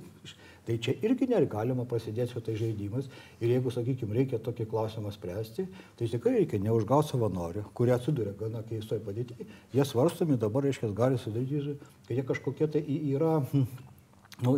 Tai 0.66 0.80
čia 0.82 0.96
irgi 1.06 1.28
negalima 1.30 1.84
prasidėti 1.86 2.34
su 2.34 2.42
tai 2.42 2.56
žaidimas 2.58 3.06
ir 3.38 3.52
jeigu, 3.54 3.70
sakykime, 3.74 4.16
reikia 4.18 4.40
tokį 4.42 4.66
klausimą 4.72 5.12
spręsti, 5.14 5.68
tai 6.00 6.08
tikrai 6.10 6.40
reikia 6.40 6.58
neužgauti 6.64 7.12
savanorių, 7.12 7.68
kurie 7.78 7.94
atsiduria 7.94 8.34
gana 8.40 8.64
keistoje 8.66 9.04
padėtyje. 9.06 9.46
Jie 9.76 9.86
svarstomi 9.86 10.40
dabar, 10.42 10.66
reiškia, 10.66 10.90
gali 10.98 11.22
sudaryti, 11.22 11.78
kad 12.08 12.18
jie 12.18 12.26
kažkokie 12.26 12.70
tai 12.74 12.82
yra 12.88 13.36
nu, 14.44 14.56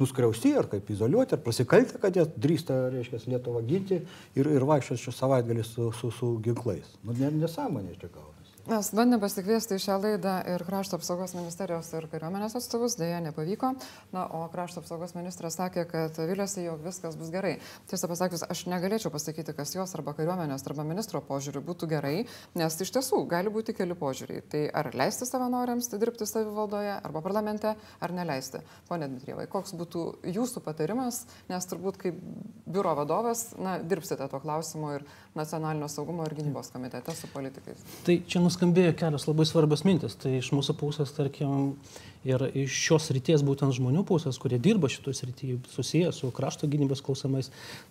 nuskriausti 0.00 0.52
ar 0.58 0.68
kaip 0.70 0.90
izoliuoti, 0.90 1.36
ar 1.36 1.42
prasikalti, 1.44 1.98
kad 2.02 2.16
jie 2.16 2.26
drįsta, 2.36 2.76
reiškia, 2.94 3.22
Lietuvą 3.34 3.62
ginti 3.66 4.00
ir, 4.38 4.50
ir 4.50 4.66
vaikščios 4.68 5.06
čia 5.06 5.14
savaitgalį 5.16 5.64
su, 5.66 5.90
su, 5.98 6.12
su 6.14 6.34
ginklais. 6.44 6.94
Nu, 7.04 7.16
nesąmonė 7.16 7.96
čia 8.00 8.12
gauna. 8.14 8.39
Mes 8.70 8.86
bandėme 8.94 9.18
pasikviesti 9.18 9.74
į 9.74 9.80
šią 9.82 9.94
laidą 9.98 10.32
ir 10.46 10.62
krašto 10.62 10.94
apsaugos 11.00 11.32
ministerijos 11.34 11.88
ir 11.90 12.04
kariuomenės 12.12 12.52
atstovus, 12.54 12.94
dėja 13.00 13.16
nepavyko. 13.24 13.72
Na, 14.14 14.28
o 14.30 14.44
krašto 14.52 14.78
apsaugos 14.84 15.16
ministras 15.16 15.56
sakė, 15.58 15.82
kad 15.90 16.20
viliasi, 16.22 16.62
jog 16.68 16.84
viskas 16.84 17.16
bus 17.18 17.32
gerai. 17.34 17.56
Tiesą 17.90 18.06
pasakius, 18.12 18.44
aš 18.46 18.62
negalėčiau 18.70 19.10
pasakyti, 19.10 19.56
kas 19.58 19.74
jos 19.74 19.94
arba 19.98 20.14
kariuomenės 20.14 20.62
arba 20.70 20.84
ministro 20.86 21.18
požiūriu 21.18 21.64
būtų 21.66 21.88
gerai, 21.90 22.12
nes 22.60 22.76
iš 22.86 22.92
tiesų 22.94 23.24
gali 23.32 23.50
būti 23.50 23.74
keli 23.74 23.96
požiūriai. 23.98 24.44
Tai 24.54 24.62
ar 24.84 24.92
leisti 25.02 25.26
savanoriams 25.26 25.90
dirbti 25.96 26.30
savivaldoje 26.30 26.94
arba 27.00 27.24
parlamente, 27.26 27.74
ar 27.74 28.14
neleisti. 28.14 28.62
Pone 28.86 29.10
Dmitrievai, 29.10 29.48
koks 29.50 29.74
būtų 29.82 30.04
jūsų 30.30 30.62
patarimas, 30.62 31.24
nes 31.50 31.66
turbūt 31.66 31.98
kaip 32.06 32.22
biuro 32.70 32.94
vadovas, 33.02 33.48
na, 33.58 33.80
dirbsite 33.82 34.30
tuo 34.30 34.38
klausimu 34.46 34.94
ir 35.00 35.10
nacionalinio 35.34 35.88
saugumo 35.88 36.24
ir 36.26 36.34
gynybos 36.34 36.72
komitete 36.72 37.14
su 37.14 37.28
politikais. 37.32 37.82
Tai 38.06 38.16
čia 38.26 38.42
nuskambėjo 38.42 38.94
kelios 38.98 39.28
labai 39.28 39.46
svarbios 39.46 39.84
mintis. 39.86 40.16
Tai 40.20 40.32
iš 40.40 40.50
mūsų 40.56 40.74
pusės, 40.80 41.12
tarkim, 41.16 41.74
Ir 42.20 42.42
iš 42.52 42.74
šios 42.76 43.06
ryties 43.16 43.40
būtent 43.40 43.72
žmonių 43.72 44.02
pusės, 44.04 44.36
kurie 44.36 44.58
dirba 44.60 44.90
šitoje 44.92 45.16
srityje, 45.16 45.54
susiję 45.72 46.10
su 46.12 46.28
krašto 46.36 46.68
gynybos 46.68 47.00
klausimais, 47.00 47.46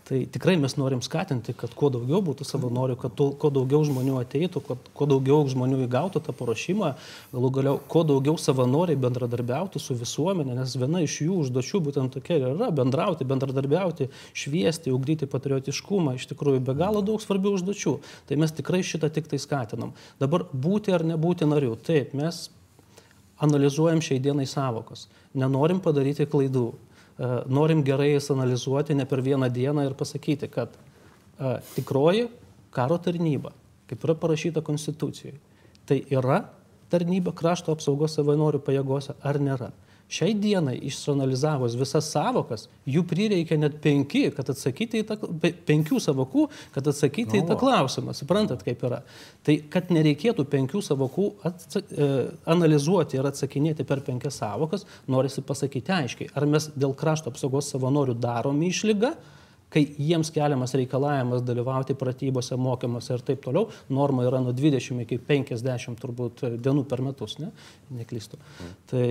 tai 0.05 0.19
tikrai 0.29 0.53
mes 0.61 0.75
norim 0.77 1.01
skatinti, 1.01 1.55
kad 1.57 1.73
kuo 1.73 1.89
daugiau 1.95 2.19
būtų 2.27 2.45
savanorių, 2.45 2.97
kad 3.01 3.15
to, 3.17 3.31
kuo 3.41 3.49
daugiau 3.49 3.81
žmonių 3.87 4.19
ateitų, 4.21 4.61
kad 4.67 4.91
kuo 4.93 5.07
daugiau 5.09 5.47
žmonių 5.49 5.79
įgautų 5.87 6.21
tą 6.27 6.35
paruošimą, 6.37 6.91
galų 7.31 7.49
galiau, 7.55 7.79
kuo 7.89 8.03
daugiau 8.11 8.37
savanoriai 8.37 8.99
bendradarbiautų 9.01 9.81
su 9.81 9.97
visuomenė, 9.97 10.59
nes 10.61 10.77
viena 10.77 11.01
iš 11.07 11.17
jų 11.25 11.39
užduočių 11.47 11.83
būtent 11.89 12.13
tokia 12.19 12.37
ir 12.37 12.47
yra- 12.51 12.69
bendrauti, 12.81 13.25
bendradarbiauti, 13.25 14.11
šviesti, 14.37 14.93
ugdyti 14.93 15.25
patriotiškumą, 15.25 16.13
iš 16.21 16.29
tikrųjų 16.35 16.61
be 16.69 16.77
galo 16.77 17.01
daug 17.01 17.17
svarbių 17.17 17.57
užduočių. 17.57 17.97
Tai 18.29 18.37
mes 18.37 18.53
tikrai 18.53 18.85
šitą 18.85 19.09
tik 19.09 19.27
tai 19.27 19.41
skatinam. 19.41 19.97
Dabar 20.19 20.45
būti 20.53 20.93
ar 20.93 21.01
nebūti 21.01 21.49
nariu. 21.49 21.73
Taip, 21.75 22.13
mes 22.13 22.49
analizuojam 23.39 24.01
šiai 24.03 24.19
dienai 24.23 24.45
savokas. 24.49 25.07
Nenorim 25.33 25.79
padaryti 25.83 26.27
klaidų. 26.29 26.67
E, 27.19 27.31
norim 27.51 27.83
gerai 27.87 28.13
jas 28.13 28.29
analizuoti 28.33 28.95
ne 28.95 29.05
per 29.05 29.23
vieną 29.23 29.49
dieną 29.53 29.85
ir 29.87 29.95
pasakyti, 29.99 30.47
kad 30.51 30.75
e, 30.75 31.57
tikroji 31.75 32.27
karo 32.75 32.97
tarnyba, 33.01 33.51
kaip 33.89 34.05
yra 34.05 34.15
parašyta 34.15 34.63
Konstitucijoje, 34.65 35.39
tai 35.89 36.03
yra 36.11 36.43
tarnyba 36.89 37.33
krašto 37.35 37.73
apsaugos 37.75 38.15
savanorių 38.17 38.61
pajėgose 38.65 39.15
ar 39.23 39.39
nėra. 39.41 39.71
Šiai 40.09 40.33
dienai 40.33 40.73
išsianalizavus 40.89 41.75
visas 41.77 42.07
savokas, 42.09 42.63
jų 42.89 43.03
prireikia 43.05 43.59
net 43.61 43.75
penki, 43.83 44.23
kad 44.33 44.47
atsakyti 44.49 45.03
į 45.03 45.05
tą, 45.05 45.17
penkių 45.67 45.99
savokų, 46.01 46.47
kad 46.73 46.89
atsakyti 46.89 47.37
no. 47.37 47.43
į 47.43 47.49
tą 47.51 47.57
klausimą. 47.61 48.15
Suprantat, 48.17 48.63
kaip 48.65 48.81
yra. 48.89 49.03
Tai 49.45 49.59
kad 49.69 49.91
nereikėtų 49.93 50.47
penkių 50.49 50.81
savokų 50.87 51.27
atsak, 51.45 51.93
e, 51.93 52.09
analizuoti 52.49 53.19
ir 53.19 53.29
atsakinėti 53.29 53.85
per 53.85 54.01
penkias 54.07 54.41
savokas, 54.41 54.87
norisi 55.05 55.45
pasakyti 55.45 55.93
aiškiai, 55.99 56.31
ar 56.33 56.49
mes 56.49 56.71
dėl 56.73 56.97
krašto 56.97 57.29
apsaugos 57.29 57.69
savanorių 57.75 58.17
daromi 58.17 58.73
išlygą, 58.73 59.13
kai 59.73 59.83
jiems 59.97 60.31
keliamas 60.33 60.73
reikalavimas 60.77 61.43
dalyvauti 61.45 61.95
pratybose, 61.97 62.57
mokymuose 62.57 63.15
ir 63.15 63.25
taip 63.25 63.43
toliau, 63.45 63.69
norma 63.93 64.25
yra 64.25 64.41
nuo 64.43 64.53
20 64.55 65.03
iki 65.05 65.19
50 65.29 65.99
turbūt 66.01 66.45
dienų 66.57 66.85
per 66.89 67.03
metus, 67.05 67.37
ne? 67.41 67.51
neklystu. 68.01 68.39
Mm. 68.39 68.75
Tai 68.89 69.07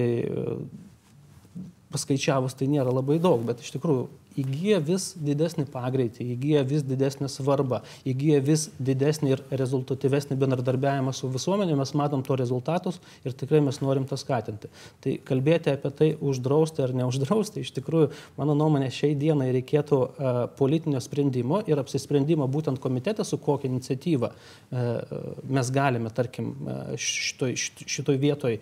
paskaičiavus 1.93 2.57
tai 2.59 2.69
nėra 2.71 2.93
labai 2.93 3.19
daug, 3.23 3.45
bet 3.49 3.63
iš 3.65 3.73
tikrųjų 3.77 4.09
įgyja 4.39 4.79
vis 4.85 5.11
didesnį 5.19 5.67
pagreitį, 5.73 6.27
įgyja 6.35 6.63
vis 6.69 6.85
didesnį 6.87 7.29
svarbą, 7.33 7.83
įgyja 8.09 8.41
vis 8.45 8.69
didesnį 8.79 9.35
ir 9.35 9.43
rezultatyvesnį 9.61 10.39
bendradarbiavimą 10.39 11.15
su 11.17 11.31
visuomenė, 11.33 11.77
mes 11.79 11.95
matom 11.99 12.23
to 12.27 12.37
rezultatus 12.39 13.01
ir 13.27 13.35
tikrai 13.39 13.61
mes 13.65 13.81
norim 13.83 14.07
tą 14.09 14.19
skatinti. 14.21 14.71
Tai 15.05 15.17
kalbėti 15.29 15.73
apie 15.75 15.93
tai 16.01 16.11
uždrausti 16.21 16.85
ar 16.85 16.95
neuždrausti, 16.97 17.65
iš 17.65 17.75
tikrųjų, 17.79 18.11
mano 18.39 18.57
nuomonė, 18.59 18.91
šiai 18.95 19.17
dienai 19.19 19.51
reikėtų 19.59 20.01
uh, 20.01 20.41
politinio 20.59 21.03
sprendimo 21.05 21.63
ir 21.69 21.81
apsisprendimo 21.83 22.49
būtent 22.51 22.81
komitete, 22.83 23.27
su 23.27 23.41
kokia 23.43 23.71
iniciatyva 23.73 24.33
uh, 24.33 25.23
mes 25.49 25.73
galime, 25.75 26.13
tarkim, 26.15 26.55
uh, 26.63 26.95
šitoj, 26.99 27.57
šitoj 27.87 28.21
vietoj 28.23 28.61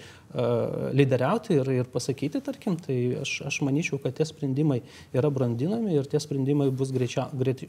lyderiauti 0.93 1.55
ir, 1.57 1.69
ir 1.81 1.87
pasakyti, 1.89 2.43
tarkim, 2.45 2.75
tai 2.83 2.97
aš, 3.23 3.39
aš 3.49 3.61
manyčiau, 3.65 3.97
kad 4.03 4.13
tie 4.19 4.27
sprendimai 4.29 4.83
yra 5.17 5.31
brandinami 5.33 5.66
vadinami 5.67 5.97
ir 5.99 6.07
tie 6.07 6.21
sprendimai 6.21 6.71
bus 6.71 6.93
greičia, 6.95 7.29
greit, 7.35 7.65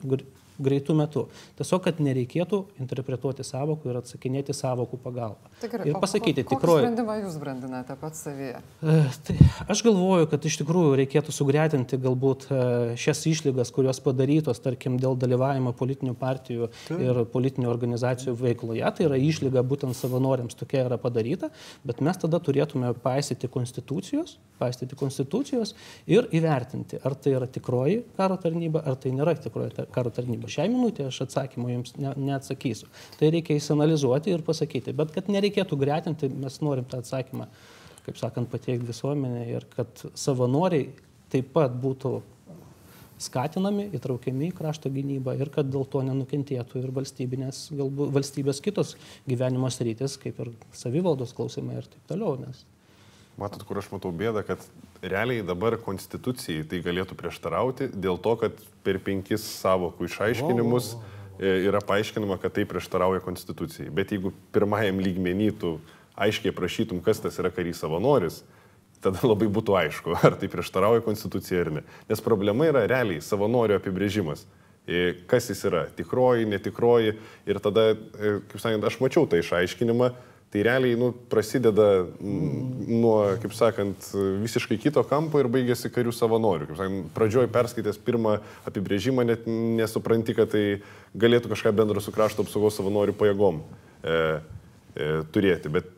greitų 0.63 0.96
metų. 0.98 1.26
Tiesiog, 1.60 1.84
kad 1.86 2.00
nereikėtų 2.04 2.60
interpretuoti 2.82 3.46
savokų 3.48 3.91
ir 3.91 4.00
atsakinėti 4.02 4.56
savokų 4.58 5.00
pagalbą. 5.04 5.52
Tai 5.62 5.70
gerai, 5.72 5.88
ir 5.89 6.00
pasakyti 6.02 6.43
tikroji. 6.43 6.84
Kokį 6.84 6.88
sprendimą 6.88 7.17
jūs 7.22 7.38
brandinate 7.41 7.98
pats 8.02 8.24
savyje? 8.28 8.62
E, 8.82 8.98
tai 9.28 9.38
aš 9.67 9.84
galvoju, 9.88 10.30
kad 10.32 10.48
iš 10.50 10.60
tikrųjų 10.62 10.96
reikėtų 11.02 11.36
sugretinti 11.36 12.00
galbūt 12.02 12.48
e, 12.50 12.62
šias 13.00 13.24
išlygas, 13.32 13.72
kurios 13.76 14.02
padarytos, 14.04 14.62
tarkim, 14.63 14.98
dėl 15.02 15.17
dalyvavimo 15.20 15.74
politinių 15.78 16.15
partijų 16.17 16.72
tai. 16.88 17.00
ir 17.06 17.22
politinių 17.34 17.72
organizacijų 17.72 18.36
veikloje. 18.41 18.86
Tai 18.98 19.08
yra 19.10 19.22
išlyga 19.22 19.63
būtent 19.67 19.98
savanoriams 19.98 20.58
tokia 20.58 20.86
yra 20.88 21.00
padaryta, 21.02 21.52
bet 21.88 22.02
mes 22.06 22.20
tada 22.22 22.41
turėtume 22.43 22.93
paisyti 23.04 23.50
konstitucijos, 23.52 24.38
paisyti 24.62 24.98
konstitucijos 24.98 25.74
ir 26.10 26.30
įvertinti, 26.36 27.00
ar 27.06 27.15
tai 27.15 27.36
yra 27.38 27.48
tikroji 27.52 28.02
karo 28.17 28.38
tarnyba, 28.41 28.84
ar 28.86 28.98
tai 29.02 29.13
nėra 29.15 29.36
tikroji 29.38 29.88
karo 29.93 30.13
tarnyba 30.13 30.47
šiai 30.52 30.70
minutė 30.72 31.08
aš 31.08 31.24
atsakymo 31.28 31.72
jums 31.72 31.96
ne, 32.00 32.14
neatsakysiu. 32.30 32.90
Tai 33.20 33.32
reikia 33.34 33.58
įsianalizuoti 33.60 34.34
ir 34.34 34.46
pasakyti. 34.48 34.96
Bet 34.98 35.14
kad 35.16 35.30
nereikėtų 35.32 35.80
gretinti, 35.80 36.30
mes 36.32 36.62
norim 36.66 36.88
tą 36.90 37.02
atsakymą, 37.04 37.50
kaip 38.08 38.22
sakant, 38.22 38.50
pateikti 38.52 38.90
visuomenė 38.90 39.46
ir 39.52 39.68
kad 39.76 40.08
savanoriai 40.18 40.90
taip 41.34 41.52
pat 41.56 41.76
būtų 41.84 42.20
skatinami, 43.22 43.88
įtraukiami 43.98 44.52
į 44.52 44.56
krašto 44.58 44.92
gynybą 44.94 45.34
ir 45.42 45.50
kad 45.54 45.70
dėl 45.74 45.88
to 45.90 46.04
nenukentėtų 46.06 46.84
ir 46.84 46.94
valstybinės, 46.94 47.68
galbūt 47.74 48.14
valstybės 48.14 48.62
kitos 48.64 48.94
gyvenimo 49.28 49.72
sritis, 49.74 50.20
kaip 50.22 50.38
ir 50.44 50.54
savivaldos 50.78 51.34
klausimai 51.38 51.82
ir 51.82 51.90
taip 51.90 52.12
toliau. 52.14 52.38
Nes 52.46 52.62
Matot, 53.38 53.62
kur 53.70 53.78
aš 53.78 53.92
matau 53.94 54.10
bėdą, 54.18 54.42
kad 54.46 54.64
realiai 55.02 55.46
dabar 55.46 55.78
konstitucijai 55.82 56.66
tai 56.70 56.82
galėtų 56.86 57.18
prieštarauti 57.20 57.92
dėl 57.94 58.20
to, 58.22 58.36
kad 58.42 58.60
per 58.86 59.00
penkis 59.04 59.46
savokų 59.62 60.10
išaiškinimus 60.10 60.92
o, 60.96 61.00
o, 61.00 61.16
o. 61.38 61.54
yra 61.70 61.82
paaiškinama, 61.86 62.40
kad 62.42 62.56
tai 62.58 62.66
prieštarauja 62.70 63.24
konstitucijai. 63.26 63.92
Bet 63.94 64.14
jeigu 64.16 64.34
pirmajam 64.56 65.02
lygmenį 65.04 65.50
tu 65.62 65.78
aiškiai 66.18 66.56
prašytum, 66.56 67.02
kas 67.06 67.22
tas 67.22 67.38
yra 67.42 67.52
karys 67.54 67.82
savanoris, 67.84 68.42
tada 69.04 69.22
labai 69.32 69.50
būtų 69.54 69.76
aišku, 69.84 70.16
ar 70.26 70.38
tai 70.40 70.50
prieštarauja 70.52 71.06
konstitucijai 71.06 71.66
ar 71.66 71.74
ne. 71.80 71.84
Nes 72.10 72.24
problema 72.24 72.70
yra 72.70 72.88
realiai 72.90 73.22
savanorio 73.24 73.78
apibrėžimas. 73.82 74.48
E, 74.88 75.18
kas 75.28 75.50
jis 75.52 75.66
yra- 75.68 75.86
tikroji, 75.98 76.48
netikroji. 76.48 77.18
Ir 77.46 77.60
tada, 77.60 77.92
e, 77.92 78.40
kaip 78.48 78.62
sakant, 78.64 78.88
aš 78.88 79.00
mačiau 79.04 79.28
tą 79.28 79.42
išaiškinimą, 79.42 80.14
Tai 80.48 80.62
realiai 80.64 80.96
nu, 80.96 81.10
prasideda 81.28 82.06
nuo, 82.22 83.16
kaip 83.42 83.52
sakant, 83.52 84.06
visiškai 84.40 84.78
kito 84.80 85.04
kampo 85.04 85.42
ir 85.42 85.50
baigėsi 85.52 85.92
karių 85.92 86.14
savanorių. 86.16 86.70
Kaip 86.70 86.80
sakant, 86.80 87.10
pradžioj 87.18 87.50
perskaitęs 87.52 88.00
pirmą 88.08 88.38
apibrėžimą 88.70 89.26
net 89.28 89.44
nesupranti, 89.48 90.38
kad 90.38 90.54
tai 90.56 90.64
galėtų 91.20 91.52
kažką 91.52 91.76
bendro 91.76 92.04
su 92.04 92.16
krašto 92.16 92.48
apsaugos 92.48 92.80
savanorių 92.80 93.18
pajėgom 93.20 93.60
e, 93.60 94.16
e, 94.16 95.12
turėti. 95.36 95.74
Bet 95.74 95.92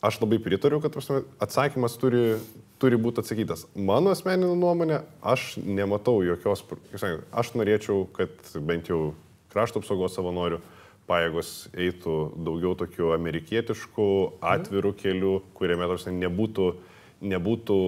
aš 0.00 0.22
labai 0.24 0.40
pritariu, 0.40 0.80
kad 0.80 0.96
prasme, 0.96 1.20
atsakymas 1.44 2.00
turi, 2.00 2.38
turi 2.80 2.96
būti 2.96 3.20
atsakytas. 3.20 3.68
Mano 3.76 4.16
asmeninė 4.16 4.56
nuomonė, 4.56 5.02
aš 5.20 5.58
nematau 5.60 6.22
jokios, 6.24 6.64
sakant, 6.96 7.28
aš 7.28 7.52
norėčiau, 7.60 8.06
kad 8.16 8.54
bent 8.56 8.88
jau 8.88 9.10
krašto 9.52 9.84
apsaugos 9.84 10.16
savanorių 10.16 10.64
pajėgos 11.10 11.52
eitų 11.74 12.16
daugiau 12.46 12.74
tokių 12.78 13.12
amerikietiškų, 13.16 14.08
atvirų 14.52 14.94
kelių, 15.00 15.34
kuriame 15.56 15.88
tarsi 15.90 16.14
nebūtų, 16.14 16.68
nebūtų 17.32 17.78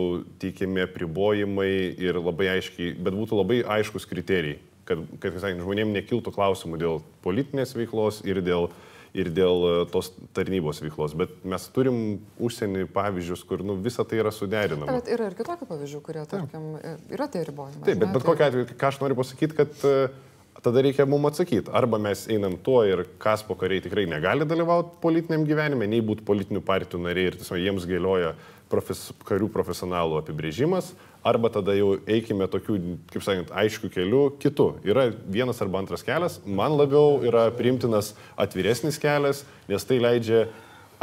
teikiami 0.42 0.84
apribojimai 0.86 1.72
ir 2.02 2.20
labai 2.20 2.54
aiškiai, 2.56 2.94
bet 2.98 3.16
būtų 3.16 3.40
labai 3.40 3.60
aiškus 3.78 4.08
kriterijai, 4.10 4.58
kad, 4.88 5.04
kad 5.22 5.38
sakant, 5.38 5.62
žmonėms 5.62 5.94
nekiltų 6.00 6.34
klausimų 6.34 6.80
dėl 6.82 7.00
politinės 7.24 7.74
veiklos 7.78 8.20
ir 8.26 8.42
dėl, 8.44 8.68
ir 9.14 9.30
dėl 9.34 9.64
e, 9.68 9.72
tos 9.94 10.10
tarnybos 10.36 10.82
veiklos. 10.82 11.16
Bet 11.18 11.38
mes 11.46 11.66
turim 11.74 11.98
užsienį 12.42 12.88
pavyzdžius, 12.94 13.46
kur 13.48 13.62
nu, 13.66 13.78
visa 13.82 14.06
tai 14.06 14.20
yra 14.22 14.34
suderinama. 14.34 14.98
Bet 14.98 15.10
yra 15.14 15.30
ir 15.30 15.38
kitokių 15.38 15.70
pavyzdžių, 15.70 16.04
kurie, 16.04 16.26
tarkim, 16.30 16.70
yra 17.14 17.30
tie 17.30 17.46
ribojimai. 17.46 17.86
Taip, 17.86 18.02
bet, 18.02 18.14
bet 18.18 18.26
kokiu 18.26 18.48
atveju, 18.50 18.70
ką 18.74 18.90
aš 18.90 19.02
noriu 19.02 19.18
pasakyti, 19.22 19.58
kad 19.62 19.86
uh, 19.88 20.22
tada 20.62 20.82
reikia 20.84 21.06
mums 21.08 21.32
atsakyti. 21.32 21.72
Arba 21.72 21.98
mes 21.98 22.26
einam 22.30 22.56
tuo 22.62 22.82
ir 22.86 23.04
Kaspo 23.18 23.56
kariai 23.58 23.82
tikrai 23.84 24.06
negali 24.10 24.46
dalyvauti 24.48 24.98
politiniam 25.02 25.46
gyvenime, 25.48 25.88
nei 25.90 26.04
būti 26.04 26.26
politinių 26.26 26.62
partijų 26.64 27.02
nariai 27.04 27.32
ir 27.32 27.38
tiesiog 27.40 27.62
jiems 27.62 27.88
galioja 27.90 28.34
profes, 28.70 29.08
karių 29.26 29.48
profesionalų 29.52 30.18
apibrėžimas, 30.20 30.92
arba 31.24 31.50
tada 31.52 31.74
jau 31.76 31.94
eikime 32.10 32.46
tokių, 32.50 32.78
kaip 33.12 33.24
sakant, 33.24 33.52
aiškių 33.54 33.90
kelių 33.92 34.22
kitų. 34.42 34.68
Yra 34.88 35.08
vienas 35.24 35.60
arba 35.64 35.82
antras 35.82 36.04
kelias, 36.06 36.40
man 36.46 36.76
labiau 36.78 37.20
yra 37.26 37.48
priimtinas 37.54 38.12
atviresnis 38.40 39.00
kelias, 39.02 39.44
nes 39.68 39.88
tai 39.88 40.00
leidžia 40.02 40.46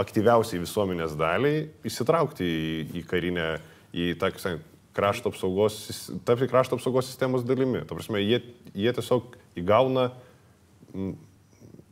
aktyviausiai 0.01 0.61
visuomenės 0.63 1.15
daliai 1.19 1.67
įsitraukti 1.87 2.47
į, 2.47 2.75
į 3.01 3.05
karinę, 3.09 3.47
į 3.91 4.13
tą, 4.19 4.31
kaip 4.31 4.43
sakant, 4.43 4.70
krašto 4.95 5.31
apsaugos, 5.31 6.11
tapti 6.27 6.49
krašto 6.51 6.77
apsaugos 6.77 7.07
sistemos 7.07 7.45
dalimi. 7.47 7.85
Ta 7.87 7.95
prasme, 7.95 8.21
jie, 8.23 8.41
jie 8.75 8.93
tiesiog 8.97 9.37
įgauna 9.59 10.09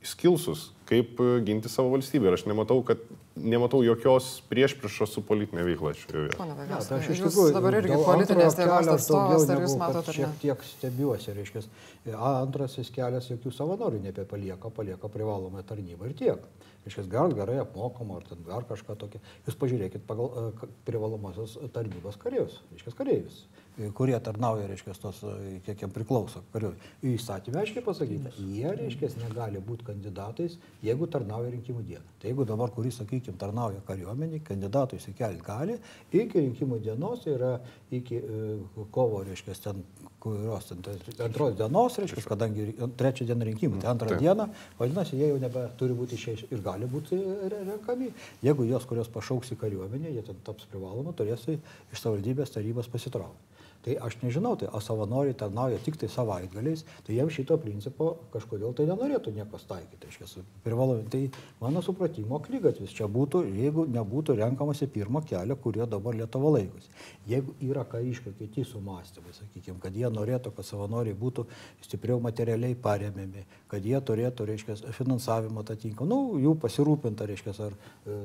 skilsus, 0.03 0.69
kaip 0.89 1.19
e, 1.19 1.39
ginti 1.47 1.71
savo 1.71 1.91
valstybę. 1.93 2.29
Ir 2.29 2.37
aš 2.37 2.45
nematau, 2.47 2.81
kad 2.87 3.01
nematau 3.39 3.81
jokios 3.83 4.27
priešpriešos 4.51 5.13
su 5.15 5.23
politinė 5.25 5.63
veikla 5.67 5.93
šioje. 5.97 6.31
Pone 6.37 6.53
Ne, 6.53 6.57
Vaigas, 6.59 6.89
tai 6.89 6.99
aš 6.99 7.11
iš 7.13 7.21
tikrųjų 7.25 7.55
dabar 7.55 7.77
irgi 7.79 7.95
politinės 7.95 8.55
antrojo 8.55 8.57
tėvos 8.57 8.79
kelio 8.79 8.95
aš 8.95 9.03
atstovas, 9.03 9.45
ar 9.49 9.63
jūs 9.63 9.75
matote? 9.79 10.15
Šiek 10.15 10.37
tiek 10.41 10.65
stebiuosi, 10.71 11.35
reiškia, 11.37 11.63
antrasis 12.31 12.91
kelias 12.95 13.29
jokių 13.31 13.53
savanorių 13.55 14.01
nebepalieka, 14.07 14.71
palieka 14.75 15.11
privalomą 15.11 15.63
tarnybą 15.67 16.09
ir 16.09 16.17
tiek. 16.19 16.49
Reiškia, 16.89 17.05
gal 17.05 17.33
gerai 17.37 17.59
apmokama, 17.61 18.17
ar 18.17 18.23
ten 18.25 18.39
dar 18.47 18.63
kažką 18.65 18.95
tokio. 18.97 19.19
Jūs 19.45 19.57
pažiūrėkit 19.61 20.07
pagal 20.09 20.31
e, 20.33 20.69
privalomosios 20.87 21.53
tarnybos 21.75 22.17
karius, 22.17 22.55
reiškia, 22.71 22.93
kareivius, 22.97 23.43
e, 23.77 23.91
kurie 23.93 24.15
tarnauja, 24.25 24.65
reiškia, 24.71 24.95
tos, 24.97 25.19
e, 25.21 25.59
kiek 25.67 25.83
jiems 25.83 25.93
priklauso 25.93 26.41
kariui. 26.49 26.73
Įstatymė 27.11 27.61
aiškiai 27.61 27.85
pasakyta, 27.85 28.33
jie, 28.41 28.65
reiškia, 28.79 29.11
negali 29.21 29.61
būti 29.69 29.85
kandidatais, 29.91 30.57
jeigu 30.81 31.05
tarnauja 31.13 31.53
rinkimų 31.53 31.85
dieną. 31.91 32.17
Tai 32.17 32.31
jeigu 32.31 32.49
dabar, 32.49 32.73
kuris, 32.73 32.97
sakykime, 33.03 33.37
tarnauja 33.37 33.85
kariuomenį, 33.85 34.41
kandidatų 34.49 34.97
įsikelti 34.97 35.45
gali, 35.45 35.77
iki 36.09 36.41
rinkimų 36.41 36.81
dienos 36.89 37.21
tai 37.21 37.37
yra 37.37 37.53
iki 37.93 38.23
kovo, 38.89 39.21
reiškia, 39.29 39.61
ten 39.61 39.85
kurios 40.19 40.71
antros 41.23 41.55
dienos, 41.57 41.97
reiškia, 42.01 42.23
kadangi 42.27 42.65
trečią 42.99 43.27
dieną 43.29 43.47
rinkimų, 43.49 43.79
tai 43.83 43.91
antrą 43.93 44.09
Taip. 44.11 44.23
dieną, 44.23 44.47
vadinasi, 44.79 45.19
jie 45.19 45.29
jau 45.31 45.37
nebeturi 45.41 45.95
būti 45.95 46.17
išėjęs 46.19 46.47
ir 46.51 46.63
gali 46.65 46.89
būti 46.91 47.19
re- 47.19 47.61
renkami. 47.69 48.11
Jeigu 48.43 48.67
jos, 48.67 48.87
kurios 48.89 49.11
pašauks 49.13 49.53
į 49.55 49.59
kariuomenę, 49.63 50.11
jie 50.17 50.25
ten 50.27 50.41
taps 50.43 50.67
privaloma, 50.71 51.15
turės 51.15 51.47
iš 51.49 52.03
savivaldybės 52.03 52.51
tarybos 52.55 52.91
pasitraukti. 52.91 53.47
Tai 53.79 53.95
aš 54.03 54.17
nežinau, 54.19 54.57
tai 54.59 54.67
o 54.75 54.79
savanoriai 54.83 55.35
tarnauja 55.39 55.77
tik 55.79 55.95
tai 55.99 56.09
savaitgaliais, 56.11 56.81
tai 57.07 57.15
jiems 57.15 57.31
šito 57.31 57.55
principo 57.63 58.09
kažkodėl 58.33 58.73
tai 58.75 58.89
nenorėtų 58.89 59.31
niekas 59.37 59.63
taikyti. 59.69 60.09
Reiškia, 60.09 60.43
privalom, 60.65 61.05
tai 61.07 61.21
mano 61.61 61.79
supratimo 61.85 62.41
klygatvis 62.43 62.91
čia 62.97 63.07
būtų, 63.07 63.45
jeigu 63.55 63.85
nebūtų 63.87 64.35
renkamasi 64.41 64.89
pirmo 64.91 65.23
kelio, 65.23 65.55
kurio 65.63 65.87
dabar 65.87 66.17
Lietuva 66.19 66.51
laikosi. 66.57 66.91
Jeigu 67.31 67.55
yra 67.69 67.85
kariškio 67.87 68.35
kiti 68.35 68.67
sumastymai, 68.67 69.31
sakykime, 69.37 69.79
kad 69.79 69.95
jie 69.95 70.11
norėtų, 70.11 70.51
kad 70.57 70.67
savanoriai 70.67 71.15
būtų 71.15 71.47
stipriau 71.87 72.19
materialiai 72.19 72.75
paremiami, 72.75 73.45
kad 73.71 73.85
jie 73.85 73.95
turėtų, 73.95 74.49
reiškia, 74.51 74.75
finansavimą 74.99 75.63
atitinkamą, 75.63 76.09
nu, 76.09 76.43
jų 76.43 76.57
pasirūpinta, 76.59 77.31
reiškia, 77.31 77.55
ar 77.69 77.79
e, 77.79 78.19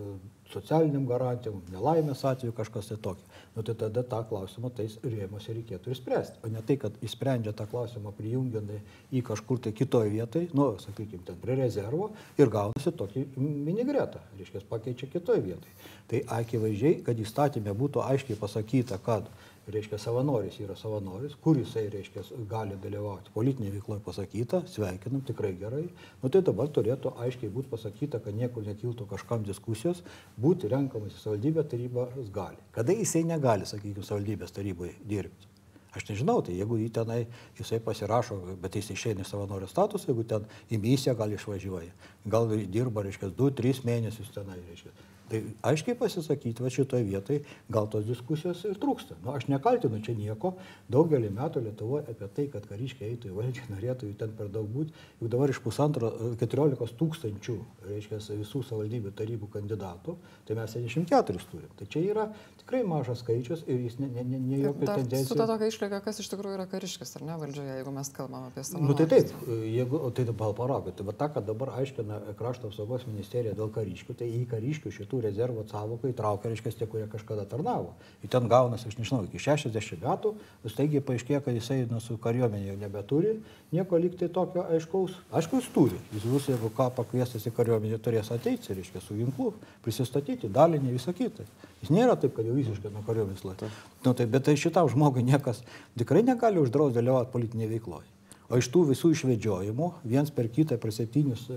socialiniam 0.54 1.06
garantijom, 1.08 1.62
nelaimės 1.72 2.24
atveju 2.30 2.54
kažkas 2.56 2.92
tai 2.92 2.98
tokio. 3.02 3.30
Nu, 3.54 3.62
tai 3.62 3.74
tada 3.78 4.02
tą 4.02 4.18
klausimą 4.26 4.70
tais 4.74 4.96
rėmose 5.04 5.54
reikėtų 5.54 5.92
išspręsti. 5.94 6.40
O 6.42 6.50
ne 6.50 6.62
tai, 6.66 6.74
kad 6.82 6.96
išsprendžia 7.06 7.52
tą 7.54 7.68
klausimą 7.70 8.10
prijungiant 8.16 8.72
į 9.14 9.22
kažkur 9.26 9.60
tai 9.62 9.70
kitoje 9.76 10.10
vietoje, 10.10 10.48
nu, 10.58 10.72
sakykime, 10.82 11.22
ten 11.28 11.38
prie 11.42 11.58
rezervo 11.60 12.10
ir 12.40 12.50
gaunasi 12.50 12.94
tokį 12.98 13.26
minigretą, 13.38 14.22
reiškia, 14.40 14.64
pakeičia 14.70 15.10
kitoje 15.12 15.44
vietoje. 15.44 15.74
Tai 16.10 16.22
akivaizdžiai, 16.40 17.00
kad 17.06 17.20
įstatymė 17.22 17.76
būtų 17.78 18.02
aiškiai 18.02 18.40
pasakyta, 18.40 18.98
kad 19.06 19.30
reiškia 19.72 19.98
savanoris 19.98 20.58
yra 20.60 20.76
savanoris, 20.76 21.34
kur 21.40 21.56
jisai 21.58 21.86
reiškia 21.92 22.24
gali 22.50 22.76
dalyvauti. 22.82 23.32
Politinė 23.34 23.72
veikloje 23.74 24.02
pasakyta, 24.04 24.62
sveikinam, 24.70 25.22
tikrai 25.26 25.54
gerai. 25.60 25.86
Nu 26.22 26.30
tai 26.32 26.42
dabar 26.44 26.68
turėtų 26.68 27.14
aiškiai 27.24 27.52
būti 27.54 27.72
pasakyta, 27.72 28.20
kad 28.24 28.36
niekur 28.36 28.66
nekiltų 28.66 29.08
kažkam 29.10 29.46
diskusijos, 29.46 30.04
būti 30.40 30.70
renkamas 30.72 31.16
į 31.16 31.22
savivaldybę 31.22 31.64
tarybas 31.70 32.30
gali. 32.34 32.60
Kada 32.76 32.96
jisai 32.96 33.24
negali, 33.28 33.68
sakykime, 33.68 34.04
savivaldybės 34.04 34.54
taryboje 34.54 34.94
dirbti? 35.08 35.50
Aš 35.94 36.08
nežinau, 36.08 36.40
tai 36.42 36.56
jeigu 36.58 36.76
jį 36.80 36.88
tenai, 36.90 37.20
jisai 37.54 37.78
pasirašo, 37.82 38.40
bet 38.62 38.74
jis 38.74 38.90
išeina 38.96 39.22
į 39.22 39.28
savanorio 39.28 39.68
statusą, 39.70 40.10
jeigu 40.10 40.24
ten 40.26 40.48
į 40.66 40.80
misiją 40.82 41.14
gal 41.14 41.30
išvažiuoja, 41.36 41.92
gal 42.26 42.50
dirba, 42.50 43.04
reiškia, 43.06 43.30
2-3 43.38 43.84
mėnesius 43.86 44.32
tenai, 44.34 44.58
reiškia. 44.66 44.90
Tai 45.30 45.40
aiškiai 45.70 45.96
pasisakyti, 45.96 46.60
va 46.60 46.70
šitoje 46.72 47.04
vietoje 47.08 47.40
gal 47.72 47.86
tos 47.88 48.04
diskusijos 48.04 48.60
ir 48.68 48.76
trūksta. 48.80 49.16
Nu, 49.24 49.32
aš 49.32 49.46
nekaltinu 49.48 50.02
čia 50.04 50.12
nieko, 50.18 50.52
daugelį 50.92 51.30
metų 51.32 51.62
Lietuvoje 51.64 52.12
apie 52.12 52.28
tai, 52.36 52.44
kad 52.52 52.66
kariškiai 52.68 53.14
eitų 53.14 53.30
į 53.30 53.36
valdžią, 53.38 53.68
norėtų 53.74 54.10
jų 54.10 54.18
ten 54.20 54.34
per 54.36 54.50
daug 54.52 54.68
būti, 54.68 54.92
juk 55.22 55.32
dabar 55.32 55.52
iš 55.52 55.62
pusantro, 55.64 56.12
14 56.40 56.98
tūkstančių, 57.00 57.56
reiškia, 57.88 58.20
visų 58.42 58.62
savivaldybių 58.68 59.14
tarybų 59.16 59.48
kandidatų, 59.54 60.16
tai 60.44 60.58
mes 60.60 60.76
74 60.76 61.48
turim. 61.50 61.72
Tai 61.78 61.88
čia 61.88 62.04
yra 62.04 62.28
tikrai 62.60 62.82
mažas 62.88 63.24
skaičius 63.24 63.64
ir 63.64 63.80
jis 63.86 63.96
ne, 64.02 64.10
ne, 64.12 64.26
ne, 64.28 64.42
ne 64.44 64.60
jokia 64.60 64.90
Dar 64.90 65.00
su 65.00 65.08
tendencija. 65.08 65.38
ta 65.40 65.48
tokia 65.48 65.72
išlyga, 65.72 66.02
kas 66.04 66.20
iš 66.20 66.30
tikrųjų 66.32 66.58
yra 66.58 66.68
kariškis, 66.68 67.16
ar 67.16 67.26
ne 67.30 67.40
valdžioje, 67.40 67.78
jeigu 67.80 67.96
mes 67.96 68.12
kalbam 68.16 68.46
apie 68.50 68.64
savo. 68.64 68.84
Nu 68.84 68.96
tai 68.96 69.08
taip, 69.10 69.32
jeigu, 69.48 70.00
o 70.00 70.12
tai 70.14 70.24
dabar 70.28 70.52
palaukit, 70.56 70.96
tai 71.00 71.08
va 71.08 71.16
tą, 71.16 71.30
kad 71.36 71.48
dabar 71.48 71.74
aiškina 71.80 72.20
krašto 72.38 72.70
apsaugos 72.70 73.04
ministerija 73.08 73.56
dėl 73.56 73.72
kariškių, 73.74 74.16
tai 74.20 74.30
į 74.32 74.44
kariškių 74.52 74.94
šitų 74.98 75.13
rezervo 75.22 75.64
savoką 75.68 76.10
įtraukia, 76.10 76.50
reiškia, 76.50 76.72
tie, 76.80 76.88
kurie 76.90 77.06
kažkada 77.10 77.44
tarnavo. 77.48 77.92
Ir 78.24 78.30
ten 78.32 78.48
gaunasi, 78.50 78.88
aš 78.90 78.96
nežinau, 78.98 79.22
iki 79.28 79.40
60 79.42 80.02
metų, 80.02 80.32
staigiai 80.72 81.02
paaiškėjo, 81.04 81.40
kad 81.44 81.58
jisai 81.58 81.80
nu, 81.90 82.00
su 82.02 82.16
kariuomenė 82.22 82.72
jau 82.72 82.78
nebeturi, 82.80 83.34
nieko 83.74 84.00
liktai 84.00 84.30
tokio 84.32 84.64
aiškaus. 84.76 85.18
Aišku, 85.34 85.60
jis 85.60 85.68
turi. 85.74 86.00
Jis 86.14 86.26
bus, 86.30 86.48
jeigu 86.52 86.72
ką 86.74 86.88
pakviestas 86.96 87.46
į 87.48 87.54
kariuomenę, 87.58 88.00
turės 88.02 88.32
ateiti, 88.34 88.74
reiškia, 88.76 89.02
su 89.04 89.18
ginklu, 89.18 89.52
prisistatyti, 89.84 90.50
dalinį, 90.52 90.96
visą 90.96 91.14
kitą. 91.16 91.46
Jis 91.82 91.92
nėra 91.92 92.16
taip, 92.16 92.32
kad 92.38 92.48
jau 92.48 92.56
visiškai 92.56 92.94
nuo 92.94 93.04
kariuomenės 93.06 93.44
laiko. 93.44 93.68
Nu, 94.06 94.16
tai, 94.16 94.26
bet 94.30 94.46
tai 94.48 94.56
šitam 94.60 94.88
žmogui 94.92 95.26
niekas 95.26 95.64
tikrai 95.98 96.24
negali 96.24 96.62
uždrausti 96.62 97.00
dalyvauti 97.00 97.32
politinėje 97.34 97.74
veikloje. 97.76 98.13
O 98.54 98.58
iš 98.60 98.68
tų 98.70 98.84
visų 98.92 99.10
išvedžiojimų, 99.16 99.88
viens 100.06 100.30
per 100.30 100.46
kitą, 100.52 100.76
per 100.78 100.92
septynius 100.94 101.48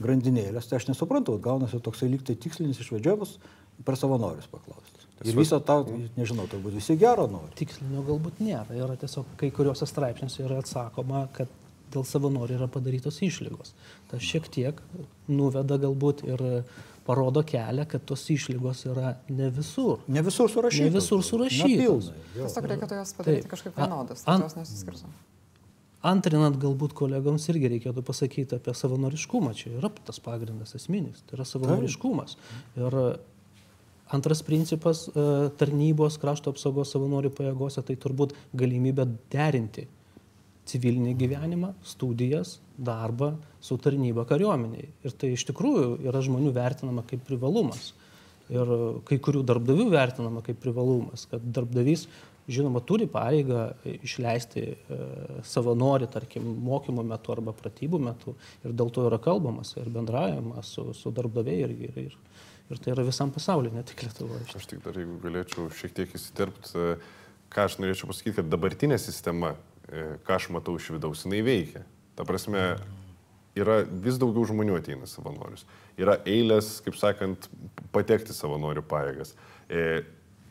grandinėlės, 0.00 0.70
tai 0.70 0.78
aš 0.78 0.86
nesuprantu, 0.88 1.34
gaunasi 1.42 1.82
toksai 1.84 2.08
lyg 2.08 2.22
tai 2.24 2.38
tikslinis 2.40 2.80
išvedžiojimas 2.80 3.34
per 3.84 3.98
savanorius 4.00 4.48
paklausti. 4.48 5.04
Ir 5.24 5.36
visą 5.36 5.58
tą, 5.64 5.82
nežinau, 6.16 6.46
turbūt 6.48 6.78
visi 6.78 6.96
gero 7.00 7.26
nori. 7.28 7.52
Tikslinio 7.60 8.06
galbūt 8.06 8.40
nėra. 8.44 8.72
Yra 8.76 8.96
tiesiog 9.00 9.36
kai 9.40 9.52
kuriuose 9.52 9.88
straipsniuose 9.88 10.44
yra 10.46 10.62
atsakoma, 10.62 11.26
kad 11.36 11.52
dėl 11.92 12.08
savanorių 12.08 12.56
yra 12.58 12.68
padarytos 12.72 13.20
išlygos. 13.24 13.72
Tas 14.10 14.24
šiek 14.24 14.48
tiek 14.52 14.80
nuveda 15.28 15.76
galbūt 15.82 16.24
ir 16.28 16.44
parodo 17.06 17.44
kelią, 17.46 17.84
kad 17.88 18.04
tos 18.08 18.24
išlygos 18.32 18.86
yra 18.90 19.14
ne 19.28 19.52
visur. 19.54 20.00
Ne 20.08 20.24
visur 20.26 20.50
surašyta. 20.52 20.88
Ne 20.88 20.96
visur 20.98 21.24
surašytos. 21.24 22.12
Tiesiog 22.34 22.68
reikėtų 22.72 23.00
jos 23.00 23.16
padaryti 23.20 23.44
Taip. 23.44 23.52
kažkaip 23.54 23.80
vienodas, 23.80 24.24
kad 24.26 24.48
jos 24.48 24.60
nesiskirtų. 24.60 25.16
Antrinant 26.06 26.58
galbūt 26.62 26.94
kolegoms 26.94 27.48
irgi 27.50 27.70
reikėtų 27.72 28.04
pasakyti 28.06 28.58
apie 28.60 28.74
savanoriškumą. 28.76 29.54
Čia 29.58 29.72
yra 29.80 29.90
tas 30.06 30.20
pagrindas 30.22 30.76
esminis. 30.78 31.24
Tai 31.26 31.40
yra 31.40 31.46
savanoriškumas. 31.48 32.36
Ir 32.78 32.98
antras 34.14 34.44
principas 34.46 35.06
e, 35.08 35.26
tarnybos 35.58 36.20
krašto 36.22 36.52
apsaugos 36.54 36.92
savanorių 36.94 37.32
pajėgose 37.34 37.82
tai 37.86 37.98
turbūt 37.98 38.36
galimybė 38.54 39.08
derinti 39.32 39.88
civilinį 40.66 41.14
gyvenimą, 41.18 41.72
studijas, 41.86 42.56
darbą 42.76 43.34
su 43.62 43.78
tarnyba 43.82 44.26
kariuomeniai. 44.28 44.88
Ir 45.06 45.14
tai 45.14 45.32
iš 45.34 45.46
tikrųjų 45.50 46.00
yra 46.06 46.22
žmonių 46.24 46.52
vertinama 46.54 47.06
kaip 47.06 47.22
privalumas. 47.26 47.92
Ir 48.52 48.70
kai 49.08 49.18
kurių 49.22 49.42
darbdavių 49.46 49.88
vertinama 49.90 50.42
kaip 50.46 50.58
privalumas, 50.62 51.26
kad 51.30 51.42
darbdavys, 51.42 52.06
žinoma, 52.48 52.80
turi 52.86 53.08
pareigą 53.10 53.68
išleisti 53.84 54.62
e, 54.62 54.98
savanori, 55.46 56.08
tarkim, 56.10 56.46
mokymo 56.66 57.04
metu 57.06 57.34
arba 57.34 57.54
pratybų 57.56 58.00
metu. 58.02 58.36
Ir 58.64 58.74
dėl 58.76 58.92
to 58.94 59.06
yra 59.08 59.18
kalbamas 59.22 59.74
ir 59.76 59.90
bendraujama 59.92 60.62
su, 60.66 60.88
su 60.94 61.12
darbdaviai. 61.14 61.66
Ir, 61.66 61.74
ir, 61.88 62.00
ir, 62.06 62.18
ir 62.70 62.82
tai 62.82 62.94
yra 62.94 63.06
visam 63.06 63.32
pasauliu, 63.34 63.72
ne 63.74 63.82
tik 63.86 64.06
Lietuvoje. 64.06 64.46
Aš 64.58 64.68
tik 64.70 64.84
dar, 64.84 64.98
jeigu 64.98 65.18
galėčiau 65.24 65.70
šiek 65.74 65.96
tiek 65.96 66.14
įsiterpti, 66.18 66.86
ką 67.52 67.66
aš 67.66 67.80
norėčiau 67.82 68.10
pasakyti, 68.12 68.38
kad 68.40 68.52
dabartinė 68.52 69.00
sistema, 69.02 69.56
e, 69.88 70.12
ką 70.26 70.38
aš 70.38 70.50
matau 70.54 70.78
iš 70.78 70.92
vidaus, 70.94 71.26
jinai 71.26 71.42
veikia. 71.46 71.82
Ta 72.16 72.24
prasme, 72.28 72.68
yra 73.58 73.80
vis 73.84 74.20
daugiau 74.20 74.46
žmonių 74.48 74.78
ateina 74.78 75.08
savanorius. 75.10 75.66
Yra 75.98 76.18
eilės, 76.28 76.76
kaip 76.84 76.96
sakant, 76.98 77.48
patekti 77.94 78.36
savanorių 78.36 78.84
pajėgas. 78.86 79.34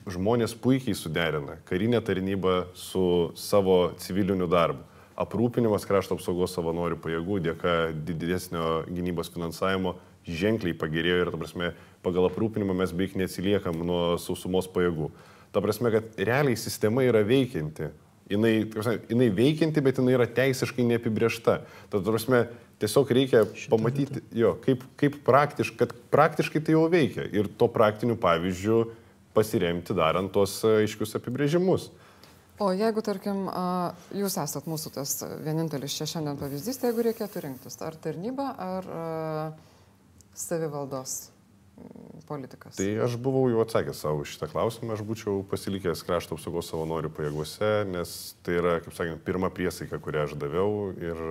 Žmonės 0.06 0.54
puikiai 0.62 0.94
suderina 0.94 1.56
karinę 1.66 1.98
tarnybą 2.06 2.68
su 2.78 3.32
savo 3.34 3.96
civiliniu 3.98 4.46
darbu. 4.46 4.84
Aprūpinimas 5.18 5.88
krašto 5.88 6.14
apsaugos 6.14 6.52
savanorių 6.54 7.00
pajėgų 7.02 7.40
dėka 7.48 7.74
didesnio 8.06 8.84
gynybos 8.86 9.32
finansavimo 9.34 9.96
ženkliai 10.28 10.76
pagerėjo 10.78 11.24
ir, 11.24 11.32
ta 11.34 11.40
prasme, 11.42 11.70
pagal 12.06 12.28
aprūpinimą 12.30 12.76
mes 12.78 12.94
beveik 12.94 13.16
neatsiliekam 13.18 13.82
nuo 13.88 14.02
sausumos 14.22 14.68
pajėgų. 14.70 15.08
Ta 15.56 15.64
prasme, 15.64 15.90
kad 15.94 16.20
realiai 16.20 16.60
sistema 16.60 17.06
yra 17.08 17.24
veikianti. 17.26 17.90
Jinai, 18.30 18.54
prasme, 18.74 19.00
jinai 19.10 19.32
veikianti, 19.34 19.82
bet 19.86 20.02
jinai 20.02 20.18
yra 20.18 20.28
teisiškai 20.30 20.86
neapibriešta. 20.90 21.58
Tad, 21.64 21.98
ta 21.98 22.04
prasme, 22.06 22.44
tiesiog 22.84 23.16
reikia 23.18 23.42
pamatyti, 23.72 24.22
jo, 24.36 24.54
kaip, 24.66 24.86
kaip 25.02 25.18
praktiškai, 25.26 25.80
kad 25.82 25.98
praktiškai 26.14 26.62
tai 26.62 26.78
jau 26.78 26.86
veikia 26.92 27.26
ir 27.34 27.50
to 27.58 27.70
praktiniu 27.72 28.20
pavyzdžiu 28.22 28.84
pasiremti 29.36 29.96
darant 29.98 30.32
tos 30.34 30.58
e, 30.64 30.82
aiškius 30.86 31.18
apibrėžimus. 31.20 31.92
O 32.64 32.70
jeigu, 32.72 33.04
tarkim, 33.04 33.50
jūs 34.16 34.38
esat 34.40 34.68
mūsų 34.72 34.94
tas 34.96 35.18
vienintelis 35.44 35.98
čia 35.98 36.08
šiandien 36.08 36.38
pavyzdys, 36.40 36.80
tai 36.80 36.94
jeigu 36.94 37.04
reikėtų 37.10 37.44
rinktis, 37.44 37.76
ar 37.84 37.98
tarnyba, 38.00 38.46
ar 38.56 38.88
savivaldos 40.40 41.18
politikas? 42.28 42.78
Tai 42.80 42.88
aš 43.06 43.18
buvau 43.22 43.50
jau 43.52 43.60
atsakęs 43.64 44.00
savo 44.06 44.24
šitą 44.28 44.48
klausimą, 44.52 44.96
aš 44.96 45.04
būčiau 45.08 45.44
pasilikęs 45.52 46.04
krašto 46.08 46.38
apsaugos 46.38 46.72
savanorių 46.72 47.12
pajėgose, 47.16 47.72
nes 47.92 48.14
tai 48.46 48.60
yra, 48.62 48.78
kaip 48.86 48.96
sakant, 48.96 49.24
pirma 49.28 49.52
priesaika, 49.54 50.00
kurią 50.02 50.26
aš 50.30 50.38
daviau 50.40 50.94
ir 50.96 51.22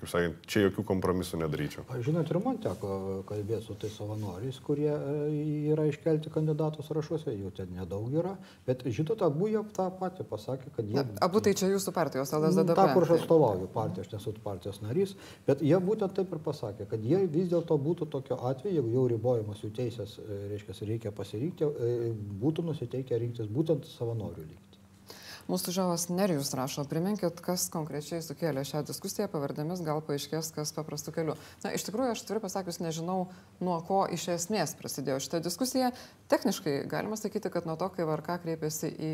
kaip 0.00 0.08
sakant, 0.08 0.44
čia 0.48 0.62
jokių 0.64 0.84
kompromisų 0.88 1.40
nedaryčiau. 1.42 1.84
Žinot, 2.04 2.30
ir 2.32 2.38
man 2.42 2.58
teko 2.62 3.20
kalbėti 3.28 3.66
su 3.66 3.76
tais 3.80 3.92
savanoriais, 3.98 4.56
kurie 4.64 4.88
e, 4.88 5.32
yra 5.72 5.84
iškelti 5.90 6.32
kandidatų 6.32 6.84
sąrašuose, 6.86 7.34
jų 7.36 7.52
ten 7.56 7.74
nedaug 7.76 8.08
yra, 8.16 8.32
bet 8.68 8.86
žinot, 8.86 9.20
abu 9.26 9.50
jie 9.50 9.60
tą 9.76 9.90
patį 10.00 10.26
pasakė, 10.30 10.72
kad 10.76 10.88
jie... 10.88 10.96
Na, 10.96 11.04
abu 11.26 11.42
tai 11.44 11.52
čia 11.58 11.68
jūsų 11.74 11.94
partijos, 11.96 12.32
LSDP. 12.36 12.78
Ta, 12.78 12.88
kur 12.96 13.06
aš 13.06 13.14
atstovauju 13.18 13.68
partiją, 13.74 14.06
aš 14.06 14.14
nesu 14.14 14.34
partijos 14.44 14.80
narys, 14.84 15.14
bet 15.48 15.64
jie 15.66 15.76
būtent 15.84 16.16
taip 16.16 16.32
ir 16.32 16.42
pasakė, 16.48 16.88
kad 16.90 17.04
jie 17.04 17.20
vis 17.26 17.52
dėlto 17.52 17.76
būtų 17.84 18.08
tokio 18.16 18.40
atveju, 18.50 18.78
jeigu 18.80 18.96
jau 18.96 19.06
ribojamas 19.12 19.60
jų 19.66 19.74
teisės, 19.76 20.16
e, 20.24 20.40
reiškia, 20.54 20.80
reikia 20.94 21.14
pasirinkti, 21.14 21.68
e, 21.68 22.10
būtų 22.40 22.64
nusiteikę 22.70 23.20
rinktis 23.20 23.52
būtent 23.52 23.88
savanorių 23.98 24.48
lygį. 24.48 24.69
Mūsų 25.50 25.72
žiūrovas 25.74 26.04
Nerijus 26.14 26.52
rašo, 26.54 26.84
priminkit, 26.86 27.40
kas 27.42 27.64
konkrečiai 27.74 28.20
sukėlė 28.22 28.62
šią 28.68 28.84
diskusiją, 28.86 29.26
pavardėmis 29.32 29.80
gal 29.82 29.98
paaiškės, 30.06 30.52
kas 30.54 30.70
paprastų 30.76 31.14
kelių. 31.16 31.34
Na, 31.64 31.72
iš 31.74 31.82
tikrųjų, 31.88 32.12
aš 32.14 32.22
turiu 32.28 32.42
pasakius, 32.44 32.78
nežinau, 32.78 33.24
nuo 33.58 33.78
ko 33.88 34.04
iš 34.14 34.28
esmės 34.36 34.76
prasidėjo 34.78 35.18
šitą 35.24 35.40
diskusiją. 35.42 35.88
Techniškai 36.30 36.76
galima 36.92 37.18
sakyti, 37.18 37.50
kad 37.50 37.66
nuo 37.66 37.74
to, 37.80 37.90
kai 37.96 38.06
VRK 38.06 38.38
kreipėsi 38.44 38.92
į 38.94 39.10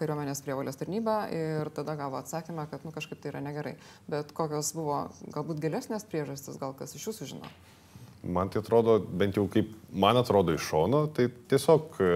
kariuomenės 0.00 0.40
prievalės 0.46 0.80
tarnybą 0.80 1.18
ir 1.36 1.72
tada 1.76 1.98
gavo 2.00 2.22
atsakymą, 2.22 2.64
kad 2.72 2.88
nu, 2.88 2.96
kažkaip 2.96 3.20
tai 3.20 3.34
yra 3.34 3.44
negerai. 3.44 3.76
Bet 4.08 4.32
kokios 4.32 4.72
buvo 4.78 5.04
galbūt 5.36 5.60
gilesnės 5.60 6.08
priežastis, 6.08 6.56
gal 6.64 6.72
kas 6.80 6.96
iš 6.96 7.10
jūsų 7.10 7.32
žino? 7.34 7.54
Man 8.24 8.48
tai 8.48 8.64
atrodo, 8.64 9.02
bent 9.04 9.36
jau 9.36 9.44
kaip 9.52 9.76
man 9.92 10.16
atrodo 10.16 10.56
iš 10.56 10.64
šono, 10.72 11.08
tai 11.12 11.28
tiesiog 11.52 11.96
e, 12.00 12.12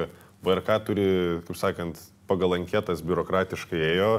VRK 0.46 0.84
turi, 0.88 1.08
kaip 1.44 1.58
sakant, 1.58 2.00
pagal 2.28 2.56
anketas 2.58 3.02
biurokratiškai 3.06 3.82
ėjo, 3.92 4.10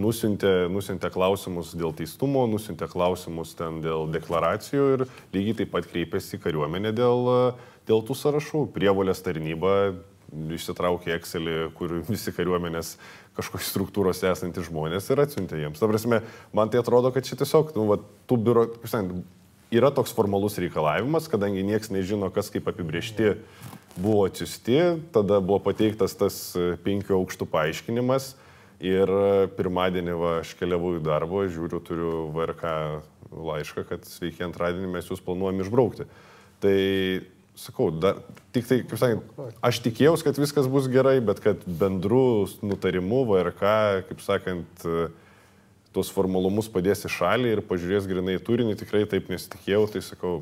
nusintė, 0.00 0.66
nusintė 0.72 1.10
klausimus 1.14 1.74
dėl 1.78 1.94
teistumo, 1.96 2.46
nusintė 2.50 2.88
klausimus 2.90 3.54
ten 3.58 3.80
dėl 3.84 4.08
deklaracijų 4.14 4.88
ir 4.96 5.06
lygiai 5.34 5.60
taip 5.62 5.74
pat 5.74 5.86
kreipėsi 5.90 6.40
kariuomenė 6.42 6.94
dėl, 6.96 7.30
dėl 7.88 8.02
tų 8.06 8.18
sąrašų. 8.18 8.66
Prievolės 8.74 9.22
tarnyba 9.24 9.94
išsitraukė 10.34 11.14
Excelį, 11.14 11.54
kur 11.78 12.00
visi 12.08 12.34
kariuomenės 12.34 12.96
kažkokios 13.38 13.70
struktūros 13.70 14.22
esantys 14.26 14.68
žmonės 14.68 15.06
ir 15.10 15.22
atsiuntė 15.22 15.60
jiems. 15.62 15.80
Ta 15.80 15.90
prasme, 15.90 16.20
man 16.54 16.70
tai 16.70 16.82
atrodo, 16.82 17.12
kad 17.14 17.26
čia 17.26 17.38
tiesiog, 17.38 17.74
nu, 17.78 17.86
va, 17.90 18.00
tų 18.30 18.38
biuro, 18.42 18.66
yra 19.74 19.90
toks 19.94 20.14
formalus 20.14 20.58
reikalavimas, 20.62 21.28
kadangi 21.30 21.64
niekas 21.66 21.90
nežino, 21.94 22.30
kas 22.34 22.50
kaip 22.54 22.68
apibriešti 22.70 23.34
buvo 23.96 24.24
atsiusti, 24.28 24.78
tada 25.14 25.40
buvo 25.40 25.60
pateiktas 25.62 26.16
tas 26.18 26.38
e, 26.58 26.74
penkių 26.84 27.16
aukštų 27.18 27.46
paaiškinimas 27.52 28.32
ir 28.82 29.10
e, 29.10 29.46
pirmadienį 29.56 30.16
va, 30.18 30.32
aš 30.42 30.54
keliavau 30.58 30.96
į 30.98 31.02
darbą, 31.04 31.44
žiūriu, 31.50 31.80
turiu 31.84 32.14
VRK 32.34 32.72
laišką, 33.34 33.86
kad 33.88 34.08
sveiki 34.08 34.44
antradienį 34.46 34.90
mes 34.96 35.10
jūs 35.10 35.22
planuojam 35.24 35.62
išbraukti. 35.64 36.06
Tai 36.62 36.78
sakau, 37.58 37.90
da, 37.94 38.16
tik 38.54 38.66
tai, 38.66 38.80
kaip 38.82 38.98
sakant, 38.98 39.36
aš 39.64 39.80
tikėjausi, 39.84 40.26
kad 40.26 40.40
viskas 40.42 40.70
bus 40.70 40.88
gerai, 40.90 41.20
bet 41.24 41.42
kad 41.44 41.62
bendrų 41.66 42.48
nutarimų 42.66 43.20
VRK, 43.30 43.74
kaip 44.08 44.24
sakant, 44.24 44.88
e, 44.88 45.06
tos 45.94 46.10
formalumus 46.10 46.66
padės 46.72 47.06
į 47.06 47.12
šalį 47.14 47.52
ir 47.54 47.62
pažiūrės 47.68 48.08
grinai 48.10 48.40
turinį, 48.42 48.74
tikrai 48.80 49.04
taip 49.10 49.30
nesitikėjau, 49.30 49.84
tai 49.94 50.02
sakau, 50.02 50.34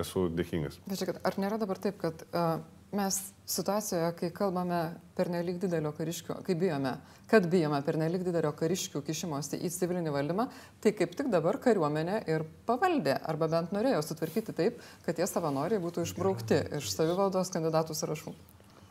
esu 0.00 0.26
dėkingas. 0.36 0.76
Bet 0.84 1.00
žiūrėkit, 1.00 1.22
ar 1.24 1.38
nėra 1.40 1.56
dabar 1.60 1.80
taip, 1.80 1.96
kad 2.02 2.20
uh, 2.28 2.60
mes 2.96 3.16
situacijoje, 3.50 4.10
kai 4.18 4.30
kalbame 4.34 4.80
per 5.16 5.30
nelik 5.30 5.58
didelio 5.62 5.92
kariškių, 5.94 6.40
kai 6.46 6.56
bijome, 6.58 6.94
kad 7.30 7.46
bijome 7.50 7.80
per 7.86 7.98
nelik 8.00 8.24
didelio 8.26 8.52
kariškių 8.56 9.02
kišimosi 9.06 9.60
į 9.62 9.70
civilinį 9.74 10.12
valdymą, 10.14 10.46
tai 10.82 10.92
kaip 10.98 11.14
tik 11.18 11.30
dabar 11.32 11.60
kariuomenė 11.62 12.20
ir 12.30 12.44
pavaldė, 12.66 13.16
arba 13.30 13.50
bent 13.52 13.74
norėjo 13.76 14.02
sutvarkyti 14.06 14.54
taip, 14.56 14.82
kad 15.06 15.18
tie 15.18 15.26
savanoriai 15.30 15.82
būtų 15.82 16.06
išbraukti 16.06 16.62
iš 16.80 16.92
savivaldos 16.94 17.52
kandidatų 17.54 17.98
sąrašų. 17.98 18.34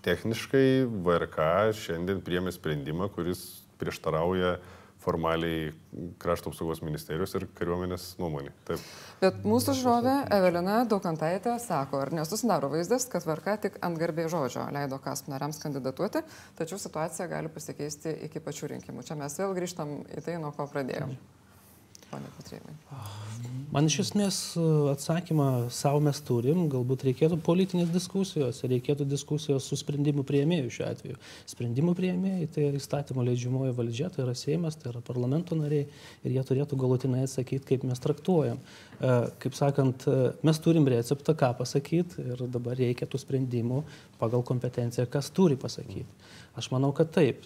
Techniškai 0.06 0.66
VRK 0.88 1.48
šiandien 1.76 2.24
priemė 2.24 2.56
sprendimą, 2.56 3.10
kuris 3.12 3.44
prieštarauja 3.80 4.56
uh, 4.56 4.76
formaliai 5.00 5.72
krašto 6.20 6.52
apsaugos 6.52 6.82
ministerijos 6.84 7.34
ir 7.38 7.48
kariuomenės 7.58 8.12
nuomonė. 8.20 8.52
Taip. 8.68 8.84
Bet 9.22 9.42
mūsų 9.48 9.76
žiūrovė 9.80 10.16
Evelina 10.36 10.82
Daukantaitė 10.90 11.56
sako, 11.64 12.04
ar 12.04 12.14
nesusidaro 12.16 12.72
vaizdas, 12.74 13.08
kad 13.12 13.26
varka 13.28 13.56
tik 13.64 13.80
ant 13.86 14.00
garbė 14.00 14.28
žodžio 14.32 14.68
leido 14.76 15.00
KASP 15.04 15.32
nariams 15.32 15.62
kandidatuoti, 15.64 16.24
tačiau 16.60 16.82
situacija 16.82 17.30
gali 17.32 17.52
pasikeisti 17.54 18.16
iki 18.28 18.44
pačių 18.44 18.74
rinkimų. 18.76 19.08
Čia 19.08 19.20
mes 19.20 19.40
vėl 19.40 19.56
grįžtam 19.58 20.02
į 20.12 20.26
tai, 20.26 20.40
nuo 20.44 20.52
ko 20.56 20.68
pradėjome. 20.72 21.39
Pane 22.10 22.30
Patrėmai. 22.38 22.74
Man 23.70 23.86
iš 23.86 24.00
esmės 24.02 24.38
e, 24.58 24.64
atsakymą 24.90 25.68
savo 25.74 26.00
mes 26.02 26.18
turim, 26.26 26.64
galbūt 26.74 27.04
reikėtų 27.06 27.38
politinės 27.46 27.92
diskusijos, 27.94 28.64
reikėtų 28.66 29.06
diskusijos 29.06 29.68
su 29.70 29.78
sprendimų 29.78 30.24
prieimėjų 30.26 30.72
šiuo 30.74 30.88
atveju. 30.88 31.20
Sprendimų 31.52 31.94
prieimėjai 32.00 32.48
tai 32.56 32.66
įstatymo 32.80 33.28
leidžiamoji 33.28 33.76
valdžia, 33.78 34.10
tai 34.16 34.26
yra 34.26 34.34
Seimas, 34.38 34.80
tai 34.80 34.90
yra 34.96 35.04
parlamento 35.06 35.58
nariai 35.60 35.86
ir 36.26 36.34
jie 36.34 36.46
turėtų 36.50 36.82
galutinai 36.82 37.28
atsakyti, 37.28 37.68
kaip 37.70 37.86
mes 37.86 38.02
traktuojam. 38.02 38.58
E, 38.58 39.16
kaip 39.46 39.62
sakant, 39.62 40.10
e, 40.10 40.34
mes 40.50 40.66
turim 40.66 40.90
receptą, 40.90 41.38
ką 41.38 41.54
pasakyti 41.62 42.26
ir 42.26 42.46
dabar 42.50 42.80
reikia 42.82 43.06
tų 43.06 43.22
sprendimų 43.22 43.84
pagal 44.18 44.42
kompetenciją, 44.50 45.06
kas 45.14 45.30
turi 45.30 45.62
pasakyti. 45.62 46.10
Aš 46.58 46.74
manau, 46.74 46.90
kad 46.98 47.14
taip 47.14 47.46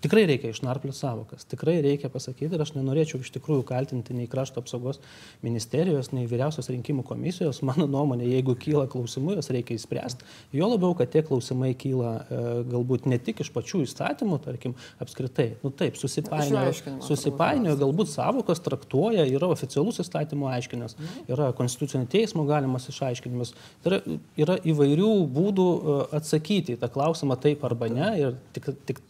Tikrai 0.00 0.22
reikia 0.24 0.48
išnarplioti 0.54 0.96
savokas, 0.96 1.44
tikrai 1.44 1.74
reikia 1.84 2.08
pasakyti 2.08 2.56
ir 2.56 2.62
aš 2.64 2.70
nenorėčiau 2.72 3.18
iš 3.20 3.34
tikrųjų 3.34 3.66
kaltinti 3.68 4.14
nei 4.16 4.28
krašto 4.32 4.62
apsaugos 4.62 4.96
ministerijos, 5.44 6.08
nei 6.16 6.24
vyriausios 6.30 6.70
rinkimų 6.72 7.04
komisijos. 7.04 7.58
Mano 7.68 7.84
nuomonė, 7.90 8.24
jeigu 8.30 8.54
kyla 8.56 8.86
klausimų, 8.88 9.34
juos 9.36 9.50
reikia 9.52 9.76
įspręsti. 9.76 10.24
Jo 10.56 10.70
labiau, 10.70 10.94
kad 10.96 11.12
tie 11.12 11.20
klausimai 11.26 11.74
kyla 11.76 12.12
e, 12.16 12.38
galbūt 12.70 13.08
ne 13.12 13.18
tik 13.20 13.42
iš 13.44 13.50
pačių 13.52 13.82
įstatymų, 13.84 14.38
tarkim, 14.46 14.74
apskritai. 15.04 15.50
Nu 15.60 15.72
taip, 15.76 16.00
susipainiojo, 16.00 16.96
susipainiojo 17.04 17.76
galbūt 17.82 18.12
savokos 18.14 18.64
traktuoja, 18.64 19.26
yra 19.28 19.52
oficialus 19.52 20.00
įstatymų 20.00 20.48
aiškinimas, 20.54 20.96
mhm. 20.96 21.28
yra 21.36 21.50
konstitucinio 21.60 22.08
teismo 22.08 22.46
galimas 22.48 22.88
išaiškinimas. 22.88 23.52
Tai 23.84 23.92
yra, 23.92 24.16
yra 24.46 24.56
įvairių 24.72 25.12
būdų 25.36 25.68
e, 25.68 26.00
atsakyti 26.22 26.78
į 26.78 26.80
tą 26.80 26.88
klausimą 26.96 27.36
taip 27.44 27.68
arba 27.68 27.92
ne 27.92 28.10
ir 28.22 28.40
tik, 28.56 28.72
tik 28.88 29.04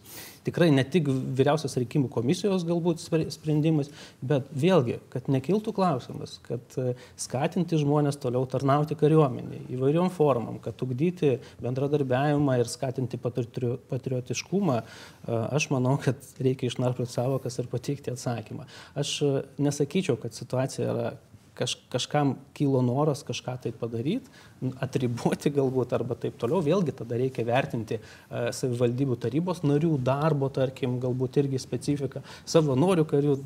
tikrai 0.46 0.70
ne 0.72 0.84
tik 0.88 1.08
vyriausios 1.10 1.76
rinkimų 1.80 2.10
komisijos 2.12 2.64
galbūt 2.68 3.02
sprendimais, 3.34 3.90
bet 4.24 4.48
vėlgi, 4.56 4.98
kad 5.12 5.28
nekiltų 5.32 5.74
klausimas, 5.76 6.38
kad 6.46 6.76
e, 6.80 6.94
skatinti 7.20 7.78
žmonės 7.80 8.18
toliau 8.20 8.46
tarnauti 8.50 8.96
kariuomenį 9.00 9.64
įvairiom 9.76 10.10
formom, 10.14 10.60
kad 10.64 10.80
ugdyti 10.84 11.36
bendradarbiavimą 11.62 12.58
ir 12.60 12.70
skatinti 12.70 13.20
patriotiškumą, 13.20 14.80
e, 14.80 15.40
aš 15.60 15.70
manau, 15.74 15.96
kad 16.02 16.20
reikia 16.40 16.70
išnarplioti 16.70 17.16
savokas 17.16 17.60
ir 17.60 17.70
pateikti 17.72 18.14
atsakymą. 18.14 18.68
Aš 19.00 19.16
e, 19.26 19.34
nesakyčiau, 19.60 20.18
kad 20.20 20.36
situacija 20.36 20.94
yra 20.94 21.10
kaž, 21.58 21.76
kažkam 21.92 22.34
kilo 22.56 22.82
noras 22.84 23.22
kažką 23.26 23.56
tai 23.64 23.72
padaryti, 23.76 24.30
atriboti 24.84 25.52
galbūt 25.54 25.94
arba 25.96 26.16
taip 26.20 26.36
toliau, 26.40 26.60
vėlgi 26.64 26.94
tada 27.00 27.18
reikia 27.20 27.44
vertinti 27.48 27.98
uh, 28.00 28.50
savivaldybių 28.56 29.18
tarybos 29.20 29.62
narių 29.64 29.94
darbo, 30.04 30.50
tarkim, 30.52 30.98
galbūt 31.02 31.40
irgi 31.42 31.60
specifiką, 31.62 32.22
savanorių 32.48 33.06
karių, 33.10 33.36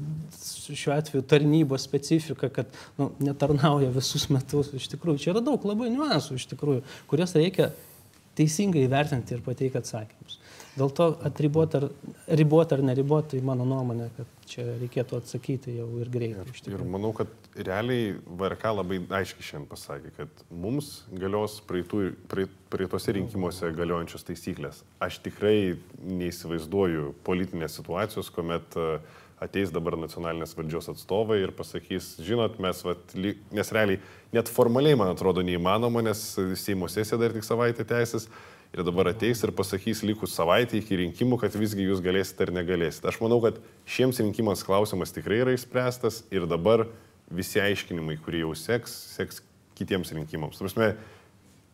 šiuo 0.66 0.94
atveju 0.96 1.24
tarnybos 1.30 1.86
specifiką, 1.88 2.50
kad 2.54 2.78
nu, 3.00 3.10
netarnauja 3.22 3.90
visus 3.94 4.28
metus. 4.32 4.72
Iš 4.74 4.90
tikrųjų, 4.94 5.22
čia 5.22 5.34
yra 5.34 5.44
daug 5.44 5.64
labai 5.68 5.90
niuansų, 5.94 6.38
iš 6.38 6.48
tikrųjų, 6.54 6.84
kurias 7.10 7.36
reikia 7.38 7.70
teisingai 8.38 8.86
vertinti 8.90 9.36
ir 9.36 9.44
pateikti 9.44 9.80
atsakymus. 9.80 10.40
Dėl 10.74 10.90
to 10.90 11.06
atriboti 11.22 11.78
ar, 11.78 11.84
riboti 12.34 12.74
ar 12.74 12.80
neriboti, 12.82 13.36
tai 13.36 13.46
mano 13.46 13.66
nuomonė, 13.68 14.08
kad 14.16 14.46
čia 14.50 14.64
reikėtų 14.80 15.20
atsakyti 15.20 15.76
jau 15.76 15.86
ir 16.02 16.08
greitai. 16.10 16.46
Ir, 16.66 16.74
ir 16.74 16.82
manau, 16.90 17.12
kad 17.14 17.30
realiai 17.54 18.16
VRK 18.26 18.72
labai 18.74 18.98
aiškiai 19.20 19.46
šiandien 19.46 19.68
pasakė, 19.70 20.10
kad 20.16 20.42
mums 20.50 20.88
galios 21.14 21.60
praeitų, 21.68 22.08
praeitose 22.72 23.14
rinkimuose 23.14 23.70
galiojančios 23.76 24.26
taisyklės. 24.26 24.82
Aš 25.04 25.20
tikrai 25.22 25.76
neįsivaizduoju 26.02 27.12
politinės 27.26 27.78
situacijos, 27.78 28.32
kuomet 28.34 28.74
e, 28.74 28.88
ateis 29.46 29.70
dabar 29.74 29.94
nacionalinės 30.00 30.56
valdžios 30.58 30.90
atstovai 30.90 31.38
ir 31.44 31.54
pasakys, 31.54 32.16
žinot, 32.24 32.58
mes, 32.62 32.82
vat, 32.86 33.14
nes 33.14 33.72
realiai 33.76 34.02
net 34.34 34.50
formaliai, 34.50 34.98
man 34.98 35.14
atrodo, 35.14 35.46
neįmanoma, 35.46 36.02
nes 36.02 36.26
Seimo 36.58 36.90
sesija 36.90 37.20
dar 37.20 37.36
tik 37.36 37.46
savaitę 37.46 37.86
teisės 37.86 38.26
ir 38.74 38.82
dabar 38.82 39.08
ateis 39.12 39.42
ir 39.46 39.52
pasakys 39.54 40.02
likus 40.02 40.34
savaitę 40.34 40.78
iki 40.80 40.98
rinkimų, 41.04 41.38
kad 41.42 41.54
visgi 41.58 41.86
jūs 41.86 42.02
galėsite 42.04 42.48
ar 42.48 42.54
negalėsite. 42.56 43.06
Aš 43.10 43.20
manau, 43.22 43.38
kad 43.44 43.60
šiems 43.86 44.18
rinkimams 44.22 44.66
klausimas 44.66 45.14
tikrai 45.14 45.44
yra 45.44 45.54
išspręstas 45.54 46.24
ir 46.34 46.48
dabar 46.50 46.88
visi 47.30 47.62
aiškinimai, 47.62 48.18
kurie 48.24 48.42
jau 48.42 48.54
seks, 48.58 48.94
seks 49.14 49.44
kitiems 49.78 50.10
rinkimams. 50.16 50.58
Prasme, 50.58 50.90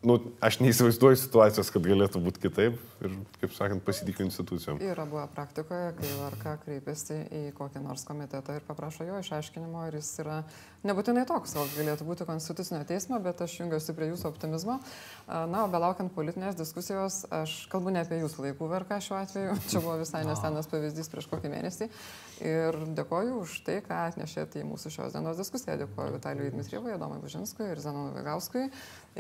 nu, 0.07 0.19
aš 0.45 0.61
neįsivaizduoju 0.61 1.19
situacijos, 1.21 1.73
kad 1.73 1.89
galėtų 1.89 2.21
būti 2.25 2.45
kitaip 2.45 2.77
ir, 3.05 3.17
kaip 3.41 3.57
sakant, 3.57 3.85
pasitikiu 3.87 4.27
institucijom. 4.29 4.81
Yra 4.85 5.09
buvę 5.09 5.27
praktikoje, 5.35 5.95
kai 5.99 6.13
VRK 6.21 6.55
kreipiasi 6.67 7.19
į 7.25 7.43
kokį 7.57 7.85
nors 7.85 8.05
komitetą 8.09 8.61
ir 8.61 8.67
paprašo 8.69 9.09
jo 9.09 9.21
išaiškinimo 9.25 9.89
ir 9.89 9.99
jis 10.01 10.13
yra 10.25 10.43
nebūtinai 10.87 11.27
toks, 11.29 11.53
o 11.61 11.65
galėtų 11.75 12.07
būti 12.09 12.27
konstitucinio 12.29 12.81
teismo, 12.89 13.19
bet 13.23 13.43
aš 13.45 13.59
jungiuosi 13.61 13.95
prie 13.97 14.11
jūsų 14.11 14.29
optimizmo. 14.31 14.79
Na, 15.29 15.65
o 15.65 15.69
belaukiant 15.73 16.13
politinės 16.15 16.57
diskusijos, 16.59 17.23
aš 17.35 17.57
kalbu 17.73 17.93
ne 17.95 18.03
apie 18.05 18.21
jūsų 18.23 18.47
laikų 18.47 18.71
VRK 18.73 19.01
šiuo 19.05 19.19
atveju, 19.21 19.59
čia 19.71 19.83
buvo 19.83 19.99
visai 20.01 20.25
nesenas 20.29 20.71
pavyzdys 20.71 21.13
prieš 21.13 21.29
kokį 21.31 21.53
mėnesį. 21.53 21.91
Ir 22.41 22.81
dėkoju 22.97 23.43
už 23.43 23.59
tai, 23.67 23.81
ką 23.85 24.07
atnešėte 24.09 24.63
į 24.63 24.69
mūsų 24.71 24.95
šios 24.95 25.17
dienos 25.17 25.41
diskusiją. 25.41 25.77
Dėkoju 25.83 26.17
Vitalijui 26.17 26.55
Dmitrievui, 26.55 26.97
Domai 27.01 27.21
Bužinskui 27.21 27.69
ir 27.69 27.83
Zenonui 27.85 28.15
Vigauskui. 28.17 28.71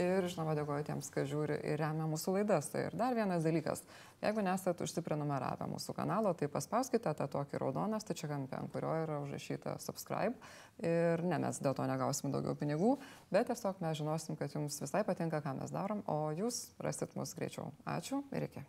Ir 0.00 0.28
žinoma, 0.30 0.54
dėkoju 0.56 0.86
tiems, 0.86 1.10
kas 1.12 1.28
žiūri 1.28 1.58
ir 1.68 1.80
remia 1.82 2.08
mūsų 2.08 2.38
laidas. 2.38 2.70
Tai 2.72 2.86
ir 2.88 2.96
dar 2.96 3.12
vienas 3.18 3.44
dalykas. 3.44 3.84
Jeigu 4.20 4.42
nesate 4.44 4.84
užsiprenumeravę 4.84 5.64
mūsų 5.70 5.94
kanalo, 5.96 6.32
tai 6.36 6.50
paspauskite 6.52 7.12
tą 7.16 7.28
tokį 7.32 7.60
raudoną 7.62 8.00
stačią 8.02 8.28
kampę, 8.28 8.58
ant 8.58 8.72
kurio 8.72 8.92
yra 9.04 9.20
užrašyta 9.24 9.78
subscribe. 9.80 10.36
Ir 10.84 11.24
ne, 11.24 11.38
mes 11.40 11.60
dėl 11.64 11.76
to 11.76 11.86
negausim 11.88 12.34
daugiau 12.34 12.56
pinigų, 12.58 12.96
bet 13.32 13.48
tiesiog 13.48 13.80
mes 13.84 13.96
žinosim, 14.00 14.36
kad 14.40 14.52
jums 14.56 14.76
visai 14.84 15.06
patinka, 15.08 15.40
ką 15.44 15.56
mes 15.62 15.72
darom, 15.72 16.04
o 16.04 16.20
jūs 16.36 16.66
rasit 16.84 17.16
mus 17.16 17.32
greičiau. 17.38 17.72
Ačiū 17.88 18.20
ir 18.36 18.50
iki. 18.50 18.66